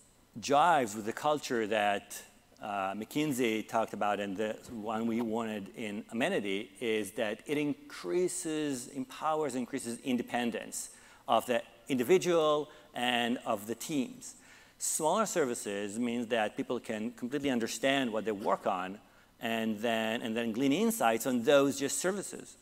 jives 0.40 0.94
with 0.94 1.04
the 1.04 1.12
culture 1.12 1.66
that 1.66 2.22
uh, 2.62 2.94
Mackenzie 2.96 3.62
talked 3.62 3.92
about 3.92 4.18
and 4.18 4.36
the 4.36 4.56
one 4.70 5.06
we 5.06 5.20
wanted 5.20 5.68
in 5.76 6.04
Amenity 6.10 6.70
is 6.80 7.12
that 7.12 7.40
it 7.46 7.58
increases, 7.58 8.88
empowers, 8.88 9.54
increases 9.54 9.98
independence 10.04 10.90
of 11.28 11.44
the 11.46 11.62
individual 11.88 12.70
and 12.94 13.38
of 13.44 13.66
the 13.66 13.74
teams. 13.74 14.34
Smaller 14.78 15.26
services 15.26 15.98
means 15.98 16.26
that 16.28 16.56
people 16.56 16.78
can 16.80 17.10
completely 17.12 17.50
understand 17.50 18.12
what 18.12 18.24
they 18.24 18.32
work 18.32 18.66
on 18.66 18.98
and 19.40 19.78
then, 19.80 20.22
and 20.22 20.36
then 20.36 20.52
glean 20.52 20.72
insights 20.72 21.26
on 21.26 21.42
those 21.44 21.78
just 21.78 21.98
services. 21.98 22.56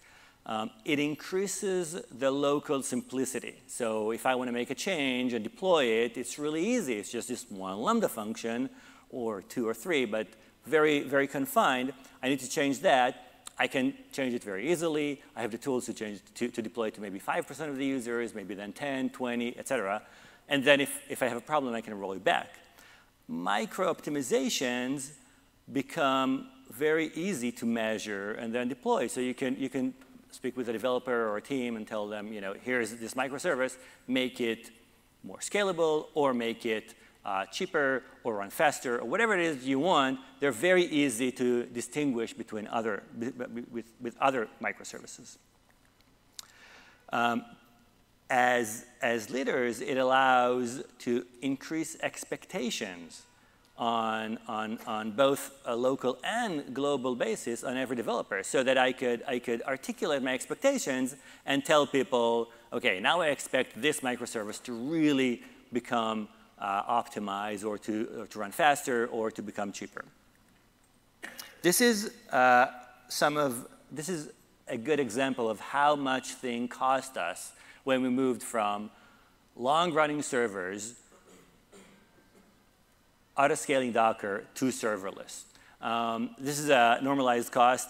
Um, 0.47 0.71
it 0.85 0.99
increases 0.99 2.03
the 2.19 2.31
local 2.31 2.83
simplicity. 2.83 3.57
So 3.67 4.11
if 4.11 4.27
I 4.27 4.35
want 4.35 4.49
to 4.49 4.53
make 4.53 4.71
a 4.71 4.75
change 4.75 5.33
and 5.33 5.43
deploy 5.43 5.85
it, 5.87 6.19
it's 6.19 6.39
really 6.39 6.65
easy. 6.65 6.95
It's 6.99 7.11
just 7.11 7.29
this 7.29 7.51
one 7.51 7.81
Lambda 7.81 8.09
function 8.09 8.69
or 9.11 9.41
two 9.41 9.67
or 9.67 9.75
three, 9.75 10.05
but 10.05 10.27
very, 10.67 11.01
very 11.03 11.27
confined. 11.27 11.93
I 12.23 12.29
need 12.29 12.41
to 12.41 12.51
change 12.51 12.81
that. 12.81 13.34
I 13.59 13.67
can 13.69 13.95
change 14.13 14.35
it 14.35 14.43
very 14.43 14.71
easily. 14.71 15.23
I 15.37 15.43
have 15.43 15.53
the 15.53 15.59
tools 15.59 15.87
to 15.87 15.95
change 15.95 16.21
to, 16.35 16.49
to 16.49 16.63
deploy 16.63 16.91
to 16.91 17.01
maybe 17.01 17.21
5% 17.21 17.69
of 17.69 17.77
the 17.77 17.87
users, 17.87 18.35
maybe 18.35 18.55
then 18.55 18.73
10, 18.73 19.11
20, 19.11 19.57
et 19.57 19.69
cetera. 19.69 20.03
And 20.49 20.65
then 20.65 20.81
if, 20.81 21.01
if 21.09 21.23
I 21.23 21.29
have 21.29 21.37
a 21.37 21.43
problem, 21.43 21.75
I 21.75 21.81
can 21.81 21.95
roll 21.99 22.13
it 22.13 22.25
back. 22.25 22.59
Micro 23.29 23.93
optimizations 23.93 25.13
become 25.73 26.49
very 26.71 27.13
easy 27.15 27.53
to 27.53 27.67
measure 27.67 28.33
and 28.33 28.55
then 28.55 28.69
deploy. 28.69 29.07
So 29.07 29.21
you 29.21 29.35
can, 29.35 29.57
you 29.57 29.69
can 29.69 29.95
speak 30.31 30.57
with 30.57 30.69
a 30.69 30.73
developer 30.73 31.29
or 31.29 31.37
a 31.37 31.43
team 31.43 31.77
and 31.77 31.87
tell 31.87 32.09
them, 32.09 32.33
you 32.33 32.41
know, 32.41 32.55
here's 32.61 32.93
this 32.95 33.15
microservice, 33.15 33.77
make 34.09 34.41
it 34.41 34.71
more 35.23 35.39
scalable 35.39 36.09
or 36.15 36.35
make 36.35 36.67
it 36.67 36.95
uh, 37.25 37.47
cheaper 37.47 38.03
or 38.23 38.37
run 38.37 38.51
faster 38.51 38.99
or 38.99 39.05
whatever 39.05 39.39
it 39.39 39.45
is 39.45 39.65
you 39.65 39.79
want, 39.79 40.19
they're 40.41 40.53
very 40.53 40.85
easy 40.85 41.33
to 41.33 41.65
distinguish 41.67 42.35
between 42.35 42.67
other, 42.69 43.03
with, 43.73 43.87
with 44.01 44.17
other 44.21 44.49
microservices. 44.63 45.39
Um, 47.13 47.45
as, 48.31 48.87
as 49.01 49.31
leaders, 49.31 49.81
it 49.81 49.97
allows 49.97 50.83
to 51.01 51.25
increase 51.43 51.97
expectations 52.03 53.23
on, 53.77 54.39
on, 54.47 54.79
on 54.87 55.13
both 55.13 55.51
a 55.65 55.75
local 55.75 56.19
and 56.23 56.73
global 56.75 57.17
basis 57.17 57.65
on 57.65 57.77
every 57.77 57.97
developer 57.97 58.43
so 58.43 58.63
that 58.63 58.79
I 58.79 58.93
could, 58.93 59.23
I 59.27 59.39
could 59.39 59.63
articulate 59.63 60.23
my 60.23 60.33
expectations 60.33 61.17
and 61.45 61.65
tell 61.65 61.87
people, 61.87 62.51
okay, 62.73 63.01
now 63.01 63.21
I 63.21 63.29
expect 63.29 63.81
this 63.81 64.01
microservice 64.01 64.63
to 64.65 64.73
really 64.73 65.43
become 65.73 66.29
uh, 66.59 67.03
optimized 67.03 67.65
or 67.65 67.79
to, 67.79 68.09
or 68.21 68.27
to 68.27 68.39
run 68.39 68.53
faster 68.53 69.07
or 69.07 69.31
to 69.31 69.43
become 69.43 69.73
cheaper. 69.73 70.05
This 71.63 71.81
is 71.81 72.13
uh, 72.31 72.67
some 73.09 73.37
of, 73.37 73.67
this 73.91 74.09
is 74.09 74.31
a 74.69 74.77
good 74.77 75.01
example 75.01 75.49
of 75.49 75.61
how 75.61 75.97
much 75.97 76.29
thing 76.33 76.69
cost 76.69 77.17
us 77.17 77.53
when 77.85 78.03
we 78.03 78.09
moved 78.09 78.43
from 78.43 78.91
long-running 79.57 80.23
servers 80.23 80.95
auto-scaling 83.37 83.93
Docker 83.93 84.45
to 84.55 84.67
serverless. 84.67 85.43
Um, 85.81 86.35
this 86.39 86.59
is 86.59 86.71
a 86.71 86.99
normalized 87.03 87.51
cost. 87.51 87.89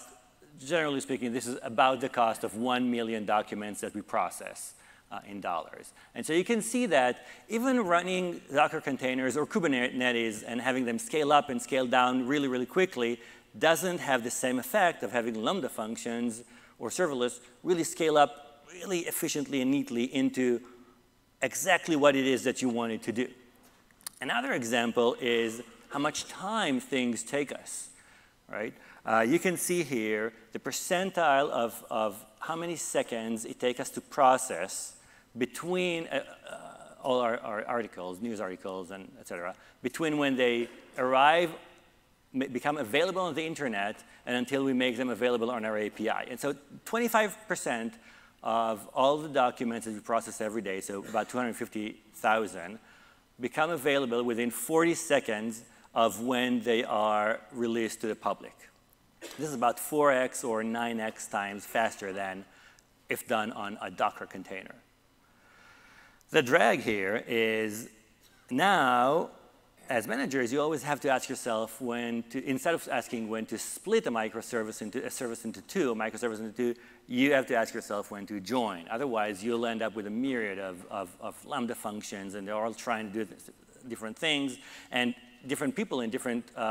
Generally 0.65 1.01
speaking, 1.01 1.33
this 1.33 1.47
is 1.47 1.57
about 1.63 2.01
the 2.01 2.09
cost 2.09 2.43
of 2.43 2.55
1 2.55 2.89
million 2.89 3.25
documents 3.25 3.81
that 3.81 3.93
we 3.93 4.01
process 4.01 4.74
uh, 5.11 5.19
in 5.27 5.41
dollars. 5.41 5.93
And 6.13 6.25
so 6.25 6.33
you 6.33 6.43
can 6.43 6.61
see 6.61 6.85
that 6.87 7.25
even 7.49 7.79
running 7.81 8.41
Docker 8.53 8.81
containers 8.81 9.37
or 9.37 9.45
Kubernetes 9.45 10.43
and 10.45 10.61
having 10.61 10.85
them 10.85 10.99
scale 10.99 11.31
up 11.31 11.49
and 11.49 11.61
scale 11.61 11.85
down 11.85 12.27
really, 12.27 12.47
really 12.47 12.65
quickly 12.65 13.19
doesn't 13.57 13.99
have 13.99 14.23
the 14.23 14.31
same 14.31 14.59
effect 14.59 15.03
of 15.03 15.11
having 15.11 15.41
Lambda 15.41 15.69
functions 15.69 16.43
or 16.79 16.89
serverless 16.89 17.39
really 17.63 17.83
scale 17.83 18.17
up 18.17 18.63
really 18.73 18.99
efficiently 19.01 19.61
and 19.61 19.71
neatly 19.71 20.03
into 20.13 20.59
exactly 21.41 21.95
what 21.95 22.15
it 22.15 22.25
is 22.25 22.43
that 22.43 22.61
you 22.61 22.69
wanted 22.69 23.01
to 23.03 23.11
do. 23.11 23.27
Another 24.21 24.53
example 24.53 25.15
is 25.21 25.61
how 25.89 25.99
much 25.99 26.27
time 26.27 26.79
things 26.79 27.23
take 27.23 27.51
us, 27.51 27.89
right? 28.51 28.73
Uh, 29.05 29.21
you 29.21 29.39
can 29.39 29.55
see 29.55 29.83
here 29.83 30.33
the 30.51 30.59
percentile 30.59 31.49
of, 31.49 31.85
of 31.89 32.25
how 32.39 32.55
many 32.55 32.75
seconds 32.75 33.45
it 33.45 33.59
takes 33.59 33.79
us 33.79 33.89
to 33.91 34.01
process 34.01 34.94
between 35.37 36.07
uh, 36.07 36.23
uh, 36.49 36.55
all 37.03 37.19
our, 37.19 37.37
our, 37.39 37.65
articles, 37.65 38.21
news 38.21 38.39
articles, 38.39 38.91
and 38.91 39.11
et 39.19 39.27
cetera, 39.27 39.53
between 39.81 40.17
when 40.17 40.35
they 40.35 40.67
arrive, 40.97 41.53
become 42.51 42.77
available 42.77 43.21
on 43.21 43.33
the 43.35 43.45
internet, 43.45 44.03
and 44.25 44.35
until 44.35 44.63
we 44.63 44.73
make 44.73 44.97
them 44.97 45.09
available 45.09 45.51
on 45.51 45.65
our 45.65 45.77
API. 45.77 46.29
And 46.29 46.39
so 46.39 46.55
25% 46.85 47.93
of 48.43 48.87
all 48.93 49.17
the 49.17 49.29
documents 49.29 49.85
that 49.85 49.93
we 49.93 49.99
process 49.99 50.41
every 50.41 50.61
day, 50.61 50.81
so 50.81 50.99
about 50.99 51.29
250,000, 51.29 52.79
become 53.39 53.69
available 53.69 54.23
within 54.23 54.51
40 54.51 54.93
seconds 54.95 55.63
of 55.93 56.21
when 56.21 56.61
they 56.61 56.83
are 56.83 57.39
released 57.51 58.01
to 58.01 58.07
the 58.07 58.15
public. 58.15 58.53
This 59.37 59.49
is 59.49 59.55
about 59.55 59.77
4x 59.77 60.43
or 60.43 60.61
9x 60.61 61.29
times 61.29 61.65
faster 61.65 62.13
than 62.13 62.45
if 63.09 63.27
done 63.27 63.51
on 63.51 63.77
a 63.81 63.89
Docker 63.89 64.25
container. 64.25 64.75
The 66.35 66.43
drag 66.43 66.81
here 66.81 67.23
is 67.29 67.87
now, 68.51 69.29
as 69.87 70.05
managers, 70.05 70.51
you 70.51 70.59
always 70.59 70.83
have 70.83 70.99
to 70.99 71.09
ask 71.09 71.29
yourself 71.29 71.79
when 71.79 72.23
to, 72.23 72.45
instead 72.45 72.73
of 72.73 72.89
asking 72.91 73.29
when 73.29 73.45
to 73.45 73.57
split 73.57 74.05
a 74.05 74.11
microservice 74.11 74.81
into 74.81 75.01
a 75.05 75.09
service 75.09 75.45
into 75.45 75.61
two, 75.61 75.91
a 75.91 75.95
microservice 75.95 76.39
into 76.39 76.51
two, 76.51 76.75
you 77.07 77.31
have 77.31 77.45
to 77.45 77.55
ask 77.55 77.73
yourself 77.73 78.11
when 78.11 78.25
to 78.25 78.41
join. 78.41 78.85
Otherwise, 78.91 79.45
you'll 79.45 79.65
end 79.65 79.81
up 79.81 79.95
with 79.95 80.07
a 80.07 80.09
myriad 80.09 80.59
of, 80.59 80.85
of, 80.91 81.15
of 81.21 81.45
Lambda 81.45 81.73
functions, 81.73 82.35
and 82.35 82.45
they're 82.45 82.55
all 82.55 82.73
trying 82.73 83.13
to 83.13 83.23
do 83.23 83.33
different 83.87 84.17
things. 84.17 84.57
And 84.91 85.15
different 85.47 85.73
people 85.73 86.01
in 86.01 86.09
different 86.09 86.51
uh, 86.57 86.59
uh, 86.59 86.63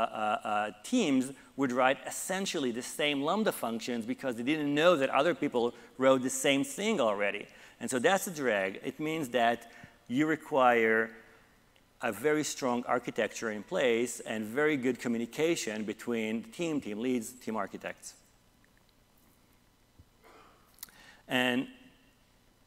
uh, 0.43 0.71
teams 0.83 1.31
would 1.55 1.71
write 1.71 1.97
essentially 2.05 2.69
the 2.69 2.83
same 2.83 3.23
Lambda 3.23 3.51
functions 3.51 4.05
because 4.05 4.35
they 4.35 4.43
didn't 4.43 4.75
know 4.75 4.95
that 4.95 5.09
other 5.09 5.33
people 5.33 5.73
wrote 5.97 6.21
the 6.21 6.29
same 6.29 6.63
thing 6.63 7.01
already. 7.01 7.47
And 7.85 7.91
so 7.91 7.99
that's 7.99 8.25
a 8.25 8.31
drag. 8.31 8.79
It 8.83 8.99
means 8.99 9.29
that 9.29 9.71
you 10.07 10.25
require 10.25 11.11
a 12.01 12.11
very 12.11 12.43
strong 12.43 12.83
architecture 12.87 13.51
in 13.51 13.61
place 13.61 14.21
and 14.21 14.43
very 14.43 14.75
good 14.75 14.97
communication 14.97 15.83
between 15.83 16.45
team, 16.45 16.81
team 16.81 16.97
leads, 16.97 17.33
team 17.33 17.55
architects. 17.55 18.15
And 21.27 21.67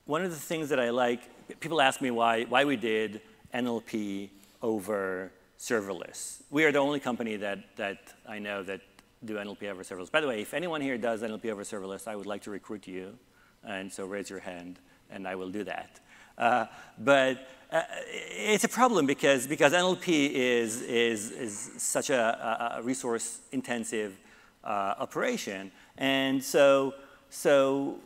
one 0.05 0.25
of 0.25 0.31
the 0.31 0.37
things 0.37 0.69
that 0.69 0.79
I 0.79 0.91
like, 0.91 1.59
people 1.59 1.81
ask 1.81 2.01
me 2.01 2.13
why, 2.13 2.45
why 2.45 2.65
we 2.65 2.77
did 2.77 3.21
NLP 3.53 4.29
over 4.63 5.33
serverless. 5.59 6.43
We 6.49 6.65
are 6.65 6.71
the 6.71 6.79
only 6.79 7.01
company 7.01 7.35
that, 7.39 7.59
that 7.75 7.99
I 8.25 8.39
know 8.39 8.63
that 8.63 8.83
do 9.25 9.35
NLP 9.35 9.65
over 9.65 9.83
serverless. 9.83 10.13
By 10.13 10.21
the 10.21 10.29
way, 10.29 10.43
if 10.43 10.55
anyone 10.55 10.81
here 10.81 10.97
does 10.97 11.23
NLP 11.23 11.47
over 11.47 11.65
serverless, 11.65 12.07
I 12.07 12.15
would 12.15 12.27
like 12.27 12.43
to 12.43 12.53
recruit 12.53 12.87
you. 12.87 13.19
And 13.65 13.93
so 13.93 14.07
raise 14.07 14.31
your 14.31 14.39
hand, 14.39 14.79
and 15.11 15.27
I 15.27 15.35
will 15.35 15.51
do 15.51 15.65
that. 15.65 16.01
Uh, 16.37 16.67
but 16.99 17.49
uh, 17.71 17.83
it's 18.31 18.65
a 18.65 18.69
problem 18.69 19.07
because, 19.07 19.47
because 19.47 19.73
NLP 19.73 20.31
is, 20.31 20.83
is, 20.83 21.31
is 21.33 21.71
such 21.77 22.11
a, 22.11 22.77
a 22.79 22.83
resource-intensive 22.83 24.17
uh, 24.65 24.95
operation. 24.99 25.71
And 25.97 26.43
so, 26.43 26.95
so 27.31 27.99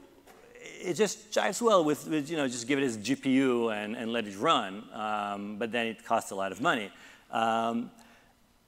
it 0.62 0.94
just 0.94 1.30
jives 1.30 1.60
well 1.60 1.84
with, 1.84 2.08
with, 2.08 2.30
you 2.30 2.36
know, 2.36 2.48
just 2.48 2.66
give 2.66 2.78
it 2.78 2.84
as 2.84 2.96
GPU 2.98 3.72
and, 3.72 3.96
and 3.96 4.12
let 4.12 4.26
it 4.26 4.36
run. 4.38 4.84
Um, 4.92 5.56
but 5.58 5.70
then 5.70 5.86
it 5.86 6.04
costs 6.04 6.30
a 6.30 6.34
lot 6.34 6.52
of 6.52 6.60
money. 6.60 6.90
Um, 7.30 7.90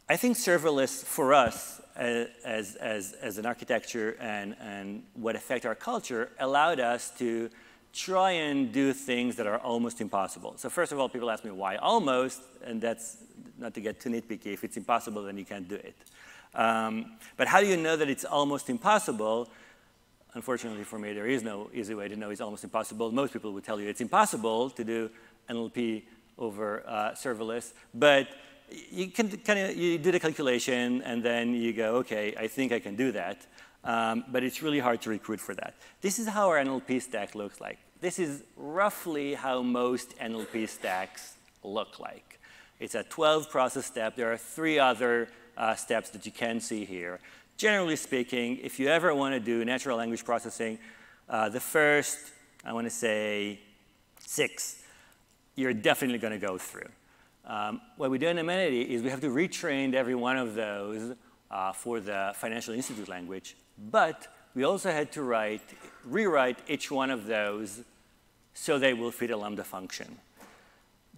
I 0.08 0.16
think 0.16 0.36
serverless 0.36 1.02
for 1.02 1.32
us 1.32 1.80
uh, 1.96 2.26
as, 2.44 2.76
as, 2.76 3.14
as 3.14 3.38
an 3.38 3.46
architecture 3.46 4.16
and, 4.20 4.54
and 4.60 5.02
what 5.14 5.34
affect 5.34 5.64
our 5.64 5.74
culture 5.74 6.30
allowed 6.38 6.78
us 6.78 7.10
to 7.18 7.50
try 7.94 8.32
and 8.32 8.72
do 8.72 8.92
things 8.92 9.36
that 9.36 9.46
are 9.46 9.58
almost 9.58 10.00
impossible. 10.00 10.54
So 10.56 10.68
first 10.68 10.90
of 10.90 10.98
all, 10.98 11.08
people 11.08 11.30
ask 11.30 11.44
me 11.44 11.52
why 11.52 11.76
almost, 11.76 12.42
and 12.64 12.80
that's 12.80 13.18
not 13.56 13.72
to 13.74 13.80
get 13.80 14.00
too 14.00 14.10
nitpicky. 14.10 14.52
If 14.52 14.64
it's 14.64 14.76
impossible, 14.76 15.22
then 15.22 15.38
you 15.38 15.44
can't 15.44 15.68
do 15.68 15.76
it. 15.76 15.96
Um, 16.54 17.12
but 17.36 17.46
how 17.46 17.60
do 17.60 17.66
you 17.66 17.76
know 17.76 17.96
that 17.96 18.08
it's 18.08 18.24
almost 18.24 18.68
impossible? 18.68 19.48
Unfortunately 20.34 20.82
for 20.82 20.98
me, 20.98 21.12
there 21.12 21.28
is 21.28 21.42
no 21.42 21.70
easy 21.72 21.94
way 21.94 22.08
to 22.08 22.16
know 22.16 22.30
it's 22.30 22.40
almost 22.40 22.64
impossible. 22.64 23.12
Most 23.12 23.32
people 23.32 23.52
would 23.52 23.64
tell 23.64 23.80
you 23.80 23.88
it's 23.88 24.00
impossible 24.00 24.70
to 24.70 24.84
do 24.84 25.10
NLP 25.48 26.02
over 26.36 26.82
uh, 26.86 27.12
serverless, 27.12 27.72
but 27.94 28.28
you 28.90 29.08
can 29.08 29.28
kind 29.28 29.58
of 29.58 29.76
you 29.76 29.98
do 29.98 30.10
the 30.10 30.18
calculation 30.18 31.02
and 31.02 31.22
then 31.22 31.54
you 31.54 31.72
go, 31.72 31.96
okay, 31.96 32.34
I 32.36 32.48
think 32.48 32.72
I 32.72 32.80
can 32.80 32.96
do 32.96 33.12
that. 33.12 33.46
Um, 33.84 34.24
but 34.28 34.42
it's 34.42 34.62
really 34.62 34.78
hard 34.78 35.02
to 35.02 35.10
recruit 35.10 35.40
for 35.40 35.54
that. 35.54 35.74
This 36.00 36.18
is 36.18 36.26
how 36.26 36.48
our 36.48 36.56
NLP 36.56 37.02
stack 37.02 37.34
looks 37.34 37.60
like. 37.60 37.78
This 38.00 38.18
is 38.18 38.42
roughly 38.56 39.34
how 39.34 39.62
most 39.62 40.18
NLP 40.18 40.68
stacks 40.68 41.34
look 41.62 42.00
like. 42.00 42.40
It's 42.80 42.94
a 42.94 43.02
12 43.02 43.50
process 43.50 43.86
step. 43.86 44.16
There 44.16 44.32
are 44.32 44.36
three 44.36 44.78
other 44.78 45.28
uh, 45.56 45.74
steps 45.74 46.10
that 46.10 46.26
you 46.26 46.32
can 46.32 46.60
see 46.60 46.84
here. 46.84 47.20
Generally 47.56 47.96
speaking, 47.96 48.58
if 48.62 48.80
you 48.80 48.88
ever 48.88 49.14
want 49.14 49.34
to 49.34 49.40
do 49.40 49.64
natural 49.64 49.96
language 49.96 50.24
processing, 50.24 50.78
uh, 51.28 51.48
the 51.48 51.60
first, 51.60 52.18
I 52.64 52.72
want 52.72 52.86
to 52.86 52.90
say, 52.90 53.60
six, 54.18 54.82
you're 55.54 55.72
definitely 55.72 56.18
going 56.18 56.32
to 56.32 56.44
go 56.44 56.58
through. 56.58 56.88
Um, 57.46 57.80
what 57.96 58.10
we 58.10 58.18
do 58.18 58.28
in 58.28 58.38
Amenity 58.38 58.82
is 58.82 59.02
we 59.02 59.10
have 59.10 59.20
to 59.20 59.28
retrain 59.28 59.94
every 59.94 60.14
one 60.14 60.36
of 60.36 60.54
those 60.54 61.14
uh, 61.50 61.72
for 61.72 62.00
the 62.00 62.32
financial 62.34 62.74
institute 62.74 63.08
language, 63.08 63.56
but 63.78 64.28
we 64.54 64.64
also 64.64 64.90
had 64.90 65.10
to 65.12 65.22
write, 65.22 65.62
rewrite 66.04 66.58
each 66.68 66.90
one 66.90 67.10
of 67.10 67.26
those 67.26 67.82
so 68.54 68.78
they 68.78 68.94
will 68.94 69.10
fit 69.10 69.30
a 69.30 69.36
Lambda 69.36 69.64
function. 69.64 70.18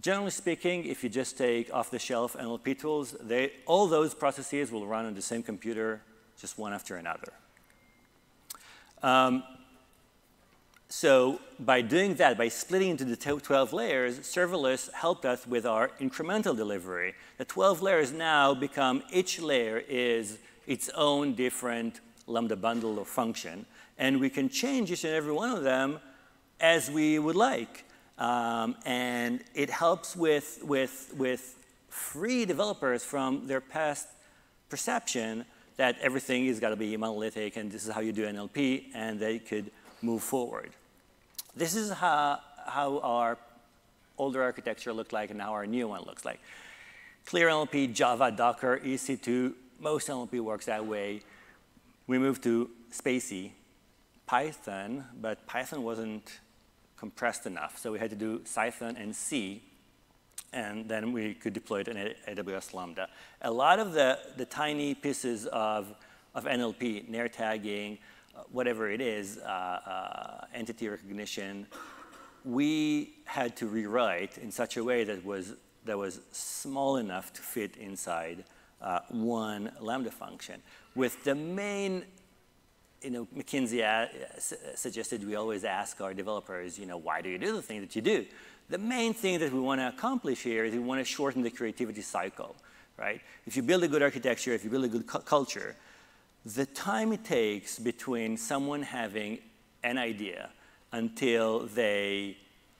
Generally 0.01 0.31
speaking, 0.31 0.85
if 0.87 1.03
you 1.03 1.11
just 1.11 1.37
take 1.37 1.73
off-the-shelf 1.73 2.35
NLP 2.35 2.79
tools, 2.79 3.17
they, 3.21 3.53
all 3.67 3.87
those 3.87 4.15
processes 4.15 4.71
will 4.71 4.87
run 4.87 5.07
on 5.07 5.15
the 5.15 5.23
same 5.23 5.43
computer, 5.43 6.03
just 6.39 6.59
one 6.59 6.73
after 6.73 6.97
another. 6.97 7.33
Um, 9.03 9.43
so 10.89 11.41
by 11.59 11.81
doing 11.83 12.15
that, 12.15 12.39
by 12.39 12.49
splitting 12.49 12.91
into 12.91 13.05
the 13.05 13.17
12 13.17 13.73
layers, 13.73 14.21
serverless 14.21 14.93
helped 14.93 15.25
us 15.25 15.47
with 15.47 15.67
our 15.67 15.89
incremental 16.01 16.57
delivery. 16.57 17.15
The 17.39 17.45
12 17.45 17.83
layers 17.83 18.13
now 18.13 18.55
become, 18.55 19.03
each 19.13 19.41
layer 19.41 19.83
is 19.89 20.39
its 20.67 20.89
own 20.91 21.35
different 21.35 22.01
Lambda 22.27 22.57
bundle 22.57 22.99
or 22.99 23.05
function. 23.05 23.67
And 23.99 24.21
we 24.21 24.31
can 24.31 24.49
change 24.49 24.91
each 24.91 25.05
and 25.05 25.15
every 25.15 25.33
one 25.33 25.51
of 25.51 25.63
them 25.63 25.99
as 26.61 26.91
we 26.91 27.19
would 27.19 27.37
like. 27.37 27.85
Um, 28.19 28.77
and 28.85 29.43
it 29.55 29.71
helps 29.71 30.17
with, 30.17 30.61
with, 30.63 31.13
with 31.17 31.57
free 31.89 32.45
developers 32.45 33.05
from 33.05 33.47
their 33.47 33.61
past 33.61 34.09
perception 34.69 35.45
that 35.77 35.97
everything 36.01 36.47
has 36.47 36.59
got 36.59 36.71
to 36.71 36.77
be 36.77 36.97
monolithic 36.97 37.57
and 37.57 37.71
this 37.71 37.87
is 37.87 37.93
how 37.93 38.01
you 38.01 38.13
do 38.13 38.27
NLP, 38.27 38.87
and 38.95 39.21
they 39.21 39.39
could 39.39 39.71
move 40.03 40.23
forward. 40.23 40.71
This 41.55 41.75
is 41.75 41.91
how, 41.91 42.41
how 42.67 42.99
our 43.01 43.39
older 44.19 44.43
architecture 44.43 44.93
looked 44.93 45.13
like 45.13 45.31
and 45.31 45.41
how 45.41 45.53
our 45.53 45.67
new 45.67 45.89
one 45.89 46.03
looks 46.05 46.25
like. 46.25 46.41
Clear 47.27 47.49
NLP, 47.49 47.93
Java, 47.93 48.31
Docker, 48.31 48.81
EC2, 48.83 49.53
most 49.81 50.09
NLP 50.09 50.41
works 50.41 50.67
that 50.67 50.87
way. 50.87 51.21
We 52.07 52.19
moved 52.19 52.45
to 52.45 52.71
spaCy, 52.93 53.51
Python, 54.27 55.05
but 55.21 55.45
Python 55.47 55.83
wasn't 55.83 56.41
compressed 56.97 57.47
enough. 57.47 57.79
So 57.79 57.91
we 57.93 57.99
had 57.99 58.11
to 58.11 58.17
do 58.17 58.41
Cython 58.41 59.01
and 59.01 59.15
C, 59.15 59.63
and 60.53 60.89
then 60.89 61.13
we 61.13 61.35
could 61.35 61.53
deploy 61.53 61.81
it 61.81 61.89
in 61.89 61.97
AWS 62.29 62.75
Lambda. 62.75 63.09
A 63.43 63.51
lot 63.51 63.81
of 63.81 63.93
the, 63.93 64.19
the 64.37 64.45
tiny 64.45 64.95
pieces 64.95 65.47
of, 65.47 65.93
of 66.35 66.45
NLP, 66.45 67.09
NER 67.09 67.29
tagging, 67.29 67.99
whatever 68.53 68.89
it 68.91 69.01
is, 69.01 69.39
uh, 69.39 69.49
uh, 69.49 70.45
entity 70.55 70.89
recognition, 70.89 71.67
we 72.45 73.15
had 73.25 73.57
to 73.57 73.67
rewrite 73.67 74.39
in 74.39 74.53
such 74.53 74.77
a 74.77 74.85
way 74.85 75.03
that 75.03 75.25
was, 75.25 75.55
that 75.85 75.99
was 75.99 76.21
small 76.31 76.97
enough 76.99 77.33
to 77.33 77.43
fit 77.43 77.77
inside 77.77 78.45
uh, 78.87 79.01
one 79.11 79.73
Lambda 79.81 80.13
function. 80.13 80.63
With 80.95 81.23
the 81.25 81.35
main, 81.35 82.05
you 83.03 83.11
know, 83.11 83.27
Mackenzie 83.35 83.85
suggested 84.77 85.27
we 85.27 85.35
always 85.35 85.65
ask 85.65 86.01
our 86.01 86.15
developers, 86.15 86.79
you 86.79 86.87
know, 86.87 86.97
why 86.97 87.21
do 87.21 87.29
you 87.29 87.37
do 87.37 87.53
the 87.53 87.63
thing 87.63 87.81
that 87.81 87.97
you 87.97 88.03
do? 88.03 88.25
The 88.71 88.79
main 88.79 89.13
thing 89.13 89.41
that 89.41 89.53
we 89.53 89.59
want 89.59 89.81
to 89.81 89.89
accomplish 89.89 90.43
here 90.43 90.65
is 90.65 90.73
we 90.73 90.79
want 90.79 91.01
to 91.01 91.05
shorten 91.05 91.43
the 91.43 91.51
creativity 91.51 92.01
cycle, 92.01 92.55
right? 92.97 93.21
If 93.45 93.57
you 93.57 93.63
build 93.63 93.83
a 93.83 93.89
good 93.89 94.03
architecture, 94.03 94.53
if 94.53 94.63
you 94.65 94.71
build 94.71 94.85
a 94.85 94.89
good 94.89 95.07
cu 95.07 95.19
culture, 95.19 95.75
the 96.45 96.67
time 96.67 97.13
it 97.13 97.25
takes 97.25 97.81
between 97.81 98.37
someone 98.37 98.83
having 98.83 99.39
an 99.83 99.99
idea 99.99 100.51
until 100.93 101.67
they 101.67 102.37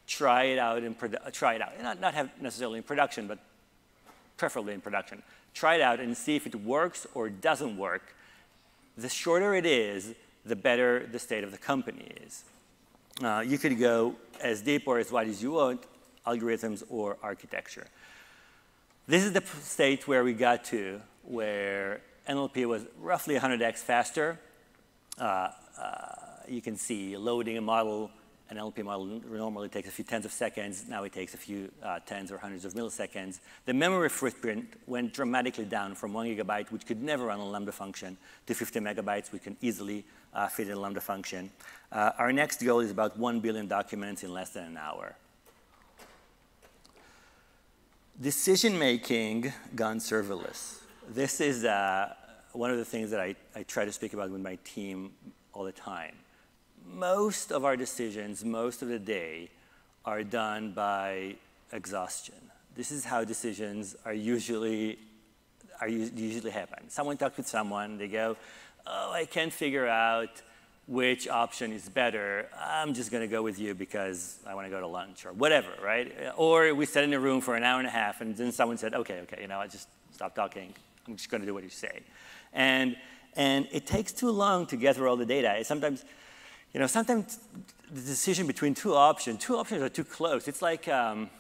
try 0.07 0.45
it 0.45 0.59
out 0.59 0.85
in 0.85 0.95
try 1.33 1.55
it 1.55 1.63
out, 1.63 1.83
not, 1.83 2.01
not 2.01 2.15
have 2.15 2.31
necessarily 2.41 2.79
in 2.79 2.85
production, 2.85 3.27
but 3.27 3.41
preferably 4.37 4.73
in 4.73 4.81
production. 4.81 5.23
Try 5.57 5.77
it 5.77 5.81
out 5.81 6.01
and 6.01 6.15
see 6.15 6.37
if 6.37 6.47
it 6.47 6.55
works 6.55 7.07
or 7.15 7.31
doesn't 7.31 7.79
work. 7.79 8.15
The 8.99 9.09
shorter 9.09 9.55
it 9.55 9.65
is, 9.65 10.13
the 10.45 10.55
better 10.55 11.07
the 11.11 11.19
state 11.19 11.45
of 11.45 11.51
the 11.51 11.57
company 11.57 12.13
is. 12.27 12.45
Uh, 13.23 13.43
you 13.45 13.57
could 13.57 13.79
go 13.79 14.17
as 14.43 14.61
deep 14.61 14.87
or 14.87 14.99
as 14.99 15.11
wide 15.11 15.29
as 15.29 15.43
you 15.43 15.53
want, 15.53 15.81
algorithms 16.27 16.83
or 16.91 17.17
architecture. 17.23 17.87
This 19.09 19.25
is 19.25 19.33
the 19.33 19.43
state 19.63 20.07
where 20.07 20.23
we 20.23 20.35
got 20.35 20.63
to, 20.65 21.01
where 21.23 22.03
NLP 22.29 22.67
was 22.67 22.83
roughly 23.01 23.37
100x 23.37 23.79
faster. 23.79 24.39
Uh, 25.19 25.49
uh, 25.81 26.09
you 26.47 26.61
can 26.61 26.77
see 26.77 27.17
loading 27.17 27.57
a 27.57 27.63
model, 27.63 28.11
an 28.49 28.59
NLP 28.59 28.85
model 28.85 29.07
normally 29.29 29.69
takes 29.69 29.89
a 29.89 29.91
few 29.91 30.05
tens 30.05 30.25
of 30.25 30.33
seconds. 30.33 30.85
Now 30.89 31.03
it 31.05 31.13
takes 31.13 31.35
a 31.35 31.37
few 31.37 31.71
uh, 31.83 31.99
tens 32.07 32.31
or 32.31 32.39
hundreds 32.39 32.65
of 32.65 32.75
milliseconds. 32.75 33.41
The 33.65 33.75
memory 33.75 34.09
footprint 34.09 34.75
went 34.87 35.13
dramatically 35.13 35.65
down 35.65 35.95
from 35.95 36.13
one 36.13 36.27
gigabyte, 36.27 36.71
which 36.71 36.87
could 36.87 37.03
never 37.03 37.27
run 37.27 37.41
a 37.41 37.45
Lambda 37.45 37.73
function, 37.73 38.17
to 38.47 38.55
50 38.55 38.81
megabytes, 38.81 39.33
we 39.33 39.41
can 39.41 39.57
easily 39.61 40.05
uh, 40.33 40.47
fit 40.47 40.69
in 40.69 40.75
a 40.75 40.81
Lambda 40.81 41.01
function. 41.01 41.51
Uh, 41.91 42.13
our 42.19 42.33
next 42.33 42.63
goal 42.63 42.81
is 42.81 42.91
about 42.91 43.19
1 43.19 43.41
billion 43.41 43.67
documents 43.67 44.23
in 44.23 44.33
less 44.33 44.51
than 44.51 44.65
an 44.65 44.77
hour. 44.77 45.17
Decision 48.21 48.79
making 48.79 49.53
gone 49.75 49.99
serverless. 49.99 50.79
This 51.09 51.41
is 51.41 51.65
uh, 51.65 52.15
one 52.53 52.71
of 52.71 52.79
the 52.79 52.85
things 52.85 53.11
that 53.11 53.21
I, 53.21 53.35
I 53.55 53.63
try 53.65 53.85
to 53.85 53.93
speak 53.93 54.15
about 54.15 54.31
with 54.31 54.41
my 54.41 54.57
team 54.65 55.13
all 55.53 55.65
the 55.65 55.73
time. 55.73 56.15
Most 56.93 57.53
of 57.53 57.65
our 57.65 57.77
decisions, 57.77 58.45
most 58.45 58.83
of 58.83 58.89
the 58.89 58.99
day, 58.99 59.51
are 60.05 60.23
done 60.23 60.73
by 60.73 61.35
exhaustion. 61.73 62.37
This 62.77 62.93
is 62.93 63.05
how 63.05 63.25
decisions 63.25 63.97
are 64.05 64.15
usually, 64.15 64.99
are 65.81 65.89
usually 65.89 66.51
happen. 66.51 66.89
Someone 66.89 67.17
talks 67.17 67.37
with 67.37 67.49
someone, 67.49 67.99
they 67.99 68.09
go, 68.09 68.37
oh, 68.87 69.13
I 69.13 69.25
can't 69.25 69.53
figure 69.53 69.87
out 69.87 70.43
which 70.87 71.27
option 71.27 71.73
is 71.73 71.89
better. 71.89 72.49
I'm 72.57 72.95
just 72.95 73.11
going 73.11 73.23
to 73.23 73.29
go 73.29 73.43
with 73.43 73.59
you 73.59 73.75
because 73.75 74.39
I 74.47 74.55
want 74.55 74.67
to 74.67 74.71
go 74.71 74.81
to 74.81 74.87
lunch 74.87 75.27
or 75.27 75.33
whatever, 75.33 75.71
right? 75.83 76.13
Or 76.37 76.73
we 76.75 76.87
sat 76.87 77.03
in 77.03 77.13
a 77.13 77.19
room 77.19 77.41
for 77.41 77.57
an 77.57 77.65
hour 77.65 77.79
and 77.79 77.89
a 77.89 77.91
half 77.91 78.21
and 78.21 78.37
then 78.37 78.53
someone 78.53 78.79
said, 78.79 78.95
okay, 78.95 79.21
okay, 79.23 79.43
you 79.43 79.49
know, 79.49 79.59
I 79.59 79.67
just 79.67 79.89
stop 80.13 80.35
talking. 80.35 80.73
I'm 81.09 81.17
just 81.17 81.29
going 81.29 81.41
to 81.41 81.47
do 81.47 81.55
what 81.55 81.65
you 81.65 81.71
say. 81.71 82.03
And, 82.53 82.97
and 83.35 83.67
it 83.73 83.87
takes 83.87 84.13
too 84.13 84.31
long 84.31 84.67
to 84.67 84.77
gather 84.77 85.09
all 85.09 85.17
the 85.17 85.27
data. 85.27 85.65
sometimes, 85.65 86.05
you 86.77 86.81
know, 86.81 86.87
sometimes 86.87 87.39
the 87.91 88.03
decision 88.03 88.47
between 88.47 88.75
two 88.75 88.95
options, 88.95 89.43
two 89.43 89.57
options 89.57 89.81
are 89.81 89.89
too 89.89 90.05
close. 90.05 90.47
It's 90.47 90.61
like, 90.61 90.87
um, 90.89 91.31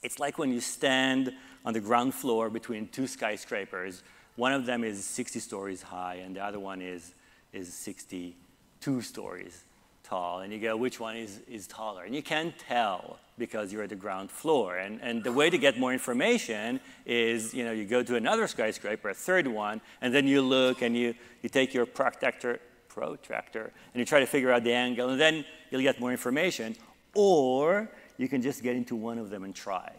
it's 0.00 0.20
like 0.20 0.38
when 0.38 0.52
you 0.52 0.60
stand 0.60 1.32
on 1.64 1.74
the 1.74 1.80
ground 1.80 2.14
floor 2.14 2.48
between 2.48 2.86
two 2.86 3.08
skyscrapers 3.08 4.04
one 4.36 4.52
of 4.52 4.64
them 4.64 4.84
is 4.84 5.04
60 5.04 5.38
stories 5.40 5.82
high, 5.82 6.22
and 6.24 6.36
the 6.36 6.42
other 6.42 6.58
one 6.58 6.80
is, 6.80 7.14
is 7.52 7.74
62 7.74 9.02
stories 9.02 9.64
tall. 10.02 10.40
And 10.40 10.52
you 10.52 10.58
go, 10.58 10.76
which 10.76 10.98
one 10.98 11.16
is, 11.16 11.40
is 11.46 11.66
taller? 11.66 12.04
And 12.04 12.14
you 12.14 12.22
can't 12.22 12.58
tell 12.58 13.18
because 13.36 13.70
you're 13.70 13.82
at 13.82 13.90
the 13.90 13.96
ground 13.96 14.30
floor. 14.30 14.78
And, 14.78 14.98
and 15.02 15.22
the 15.22 15.32
way 15.32 15.50
to 15.50 15.58
get 15.58 15.78
more 15.78 15.92
information 15.92 16.80
is, 17.04 17.52
you 17.52 17.64
know, 17.64 17.72
you 17.72 17.84
go 17.84 18.02
to 18.02 18.16
another 18.16 18.46
skyscraper, 18.46 19.10
a 19.10 19.14
third 19.14 19.46
one, 19.46 19.80
and 20.00 20.14
then 20.14 20.26
you 20.26 20.40
look 20.40 20.80
and 20.80 20.96
you, 20.96 21.14
you 21.42 21.48
take 21.48 21.74
your 21.74 21.84
protractor, 21.84 22.60
protractor 22.90 23.72
and 23.94 23.98
you 23.98 24.04
try 24.04 24.20
to 24.20 24.26
figure 24.26 24.52
out 24.52 24.64
the 24.64 24.74
angle, 24.74 25.08
and 25.08 25.20
then 25.20 25.44
you'll 25.70 25.80
get 25.80 25.98
more 25.98 26.10
information. 26.10 26.76
Or 27.14 27.88
you 28.18 28.28
can 28.28 28.42
just 28.42 28.62
get 28.62 28.76
into 28.76 28.94
one 28.94 29.18
of 29.18 29.30
them 29.30 29.44
and 29.44 29.54
try, 29.54 29.90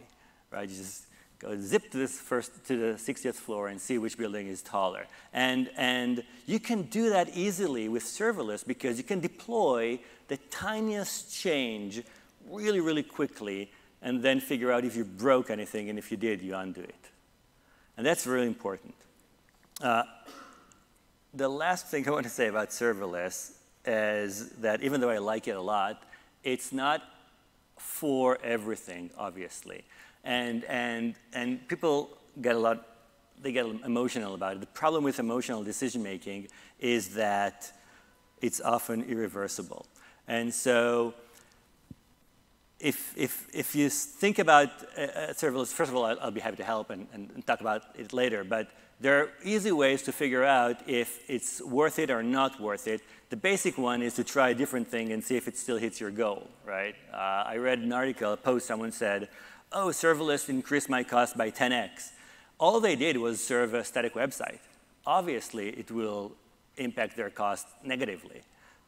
right? 0.52 0.68
You 0.68 0.76
just 0.76 1.06
go 1.40 1.58
zip 1.58 1.90
to 1.90 1.98
this 1.98 2.20
first 2.20 2.64
to 2.66 2.76
the 2.76 2.92
60th 2.94 3.34
floor 3.34 3.68
and 3.68 3.80
see 3.80 3.98
which 3.98 4.16
building 4.16 4.46
is 4.46 4.62
taller. 4.62 5.06
And, 5.32 5.68
and 5.76 6.22
you 6.46 6.60
can 6.60 6.82
do 6.82 7.10
that 7.10 7.30
easily 7.34 7.88
with 7.88 8.04
serverless 8.04 8.64
because 8.64 8.96
you 8.96 9.04
can 9.04 9.20
deploy 9.20 9.98
the 10.28 10.36
tiniest 10.50 11.34
change 11.34 12.02
really, 12.48 12.80
really 12.80 13.02
quickly 13.02 13.70
and 14.00 14.22
then 14.22 14.40
figure 14.40 14.72
out 14.72 14.84
if 14.84 14.96
you 14.96 15.04
broke 15.04 15.50
anything, 15.50 15.88
and 15.88 15.98
if 15.98 16.10
you 16.10 16.16
did, 16.16 16.42
you 16.42 16.56
undo 16.56 16.80
it. 16.80 17.10
And 17.96 18.04
that's 18.04 18.26
really 18.26 18.48
important. 18.48 18.94
Uh, 19.80 20.02
the 21.34 21.48
last 21.48 21.86
thing 21.86 22.06
I 22.06 22.10
want 22.10 22.24
to 22.24 22.30
say 22.30 22.48
about 22.48 22.70
serverless 22.70 23.52
is 23.84 24.50
that 24.60 24.82
even 24.82 25.00
though 25.00 25.10
I 25.10 25.18
like 25.18 25.48
it 25.48 25.56
a 25.56 25.60
lot, 25.60 26.02
it's 26.44 26.72
not 26.72 27.02
for 27.78 28.38
everything, 28.42 29.10
obviously 29.16 29.84
and, 30.24 30.64
and, 30.64 31.14
and 31.32 31.66
people 31.68 32.16
get 32.40 32.54
a 32.54 32.58
lot, 32.58 32.86
they 33.40 33.52
get 33.52 33.66
emotional 33.66 34.34
about 34.34 34.56
it. 34.56 34.60
The 34.60 34.66
problem 34.66 35.04
with 35.04 35.18
emotional 35.18 35.62
decision 35.64 36.02
making 36.02 36.48
is 36.78 37.14
that 37.14 37.72
it's 38.40 38.60
often 38.60 39.02
irreversible. 39.04 39.86
And 40.28 40.52
so 40.52 41.14
if, 42.78 43.14
if, 43.16 43.48
if 43.52 43.74
you 43.74 43.88
think 43.88 44.38
about 44.38 44.68
uh, 44.96 45.32
serverless, 45.32 45.72
first 45.72 45.90
of 45.90 45.96
all, 45.96 46.04
I'll, 46.04 46.18
I'll 46.20 46.30
be 46.30 46.40
happy 46.40 46.56
to 46.56 46.64
help 46.64 46.90
and, 46.90 47.06
and, 47.12 47.46
talk 47.46 47.60
about 47.60 47.82
it 47.96 48.12
later, 48.12 48.42
but 48.42 48.70
there 49.02 49.20
are 49.20 49.28
easy 49.44 49.72
ways 49.72 50.02
to 50.02 50.12
figure 50.12 50.44
out 50.44 50.76
if 50.88 51.28
it's 51.28 51.60
worth 51.60 51.98
it 51.98 52.08
or 52.08 52.22
not 52.22 52.60
worth 52.60 52.86
it. 52.86 53.02
The 53.30 53.36
basic 53.36 53.76
one 53.76 54.00
is 54.00 54.14
to 54.14 54.22
try 54.22 54.50
a 54.50 54.54
different 54.54 54.86
thing 54.86 55.10
and 55.12 55.24
see 55.24 55.36
if 55.36 55.48
it 55.48 55.58
still 55.58 55.76
hits 55.76 56.00
your 56.00 56.12
goal, 56.12 56.48
right? 56.64 56.94
Uh, 57.12 57.16
I 57.52 57.56
read 57.56 57.80
an 57.80 57.92
article, 57.92 58.32
a 58.32 58.36
post 58.36 58.66
someone 58.66 58.92
said, 58.92 59.28
oh, 59.72 59.88
serverless 59.88 60.48
increased 60.48 60.88
my 60.88 61.02
cost 61.02 61.36
by 61.36 61.50
10x. 61.50 62.10
All 62.60 62.78
they 62.78 62.94
did 62.94 63.16
was 63.16 63.44
serve 63.44 63.74
a 63.74 63.82
static 63.82 64.14
website. 64.14 64.60
Obviously, 65.04 65.70
it 65.70 65.90
will 65.90 66.32
impact 66.76 67.16
their 67.16 67.30
cost 67.30 67.66
negatively. 67.82 68.42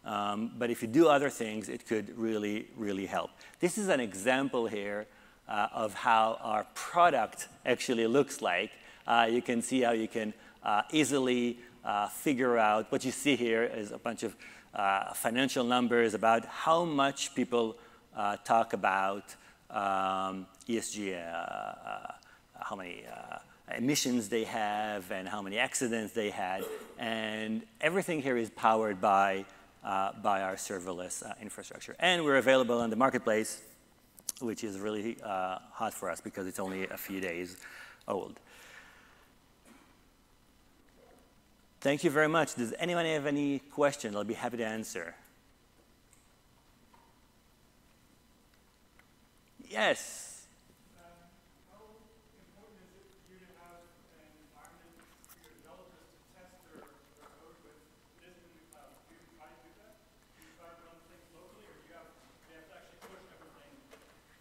Um, 0.04 0.52
but 0.56 0.70
if 0.70 0.80
you 0.80 0.86
do 0.86 1.08
other 1.08 1.30
things, 1.30 1.68
it 1.68 1.88
could 1.88 2.16
really, 2.16 2.68
really 2.76 3.06
help. 3.06 3.30
This 3.58 3.78
is 3.78 3.88
an 3.88 3.98
example 3.98 4.68
here 4.68 5.06
uh, 5.48 5.68
of 5.72 5.92
how 5.94 6.38
our 6.40 6.66
product 6.74 7.48
actually 7.66 8.06
looks 8.06 8.40
like. 8.40 8.70
Uh, 9.06 9.28
you 9.30 9.42
can 9.42 9.62
see 9.62 9.82
how 9.82 9.92
you 9.92 10.08
can 10.08 10.32
uh, 10.62 10.82
easily 10.92 11.58
uh, 11.84 12.08
figure 12.08 12.56
out 12.58 12.90
what 12.90 13.04
you 13.04 13.10
see 13.10 13.36
here 13.36 13.62
is 13.64 13.92
a 13.92 13.98
bunch 13.98 14.22
of 14.22 14.34
uh, 14.74 15.12
financial 15.12 15.64
numbers 15.64 16.14
about 16.14 16.44
how 16.46 16.84
much 16.84 17.34
people 17.34 17.76
uh, 18.16 18.36
talk 18.44 18.72
about 18.72 19.34
um, 19.70 20.46
ESG, 20.68 21.14
uh, 21.14 21.18
uh, 21.18 22.12
how 22.60 22.76
many 22.76 23.02
uh, 23.06 23.38
emissions 23.76 24.28
they 24.28 24.44
have 24.44 25.10
and 25.10 25.28
how 25.28 25.42
many 25.42 25.58
accidents 25.58 26.12
they 26.12 26.30
had. 26.30 26.64
And 26.98 27.62
everything 27.80 28.22
here 28.22 28.36
is 28.36 28.50
powered 28.50 29.00
by, 29.00 29.44
by 29.82 30.42
our 30.42 30.56
serverless 30.56 31.22
infrastructure. 31.40 31.96
And 31.98 32.24
we're 32.24 32.36
available 32.36 32.80
on 32.80 32.90
the 32.90 32.96
marketplace, 32.96 33.62
which 34.40 34.64
is 34.64 34.78
really 34.78 35.16
hot 35.22 35.94
for 35.94 36.10
us 36.10 36.20
because 36.20 36.46
it's 36.46 36.58
only 36.60 36.86
a 36.88 36.96
few 36.96 37.20
days 37.20 37.56
old. 38.06 38.38
Thank 41.84 42.02
you 42.02 42.08
very 42.08 42.28
much. 42.28 42.54
Does 42.54 42.72
anyone 42.78 43.04
have 43.04 43.26
any 43.26 43.58
questions? 43.58 44.16
I'll 44.16 44.24
be 44.24 44.32
happy 44.32 44.56
to 44.56 44.64
answer. 44.64 45.14
Yes. 49.68 50.46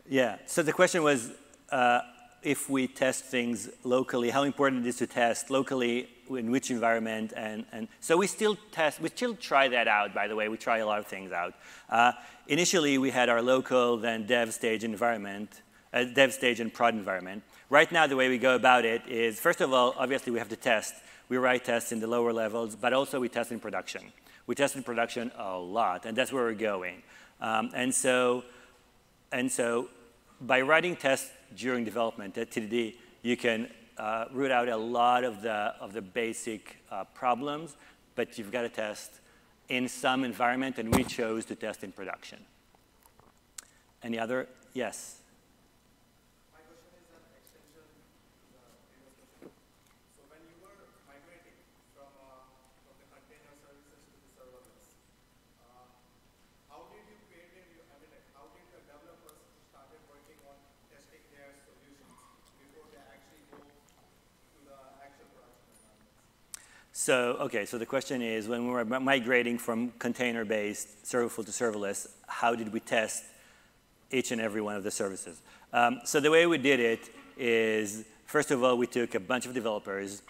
Yeah, 0.09 0.37
so 0.45 0.63
the 0.63 0.71
question 0.71 1.03
was 1.03 1.31
uh, 1.69 1.99
if 2.41 2.69
we 2.69 2.87
test 2.87 3.25
things 3.25 3.69
locally, 3.83 4.29
how 4.29 4.43
important 4.43 4.85
it 4.85 4.89
is 4.89 4.97
to 4.97 5.07
test 5.07 5.49
locally, 5.49 6.07
in 6.29 6.51
which 6.51 6.71
environment, 6.71 7.33
and, 7.35 7.65
and 7.71 7.87
so 7.99 8.17
we 8.17 8.27
still 8.27 8.57
test, 8.71 9.01
we 9.01 9.09
still 9.09 9.35
try 9.35 9.67
that 9.67 9.87
out, 9.87 10.13
by 10.13 10.27
the 10.27 10.35
way, 10.35 10.47
we 10.49 10.57
try 10.57 10.79
a 10.79 10.85
lot 10.85 10.99
of 10.99 11.07
things 11.07 11.31
out. 11.31 11.53
Uh, 11.89 12.11
initially, 12.47 12.97
we 12.97 13.09
had 13.09 13.29
our 13.29 13.41
local, 13.41 13.97
then 13.97 14.25
dev 14.25 14.53
stage 14.53 14.83
environment, 14.83 15.61
uh, 15.93 16.03
dev 16.03 16.33
stage 16.33 16.59
and 16.59 16.73
prod 16.73 16.93
environment. 16.93 17.43
Right 17.69 17.91
now, 17.91 18.07
the 18.07 18.15
way 18.15 18.29
we 18.29 18.37
go 18.37 18.55
about 18.55 18.85
it 18.85 19.01
is, 19.07 19.39
first 19.39 19.61
of 19.61 19.73
all, 19.73 19.95
obviously 19.97 20.31
we 20.31 20.39
have 20.39 20.49
to 20.49 20.55
test. 20.55 20.93
We 21.29 21.37
write 21.37 21.65
tests 21.65 21.91
in 21.91 21.99
the 21.99 22.07
lower 22.07 22.33
levels, 22.33 22.75
but 22.75 22.93
also 22.93 23.19
we 23.19 23.29
test 23.29 23.51
in 23.51 23.59
production. 23.59 24.11
We 24.45 24.55
test 24.55 24.75
in 24.75 24.83
production 24.83 25.31
a 25.37 25.57
lot, 25.57 26.05
and 26.05 26.17
that's 26.17 26.31
where 26.31 26.43
we're 26.43 26.53
going. 26.53 27.01
Um, 27.41 27.71
and 27.73 27.93
so, 27.93 28.43
and 29.31 29.51
so 29.51 29.89
by 30.41 30.61
writing 30.61 30.95
tests 30.95 31.31
during 31.55 31.85
development 31.85 32.37
at 32.37 32.51
TDD, 32.51 32.95
you 33.21 33.37
can 33.37 33.69
uh, 33.97 34.25
root 34.31 34.51
out 34.51 34.69
a 34.69 34.77
lot 34.77 35.23
of 35.23 35.41
the, 35.41 35.51
of 35.79 35.93
the 35.93 36.01
basic 36.01 36.77
uh, 36.91 37.03
problems 37.13 37.75
but 38.15 38.37
you've 38.37 38.51
got 38.51 38.61
to 38.61 38.69
test 38.69 39.19
in 39.69 39.87
some 39.87 40.23
environment, 40.23 40.77
and 40.77 40.93
we 40.93 41.03
chose 41.03 41.45
to 41.45 41.55
test 41.55 41.83
in 41.83 41.91
production. 41.91 42.39
Any 44.03 44.19
other? 44.19 44.47
Yes. 44.73 45.21
So, 67.03 67.35
okay, 67.41 67.65
so 67.65 67.77
the 67.77 67.85
question 67.85 68.21
is, 68.21 68.47
when 68.47 68.65
we 68.65 68.71
were 68.71 68.85
migrating 68.85 69.57
from 69.57 69.91
container-based 69.99 71.05
serverful 71.05 71.43
to 71.43 71.51
serverless, 71.51 72.07
how 72.27 72.55
did 72.55 72.71
we 72.71 72.79
test 72.79 73.25
each 74.09 74.31
and 74.31 74.39
every 74.39 74.61
one 74.61 74.77
of 74.77 74.85
the 74.85 74.89
services? 74.89 75.41
Um, 75.73 75.99
so 76.05 76.21
the 76.21 76.31
way 76.31 76.45
we 76.45 76.57
did 76.57 76.79
it 76.79 77.09
is, 77.37 78.05
first 78.25 78.51
of 78.51 78.63
all, 78.63 78.77
we 78.77 78.87
took 78.87 79.15
a 79.15 79.19
bunch 79.19 79.45
of 79.45 79.53
developers 79.53 80.21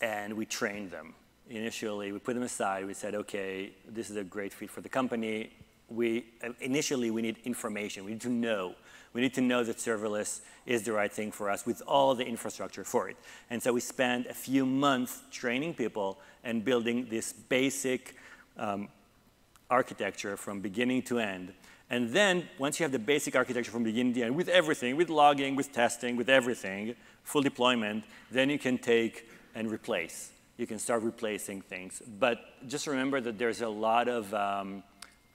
and 0.00 0.34
we 0.34 0.44
trained 0.44 0.90
them. 0.90 1.14
Initially, 1.48 2.10
we 2.10 2.18
put 2.18 2.34
them 2.34 2.42
aside. 2.42 2.84
We 2.84 2.94
said, 2.94 3.14
okay, 3.14 3.70
this 3.88 4.10
is 4.10 4.16
a 4.16 4.24
great 4.24 4.52
fit 4.52 4.70
for 4.70 4.80
the 4.80 4.88
company. 4.88 5.52
We, 5.88 6.24
initially, 6.60 7.12
we 7.12 7.22
need 7.22 7.36
information. 7.44 8.04
We 8.04 8.10
need 8.10 8.22
to 8.22 8.28
know 8.28 8.74
we 9.12 9.20
need 9.20 9.34
to 9.34 9.40
know 9.40 9.62
that 9.64 9.76
serverless 9.76 10.40
is 10.64 10.82
the 10.84 10.92
right 10.92 11.12
thing 11.12 11.32
for 11.32 11.50
us 11.50 11.66
with 11.66 11.82
all 11.86 12.14
the 12.14 12.24
infrastructure 12.24 12.84
for 12.84 13.08
it. 13.08 13.16
And 13.50 13.62
so 13.62 13.72
we 13.72 13.80
spent 13.80 14.26
a 14.26 14.34
few 14.34 14.64
months 14.64 15.22
training 15.30 15.74
people 15.74 16.18
and 16.44 16.64
building 16.64 17.06
this 17.10 17.32
basic 17.32 18.16
um, 18.56 18.88
architecture 19.70 20.36
from 20.36 20.60
beginning 20.60 21.02
to 21.02 21.18
end. 21.18 21.52
And 21.90 22.08
then 22.10 22.48
once 22.58 22.80
you 22.80 22.84
have 22.84 22.92
the 22.92 22.98
basic 22.98 23.36
architecture 23.36 23.70
from 23.70 23.82
beginning 23.82 24.14
to 24.14 24.22
end 24.22 24.36
with 24.36 24.48
everything, 24.48 24.96
with 24.96 25.10
logging, 25.10 25.56
with 25.56 25.72
testing, 25.72 26.16
with 26.16 26.30
everything, 26.30 26.94
full 27.22 27.42
deployment, 27.42 28.04
then 28.30 28.48
you 28.48 28.58
can 28.58 28.78
take 28.78 29.28
and 29.54 29.70
replace. 29.70 30.30
You 30.56 30.66
can 30.66 30.78
start 30.78 31.02
replacing 31.02 31.60
things. 31.62 32.00
But 32.18 32.38
just 32.66 32.86
remember 32.86 33.20
that 33.20 33.38
there's 33.38 33.60
a 33.60 33.68
lot 33.68 34.08
of 34.08 34.32
um, 34.32 34.82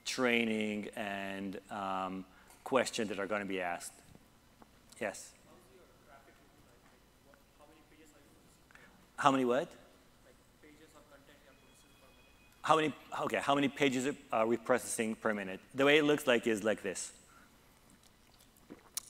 training 0.04 0.88
and 0.96 1.60
um, 1.70 2.24
questions 2.68 3.08
that 3.08 3.18
are 3.18 3.26
going 3.26 3.40
to 3.40 3.48
be 3.48 3.62
asked. 3.62 3.94
Yes? 5.00 5.32
How 9.16 9.30
many 9.30 9.46
what? 9.46 9.68
How 12.60 12.76
many, 12.76 12.92
okay, 13.22 13.38
how 13.38 13.54
many 13.54 13.68
pages 13.68 14.14
are 14.30 14.46
we 14.46 14.58
processing 14.58 15.14
per 15.14 15.32
minute? 15.32 15.60
The 15.74 15.86
way 15.86 15.96
it 15.96 16.04
looks 16.04 16.26
like 16.26 16.46
is 16.46 16.62
like 16.62 16.82
this. 16.82 17.10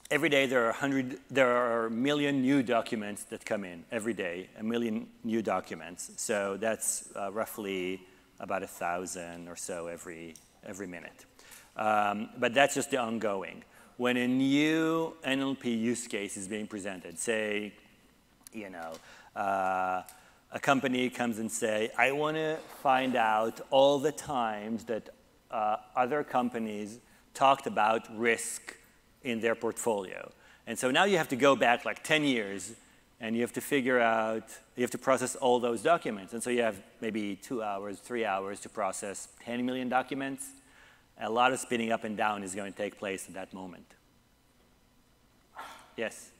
Every 0.09 0.29
day 0.29 0.47
there 0.47 0.63
are 0.63 0.71
100, 0.71 1.19
there 1.29 1.51
are 1.51 1.87
a 1.87 1.91
million 1.91 2.41
new 2.41 2.63
documents 2.63 3.25
that 3.25 3.45
come 3.45 3.65
in 3.65 3.85
every 3.91 4.15
day, 4.15 4.51
a 4.61 4.63
million 4.63 5.09
new 5.25 5.43
documents. 5.43 6.13
So 6.17 6.57
that's 6.61 7.09
uh, 7.17 7.33
roughly 7.33 8.03
about 8.39 8.63
a 8.63 8.69
thousand 8.69 9.49
or 9.49 9.57
so 9.57 9.89
every, 9.89 10.37
every 10.65 10.87
minute. 10.87 11.27
Um, 11.79 12.31
but 12.39 12.53
that's 12.53 12.75
just 12.75 12.91
the 12.91 12.99
ongoing. 12.99 13.63
When 13.97 14.17
a 14.17 14.27
new 14.27 15.15
NLP 15.25 15.65
use 15.65 16.07
case 16.07 16.37
is 16.37 16.49
being 16.49 16.67
presented, 16.67 17.19
say, 17.19 17.73
you 18.53 18.71
know, 18.71 18.93
uh, 19.41 20.03
a 20.51 20.61
company 20.61 21.11
comes 21.11 21.39
and 21.39 21.51
say, 21.51 21.91
I 21.97 22.13
want 22.13 22.37
to 22.37 22.59
find 22.83 23.17
out 23.17 23.61
all 23.71 23.99
the 23.99 24.13
times 24.13 24.85
that 24.85 25.11
uh, 25.51 25.77
other 25.95 26.25
companies 26.25 26.99
talked 27.35 27.67
about 27.67 28.09
risk 28.17 28.77
in 29.23 29.41
their 29.41 29.55
portfolio. 29.55 30.31
And 30.67 30.79
so 30.79 30.91
now 30.91 31.05
you 31.05 31.17
have 31.19 31.29
to 31.29 31.37
go 31.37 31.55
back 31.55 31.85
like 31.85 32.03
10 32.03 32.25
years 32.25 32.73
and 33.21 33.35
you 33.35 33.43
have 33.43 33.53
to 33.53 33.61
figure 33.61 34.01
out, 34.01 34.45
you 34.77 34.83
have 34.83 34.91
to 34.93 34.99
process 34.99 35.35
all 35.37 35.59
those 35.59 35.83
documents. 35.83 36.33
And 36.33 36.43
so 36.43 36.51
you 36.51 36.63
have 36.63 36.81
maybe 37.01 37.37
two 37.37 37.63
hours, 37.63 37.99
three 37.99 38.25
hours 38.25 38.61
to 38.61 38.69
process 38.69 39.29
10 39.45 39.65
million 39.67 39.89
documents 39.89 40.47
a 41.21 41.31
lot 41.31 41.53
of 41.53 41.59
spinning 41.59 41.93
up 41.93 42.05
and 42.05 42.17
down 42.17 42.43
is 42.43 42.55
going 42.55 42.73
to 42.73 42.79
take 42.79 42.99
place 42.99 43.27
at 43.29 43.35
that 43.35 43.53
moment. 43.53 43.87
Yes? 45.97 46.31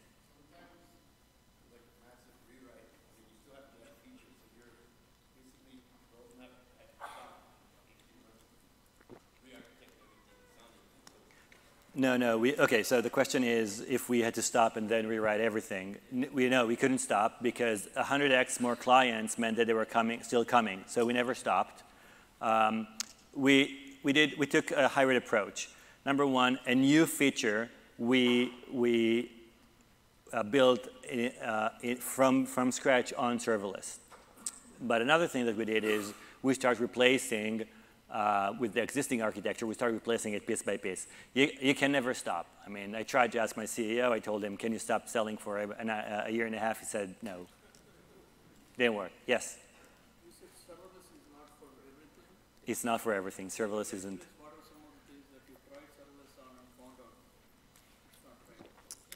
No, 11.99 12.17
no. 12.17 12.39
We, 12.39 12.55
okay, 12.57 12.85
so 12.85 13.01
the 13.01 13.11
question 13.11 13.43
is 13.43 13.81
if 13.81 14.09
we 14.09 14.21
had 14.21 14.35
to 14.35 14.43
stop 14.43 14.77
and 14.77 14.89
then 14.89 15.09
rewrite 15.09 15.41
everything. 15.41 15.97
We 16.33 16.49
know 16.49 16.65
we 16.65 16.77
couldn't 16.77 16.99
stop 16.99 17.43
because 17.43 17.89
100x 17.97 18.61
more 18.61 18.77
clients 18.77 19.37
meant 19.37 19.57
that 19.57 19.67
they 19.67 19.73
were 19.73 19.85
coming, 19.85 20.23
still 20.23 20.45
coming. 20.45 20.85
So 20.87 21.05
we 21.05 21.13
never 21.13 21.35
stopped. 21.35 21.83
Um, 22.41 22.87
we, 23.35 23.88
we, 24.03 24.13
did, 24.13 24.39
we 24.39 24.47
took 24.47 24.71
a 24.71 24.89
hybrid 24.89 25.17
approach. 25.17 25.71
Number 26.05 26.27
one, 26.27 26.59
a 26.67 26.75
new 26.75 27.07
feature 27.07 27.71
we, 27.99 28.53
we 28.73 29.31
uh, 30.33 30.43
built 30.43 30.89
in, 31.11 31.33
uh, 31.43 31.71
in, 31.83 31.97
from, 31.97 32.47
from 32.47 32.71
scratch 32.73 33.13
on 33.15 33.39
serverless. 33.39 33.99
But 34.81 35.03
another 35.03 35.27
thing 35.27 35.47
that 35.47 35.57
we 35.57 35.65
did 35.65 35.85
is 35.85 36.13
we 36.43 36.55
started 36.55 36.81
replacing 36.81 37.65
uh, 38.11 38.55
with 38.59 38.73
the 38.73 38.83
existing 38.83 39.21
architecture, 39.21 39.67
we 39.67 39.75
started 39.75 39.95
replacing 39.95 40.33
it 40.33 40.47
piece 40.47 40.63
by 40.63 40.79
piece. 40.79 41.07
You, 41.35 41.51
you, 41.61 41.75
can 41.75 41.93
never 41.93 42.15
stop. 42.15 42.47
I 42.65 42.71
mean, 42.71 42.95
I 42.95 43.03
tried 43.03 43.33
to 43.33 43.39
ask 43.39 43.55
my 43.57 43.65
CEO, 43.65 44.11
I 44.11 44.19
told 44.19 44.43
him, 44.43 44.57
can 44.57 44.73
you 44.73 44.79
stop 44.79 45.09
selling 45.09 45.37
for 45.37 45.59
a, 45.59 45.69
a, 45.69 46.25
a 46.27 46.31
year 46.31 46.47
and 46.47 46.55
a 46.55 46.59
half? 46.59 46.81
He 46.81 46.87
said, 46.87 47.15
no. 47.21 47.47
Didn't 48.79 48.95
work. 48.95 49.13
Yes? 49.27 49.59
It's 52.69 52.85
not 52.85 53.01
for 53.01 53.13
everything. 53.13 53.49
Serverless 53.49 53.95
isn't. 53.95 54.23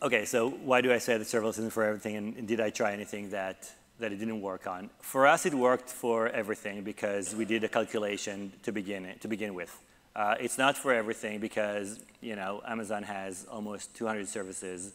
Okay, 0.01 0.25
so 0.25 0.51
why 0.51 0.81
do 0.81 0.93
I 0.93 0.99
say 0.99 1.17
that 1.17 1.25
serverless 1.29 1.59
isn't 1.59 1.73
for 1.73 1.85
everything, 1.85 2.17
and, 2.17 2.49
did 2.49 2.61
I 2.61 2.71
try 2.71 2.93
anything 2.93 3.31
that, 3.31 3.71
that 4.01 4.11
it 4.11 4.17
didn't 4.17 4.41
work 4.41 4.67
on? 4.67 4.91
For 5.01 5.29
us, 5.29 5.47
it 5.47 5.55
worked 5.55 5.89
for 5.89 6.29
everything 6.29 6.83
because 6.83 7.37
we 7.37 7.45
did 7.45 7.63
a 7.63 7.69
calculation 7.69 8.53
to 8.65 8.73
begin, 8.73 9.05
it, 9.05 9.21
to 9.21 9.29
begin 9.29 9.55
with. 9.55 9.79
Uh, 10.17 10.35
it's 10.41 10.59
not 10.59 10.77
for 10.77 10.93
everything 10.93 11.39
because 11.39 12.01
you 12.21 12.35
know 12.35 12.61
Amazon 12.67 13.05
has 13.05 13.47
almost 13.51 13.95
200 13.95 14.27
services. 14.27 14.93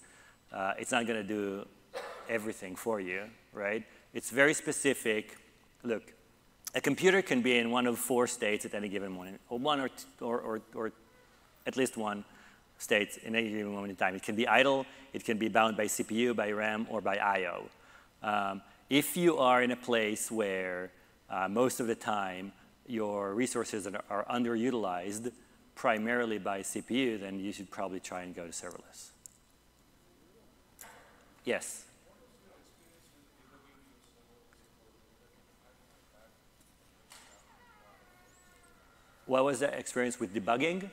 Uh, 0.52 0.74
it's 0.78 0.92
not 0.92 1.08
going 1.08 1.20
to 1.22 1.28
do 1.28 1.66
everything 2.30 2.76
for 2.76 3.00
you, 3.00 3.24
right? 3.54 3.84
It's 4.14 4.30
very 4.30 4.54
specific. 4.54 5.38
Look, 5.84 6.14
a 6.78 6.82
computer 6.82 7.24
can 7.24 7.42
be 7.42 7.58
in 7.58 7.72
one 7.72 7.88
of 7.88 7.98
four 7.98 8.28
states 8.28 8.64
at 8.64 8.76
any 8.76 8.88
given 8.88 9.12
moment, 9.12 9.42
or 9.50 9.58
one 9.58 9.80
or, 9.80 9.90
or, 10.22 10.40
or, 10.40 10.62
or 10.76 10.92
at 11.66 11.76
least 11.76 11.98
one 11.98 12.24
state 12.78 13.18
in 13.24 13.36
any 13.36 13.50
given 13.50 13.74
moment 13.74 13.90
in 13.90 13.96
time. 13.96 14.14
It 14.14 14.22
can 14.22 14.36
be 14.36 14.48
idle, 14.48 14.86
it 15.12 15.26
can 15.26 15.40
be 15.40 15.50
bound 15.50 15.76
by 15.76 15.86
CPU, 15.86 16.36
by 16.36 16.52
RAM, 16.52 16.86
or 16.92 17.02
by 17.02 17.18
I.O. 17.18 17.64
Um, 18.22 18.62
if 18.92 19.18
you 19.18 19.40
are 19.40 19.64
in 19.64 19.72
a 19.72 19.76
place 19.76 20.30
where 20.30 20.92
uh, 21.32 21.48
most 21.50 21.80
of 21.80 21.88
the 21.88 21.96
time 21.96 22.52
your 22.86 23.34
resources 23.34 23.88
are, 23.88 24.04
are 24.08 24.26
underutilized 24.26 25.32
primarily 25.74 26.38
by 26.38 26.60
CPU, 26.60 27.20
then 27.20 27.40
you 27.40 27.52
should 27.54 27.72
probably 27.72 28.00
try 28.00 28.22
and 28.22 28.36
go 28.36 28.46
to 28.46 28.52
serverless. 28.52 29.10
Yes? 31.44 31.87
What 39.28 39.44
was 39.44 39.60
the 39.60 39.78
experience 39.78 40.22
with 40.22 40.34
debugging? 40.34 40.90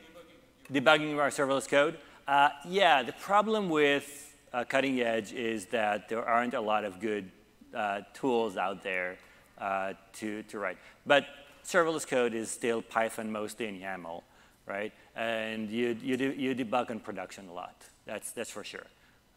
Debugging, 0.71 1.17
our 1.17 1.29
serverless 1.29 1.69
code? 1.69 1.97
Uh, 2.27 2.49
yeah, 2.67 3.01
the 3.01 3.13
problem 3.13 3.69
with 3.69 4.35
uh, 4.51 4.65
cutting 4.65 4.99
edge 4.99 5.31
is 5.31 5.67
that 5.67 6.09
there 6.09 6.23
aren't 6.23 6.53
a 6.53 6.59
lot 6.59 6.83
of 6.83 6.99
good 6.99 7.31
uh, 7.73 8.01
tools 8.13 8.57
out 8.57 8.83
there 8.83 9.17
uh, 9.57 9.93
to, 10.13 10.43
to 10.43 10.59
write. 10.59 10.77
But 11.05 11.27
serverless 11.63 12.05
code 12.05 12.33
is 12.33 12.51
still 12.51 12.81
Python 12.81 13.31
mostly 13.31 13.67
in 13.67 13.79
YAML, 13.79 14.21
right? 14.65 14.91
And 15.15 15.69
you, 15.69 15.97
you, 16.01 16.17
do, 16.17 16.33
you 16.33 16.53
debug 16.53 16.89
in 16.89 16.99
production 16.99 17.47
a 17.47 17.53
lot. 17.53 17.85
That's, 18.05 18.31
that's 18.31 18.51
for 18.51 18.65
sure. 18.65 18.87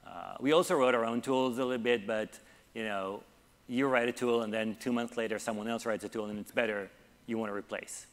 Uh, 0.05 0.34
we 0.40 0.51
also 0.51 0.74
wrote 0.74 0.96
our 0.96 1.05
own 1.05 1.20
tools 1.20 1.59
a 1.59 1.64
little 1.64 1.82
bit, 1.82 2.05
but 2.05 2.36
you 2.74 2.82
know, 2.82 3.22
you 3.68 3.86
write 3.86 4.09
a 4.09 4.12
tool 4.12 4.42
and 4.42 4.53
then 4.53 4.76
two 4.80 4.92
months 4.92 5.16
later 5.16 5.38
someone 5.38 5.68
else 5.68 5.86
writes 5.86 6.03
a 6.03 6.09
tool 6.09 6.26
and 6.26 6.38
it's 6.40 6.51
better, 6.51 6.90
you 7.26 7.38
want 7.38 7.53
to 7.53 7.55
replace. 7.55 8.07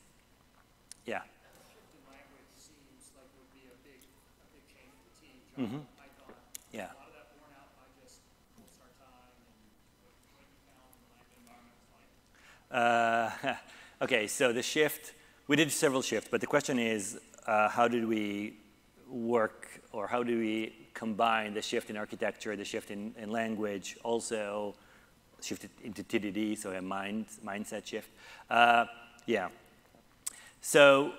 Yeah. 1.06 1.22
Mm-hmm. 5.58 5.78
Yeah. 6.74 6.82
A 6.82 6.84
lot 6.84 7.08
of 7.08 7.14
that 7.14 7.32
born 7.40 7.52
out 7.56 7.72
I 7.80 7.88
just 8.04 8.20
pull 8.58 8.66
start 8.68 8.92
time 9.00 9.40
and 9.40 10.12
project 10.36 10.60
down 10.68 10.92
the 10.92 11.08
like 11.16 11.32
environment 11.40 11.80
like. 13.44 13.56
Uh, 13.56 13.56
Okay, 14.02 14.28
so 14.28 14.52
the 14.52 14.62
shift, 14.62 15.14
we 15.48 15.56
did 15.56 15.72
several 15.72 16.02
shifts, 16.02 16.28
but 16.30 16.42
the 16.42 16.48
question 16.48 16.78
is, 16.78 17.18
uh, 17.48 17.70
how 17.70 17.88
did 17.88 18.06
we 18.06 18.58
work, 19.08 19.70
or 19.94 20.06
how 20.06 20.22
do 20.22 20.38
we 20.38 20.90
combine 20.94 21.54
the 21.54 21.62
shift 21.62 21.90
in 21.90 21.96
architecture, 21.96 22.58
the 22.58 22.66
shift 22.66 22.92
in, 22.92 23.16
in 23.18 23.32
language, 23.32 23.96
also 24.04 24.76
shifted 25.42 25.70
into 25.82 26.04
TDD, 26.04 26.58
so 26.58 26.72
a 26.72 26.82
mind, 26.82 27.28
mindset 27.44 27.86
shift. 27.86 28.10
Uh, 28.50 28.86
yeah. 29.26 29.48
So 30.68 31.12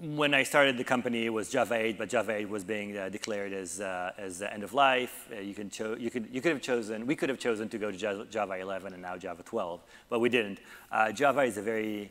when 0.00 0.32
I 0.32 0.44
started 0.44 0.78
the 0.78 0.84
company, 0.84 1.26
it 1.26 1.28
was 1.28 1.50
Java 1.50 1.74
8, 1.74 1.98
but 1.98 2.08
Java 2.08 2.36
8 2.36 2.48
was 2.48 2.64
being 2.64 2.96
uh, 2.96 3.10
declared 3.10 3.52
as, 3.52 3.82
uh, 3.82 4.12
as 4.16 4.38
the 4.38 4.50
end 4.50 4.62
of 4.62 4.72
life. 4.72 5.28
Uh, 5.30 5.40
you, 5.40 5.52
can 5.52 5.70
you, 6.00 6.10
could, 6.10 6.26
you 6.32 6.40
could 6.40 6.52
have 6.52 6.62
chosen, 6.62 7.06
we 7.06 7.14
could 7.14 7.28
have 7.28 7.38
chosen 7.38 7.68
to 7.68 7.76
go 7.76 7.90
to 7.90 8.24
Java 8.30 8.54
11 8.54 8.94
and 8.94 9.02
now 9.02 9.18
Java 9.18 9.42
12, 9.42 9.82
but 10.08 10.20
we 10.20 10.30
didn't. 10.30 10.58
Uh, 10.90 11.12
Java 11.12 11.42
is 11.42 11.58
a 11.58 11.62
very, 11.62 12.10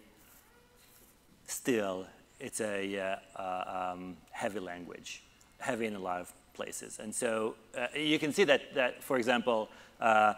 still, 1.48 2.06
it's 2.40 2.62
a 2.62 3.00
uh, 3.00 3.42
uh, 3.42 3.92
um, 3.94 4.16
heavy 4.30 4.60
language, 4.60 5.24
heavy 5.58 5.88
in 5.88 5.96
a 5.96 6.00
lot 6.00 6.22
of 6.22 6.32
places. 6.54 7.00
And 7.00 7.14
so 7.14 7.56
you 7.96 8.20
can 8.20 8.34
see 8.34 8.44
that, 8.44 8.76
that 8.76 9.04
for 9.04 9.18
example, 9.18 9.68
a 10.00 10.36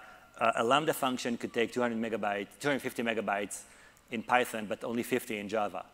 Lambda 0.64 0.94
function 0.94 1.36
could 1.36 1.54
take 1.54 1.74
200 1.74 2.00
megabytes, 2.00 2.48
250 2.62 3.04
megabytes 3.04 3.64
in 4.12 4.24
Python, 4.24 4.66
but 4.68 4.84
only 4.84 5.04
50 5.04 5.38
in 5.38 5.50
Java 5.50 5.86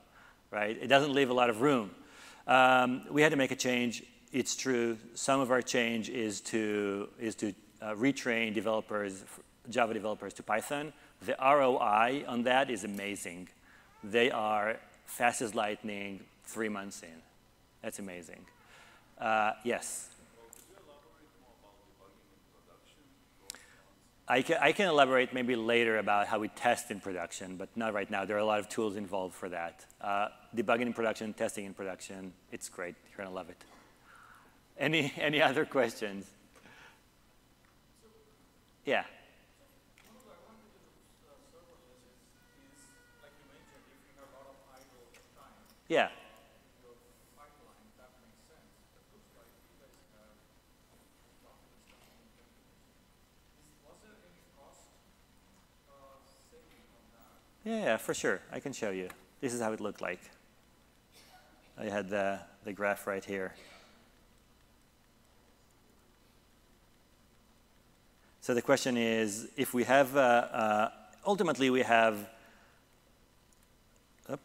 right? 0.51 0.77
It 0.81 0.87
doesn't 0.87 1.13
leave 1.13 1.29
a 1.29 1.33
lot 1.33 1.49
of 1.49 1.61
room. 1.61 1.91
Um, 2.47 3.03
we 3.09 3.21
had 3.21 3.31
to 3.31 3.37
make 3.37 3.51
a 3.51 3.55
change. 3.55 4.03
It's 4.31 4.55
true. 4.55 4.97
Some 5.13 5.39
of 5.39 5.51
our 5.51 5.61
change 5.61 6.09
is 6.09 6.41
to, 6.41 7.09
is 7.19 7.35
to 7.35 7.53
uh, 7.81 7.93
retrain 7.93 8.53
developers, 8.53 9.23
Java 9.69 9.93
developers 9.93 10.33
to 10.35 10.43
Python. 10.43 10.93
The 11.25 11.35
ROI 11.39 12.25
on 12.27 12.43
that 12.43 12.69
is 12.69 12.83
amazing. 12.83 13.49
They 14.03 14.31
are 14.31 14.77
fast 15.05 15.41
as 15.41 15.55
lightning 15.55 16.23
three 16.45 16.69
months 16.69 17.01
in. 17.01 17.21
That's 17.81 17.99
amazing. 17.99 18.45
Uh, 19.19 19.53
yes? 19.63 20.09
I 24.29 24.41
can, 24.41 24.57
I 24.59 24.73
can 24.73 24.89
elaborate 24.89 25.33
maybe 25.33 25.55
later 25.55 25.99
about 25.99 26.27
how 26.27 26.39
we 26.39 26.49
test 26.49 26.91
in 26.91 26.99
production, 26.99 27.55
but 27.55 27.69
not 27.77 27.93
right 27.93 28.11
now. 28.11 28.25
There 28.25 28.35
are 28.35 28.41
a 28.41 28.45
lot 28.45 28.59
of 28.59 28.67
tools 28.67 28.97
involved 28.97 29.33
for 29.33 29.47
that. 29.49 29.85
Uh, 30.01 30.27
debugging 30.53 30.81
in 30.81 30.93
production, 30.93 31.33
testing 31.33 31.63
in 31.63 31.73
production, 31.73 32.33
it's 32.51 32.67
great. 32.67 32.95
You're 33.09 33.17
going 33.17 33.29
to 33.29 33.35
love 33.35 33.49
it. 33.49 33.63
Any, 34.77 35.13
any 35.17 35.41
other 35.49 35.65
questions? 35.65 36.25
Yeah. 38.83 39.03
Yeah. 45.87 46.09
Yeah, 57.67 57.97
for 57.97 58.13
sure. 58.13 58.39
I 58.49 58.61
can 58.61 58.71
show 58.71 58.91
you. 58.91 59.09
This 59.41 59.53
is 59.53 59.59
how 59.59 59.73
it 59.73 59.81
looked 59.81 59.99
like. 59.99 60.21
I 61.77 61.89
had 61.89 62.09
the, 62.09 62.39
the 62.63 62.71
graph 62.71 63.05
right 63.05 63.25
here. 63.25 63.53
So 68.39 68.53
the 68.53 68.61
question 68.61 68.95
is, 68.95 69.49
if 69.57 69.73
we 69.73 69.83
have, 69.83 70.15
uh, 70.15 70.19
uh, 70.19 70.89
ultimately 71.25 71.69
we 71.69 71.81
have, 71.81 72.29
oh, 74.29 74.39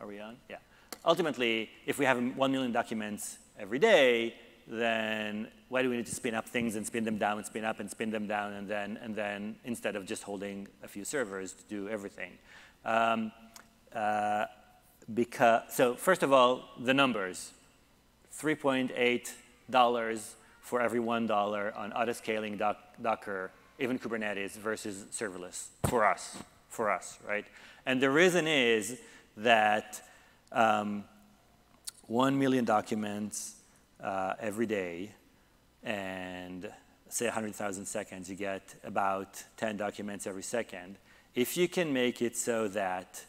are 0.00 0.08
we 0.08 0.18
on? 0.18 0.38
Yeah. 0.48 0.56
Ultimately, 1.04 1.70
if 1.86 2.00
we 2.00 2.04
have 2.04 2.18
1 2.20 2.50
million 2.50 2.72
documents 2.72 3.38
every 3.56 3.78
day, 3.78 4.34
then 4.70 5.48
why 5.68 5.82
do 5.82 5.90
we 5.90 5.96
need 5.96 6.06
to 6.06 6.14
spin 6.14 6.34
up 6.34 6.48
things 6.48 6.76
and 6.76 6.86
spin 6.86 7.04
them 7.04 7.18
down 7.18 7.38
and 7.38 7.46
spin 7.46 7.64
up 7.64 7.80
and 7.80 7.90
spin 7.90 8.10
them 8.10 8.26
down 8.26 8.52
and 8.52 8.68
then, 8.68 8.98
and 9.02 9.14
then 9.14 9.56
instead 9.64 9.96
of 9.96 10.06
just 10.06 10.22
holding 10.22 10.68
a 10.82 10.88
few 10.88 11.04
servers 11.04 11.52
to 11.52 11.62
do 11.64 11.88
everything? 11.88 12.32
Um, 12.84 13.32
uh, 13.94 14.46
because, 15.12 15.62
so 15.70 15.94
first 15.94 16.22
of 16.22 16.32
all, 16.32 16.64
the 16.78 16.94
numbers. 16.94 17.52
$3.8 18.40 20.34
for 20.60 20.80
every 20.80 21.00
$1 21.00 21.76
on 21.76 21.92
autoscaling 21.92 22.58
doc, 22.58 22.78
Docker, 23.02 23.50
even 23.78 23.98
Kubernetes 23.98 24.52
versus 24.52 25.04
serverless 25.12 25.68
for 25.88 26.06
us, 26.06 26.38
for 26.68 26.90
us, 26.90 27.18
right? 27.26 27.44
And 27.86 28.00
the 28.00 28.10
reason 28.10 28.46
is 28.46 28.98
that 29.36 30.00
um, 30.52 31.04
1 32.06 32.38
million 32.38 32.64
documents 32.64 33.56
uh, 34.02 34.34
every 34.40 34.66
day 34.66 35.10
and 35.82 36.70
say 37.08 37.26
100,000 37.26 37.84
seconds, 37.86 38.30
you 38.30 38.36
get 38.36 38.74
about 38.84 39.42
10 39.56 39.76
documents 39.76 40.26
every 40.26 40.42
second. 40.42 40.96
If 41.34 41.56
you 41.56 41.68
can 41.68 41.92
make 41.92 42.22
it 42.22 42.36
so 42.36 42.68
that 42.68 43.24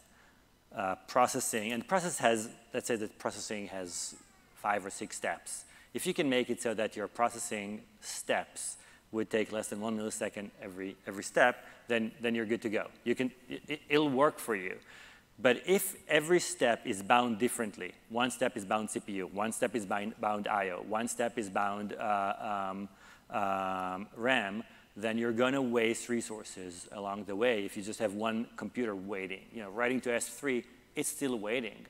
uh, 0.74 0.96
processing, 1.08 1.72
and 1.72 1.86
process 1.86 2.18
has, 2.18 2.48
let's 2.72 2.86
say 2.86 2.96
that 2.96 3.18
processing 3.18 3.66
has 3.68 4.14
five 4.54 4.86
or 4.86 4.90
six 4.90 5.16
steps. 5.16 5.64
If 5.94 6.06
you 6.06 6.14
can 6.14 6.28
make 6.28 6.48
it 6.48 6.62
so 6.62 6.74
that 6.74 6.96
your 6.96 7.08
processing 7.08 7.82
steps 8.00 8.76
would 9.10 9.28
take 9.30 9.52
less 9.52 9.68
than 9.68 9.80
one 9.80 9.98
millisecond 9.98 10.50
every, 10.62 10.96
every 11.06 11.24
step, 11.24 11.64
then, 11.88 12.12
then 12.20 12.34
you're 12.34 12.46
good 12.46 12.62
to 12.62 12.70
go. 12.70 12.86
You 13.04 13.14
can, 13.14 13.30
it, 13.48 13.80
it'll 13.88 14.08
work 14.08 14.38
for 14.38 14.56
you. 14.56 14.76
But 15.42 15.62
if 15.66 15.96
every 16.08 16.38
step 16.38 16.86
is 16.86 17.02
bound 17.02 17.40
differently, 17.40 17.92
one 18.10 18.30
step 18.30 18.56
is 18.56 18.64
bound 18.64 18.90
CPU, 18.90 19.30
one 19.32 19.50
step 19.50 19.74
is 19.74 19.84
bound, 19.84 20.14
bound 20.20 20.46
I.O., 20.46 20.84
one 20.88 21.08
step 21.08 21.36
is 21.36 21.50
bound 21.50 21.94
uh, 21.94 22.70
um, 22.70 22.88
um, 23.36 24.06
RAM, 24.16 24.62
then 24.96 25.18
you're 25.18 25.32
going 25.32 25.54
to 25.54 25.62
waste 25.62 26.08
resources 26.08 26.86
along 26.92 27.24
the 27.24 27.34
way 27.34 27.64
if 27.64 27.76
you 27.76 27.82
just 27.82 27.98
have 27.98 28.14
one 28.14 28.46
computer 28.56 28.94
waiting. 28.94 29.40
You 29.52 29.62
know, 29.62 29.70
writing 29.70 30.00
to 30.02 30.10
S3, 30.10 30.62
it's 30.94 31.08
still 31.08 31.36
waiting, 31.36 31.86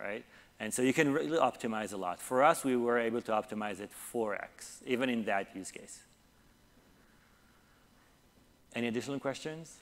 right? 0.00 0.24
And 0.58 0.74
so 0.74 0.82
you 0.82 0.92
can 0.92 1.12
really 1.12 1.38
optimize 1.38 1.92
a 1.92 1.96
lot. 1.96 2.18
For 2.18 2.42
us, 2.42 2.64
we 2.64 2.76
were 2.76 2.98
able 2.98 3.22
to 3.22 3.32
optimize 3.32 3.78
it 3.78 3.90
4x, 4.12 4.82
even 4.84 5.08
in 5.10 5.24
that 5.26 5.54
use 5.54 5.70
case. 5.70 6.00
Any 8.74 8.88
additional 8.88 9.20
questions? 9.20 9.76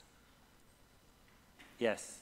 Yes. 1.78 2.21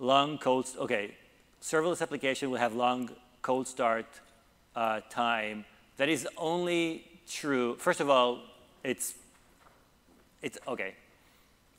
Long 0.00 0.38
cold, 0.38 0.66
okay, 0.78 1.14
serverless 1.62 2.02
application 2.02 2.50
will 2.50 2.58
have 2.58 2.74
long 2.74 3.10
cold 3.42 3.68
start 3.68 4.06
uh, 4.74 5.00
time. 5.10 5.64
That 5.98 6.08
is 6.08 6.26
only 6.36 7.06
true, 7.28 7.76
first 7.76 8.00
of 8.00 8.08
all, 8.08 8.40
it's, 8.82 9.14
it's, 10.42 10.58
okay, 10.66 10.94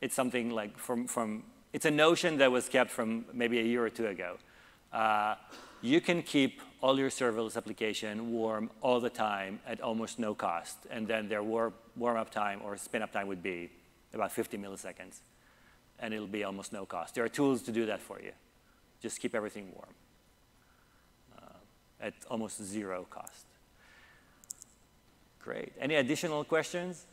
it's 0.00 0.14
something 0.14 0.50
like 0.50 0.78
from, 0.78 1.06
from, 1.08 1.42
it's 1.72 1.84
a 1.84 1.90
notion 1.90 2.38
that 2.38 2.50
was 2.50 2.68
kept 2.68 2.90
from 2.90 3.24
maybe 3.32 3.58
a 3.58 3.64
year 3.64 3.84
or 3.84 3.90
two 3.90 4.06
ago. 4.06 4.36
Uh, 4.92 5.34
you 5.80 6.00
can 6.00 6.22
keep 6.22 6.62
all 6.80 6.96
your 6.96 7.10
serverless 7.10 7.56
application 7.56 8.32
warm 8.32 8.70
all 8.82 9.00
the 9.00 9.10
time 9.10 9.58
at 9.66 9.80
almost 9.80 10.20
no 10.20 10.32
cost. 10.32 10.76
And 10.90 11.08
then 11.08 11.28
their 11.28 11.42
warm, 11.42 11.74
warm 11.96 12.16
up 12.16 12.30
time 12.30 12.60
or 12.64 12.76
spin 12.76 13.02
up 13.02 13.12
time 13.12 13.26
would 13.26 13.42
be 13.42 13.70
about 14.14 14.30
50 14.30 14.58
milliseconds 14.58 15.20
and 16.02 16.12
it'll 16.12 16.26
be 16.26 16.44
almost 16.44 16.72
no 16.72 16.84
cost. 16.84 17.14
There 17.14 17.24
are 17.24 17.28
tools 17.28 17.62
to 17.62 17.72
do 17.72 17.86
that 17.86 18.00
for 18.00 18.20
you. 18.20 18.32
Just 19.00 19.20
keep 19.20 19.34
everything 19.34 19.68
warm 19.72 19.94
uh, 21.38 22.04
at 22.06 22.12
almost 22.28 22.62
zero 22.62 23.06
cost. 23.08 23.46
Great. 25.42 25.72
Any 25.80 25.94
additional 25.94 26.44
questions? 26.44 27.06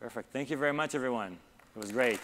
Perfect. 0.00 0.32
Thank 0.32 0.50
you 0.50 0.56
very 0.56 0.72
much, 0.72 0.94
everyone. 0.94 1.36
It 1.76 1.80
was 1.80 1.92
great. 1.92 2.18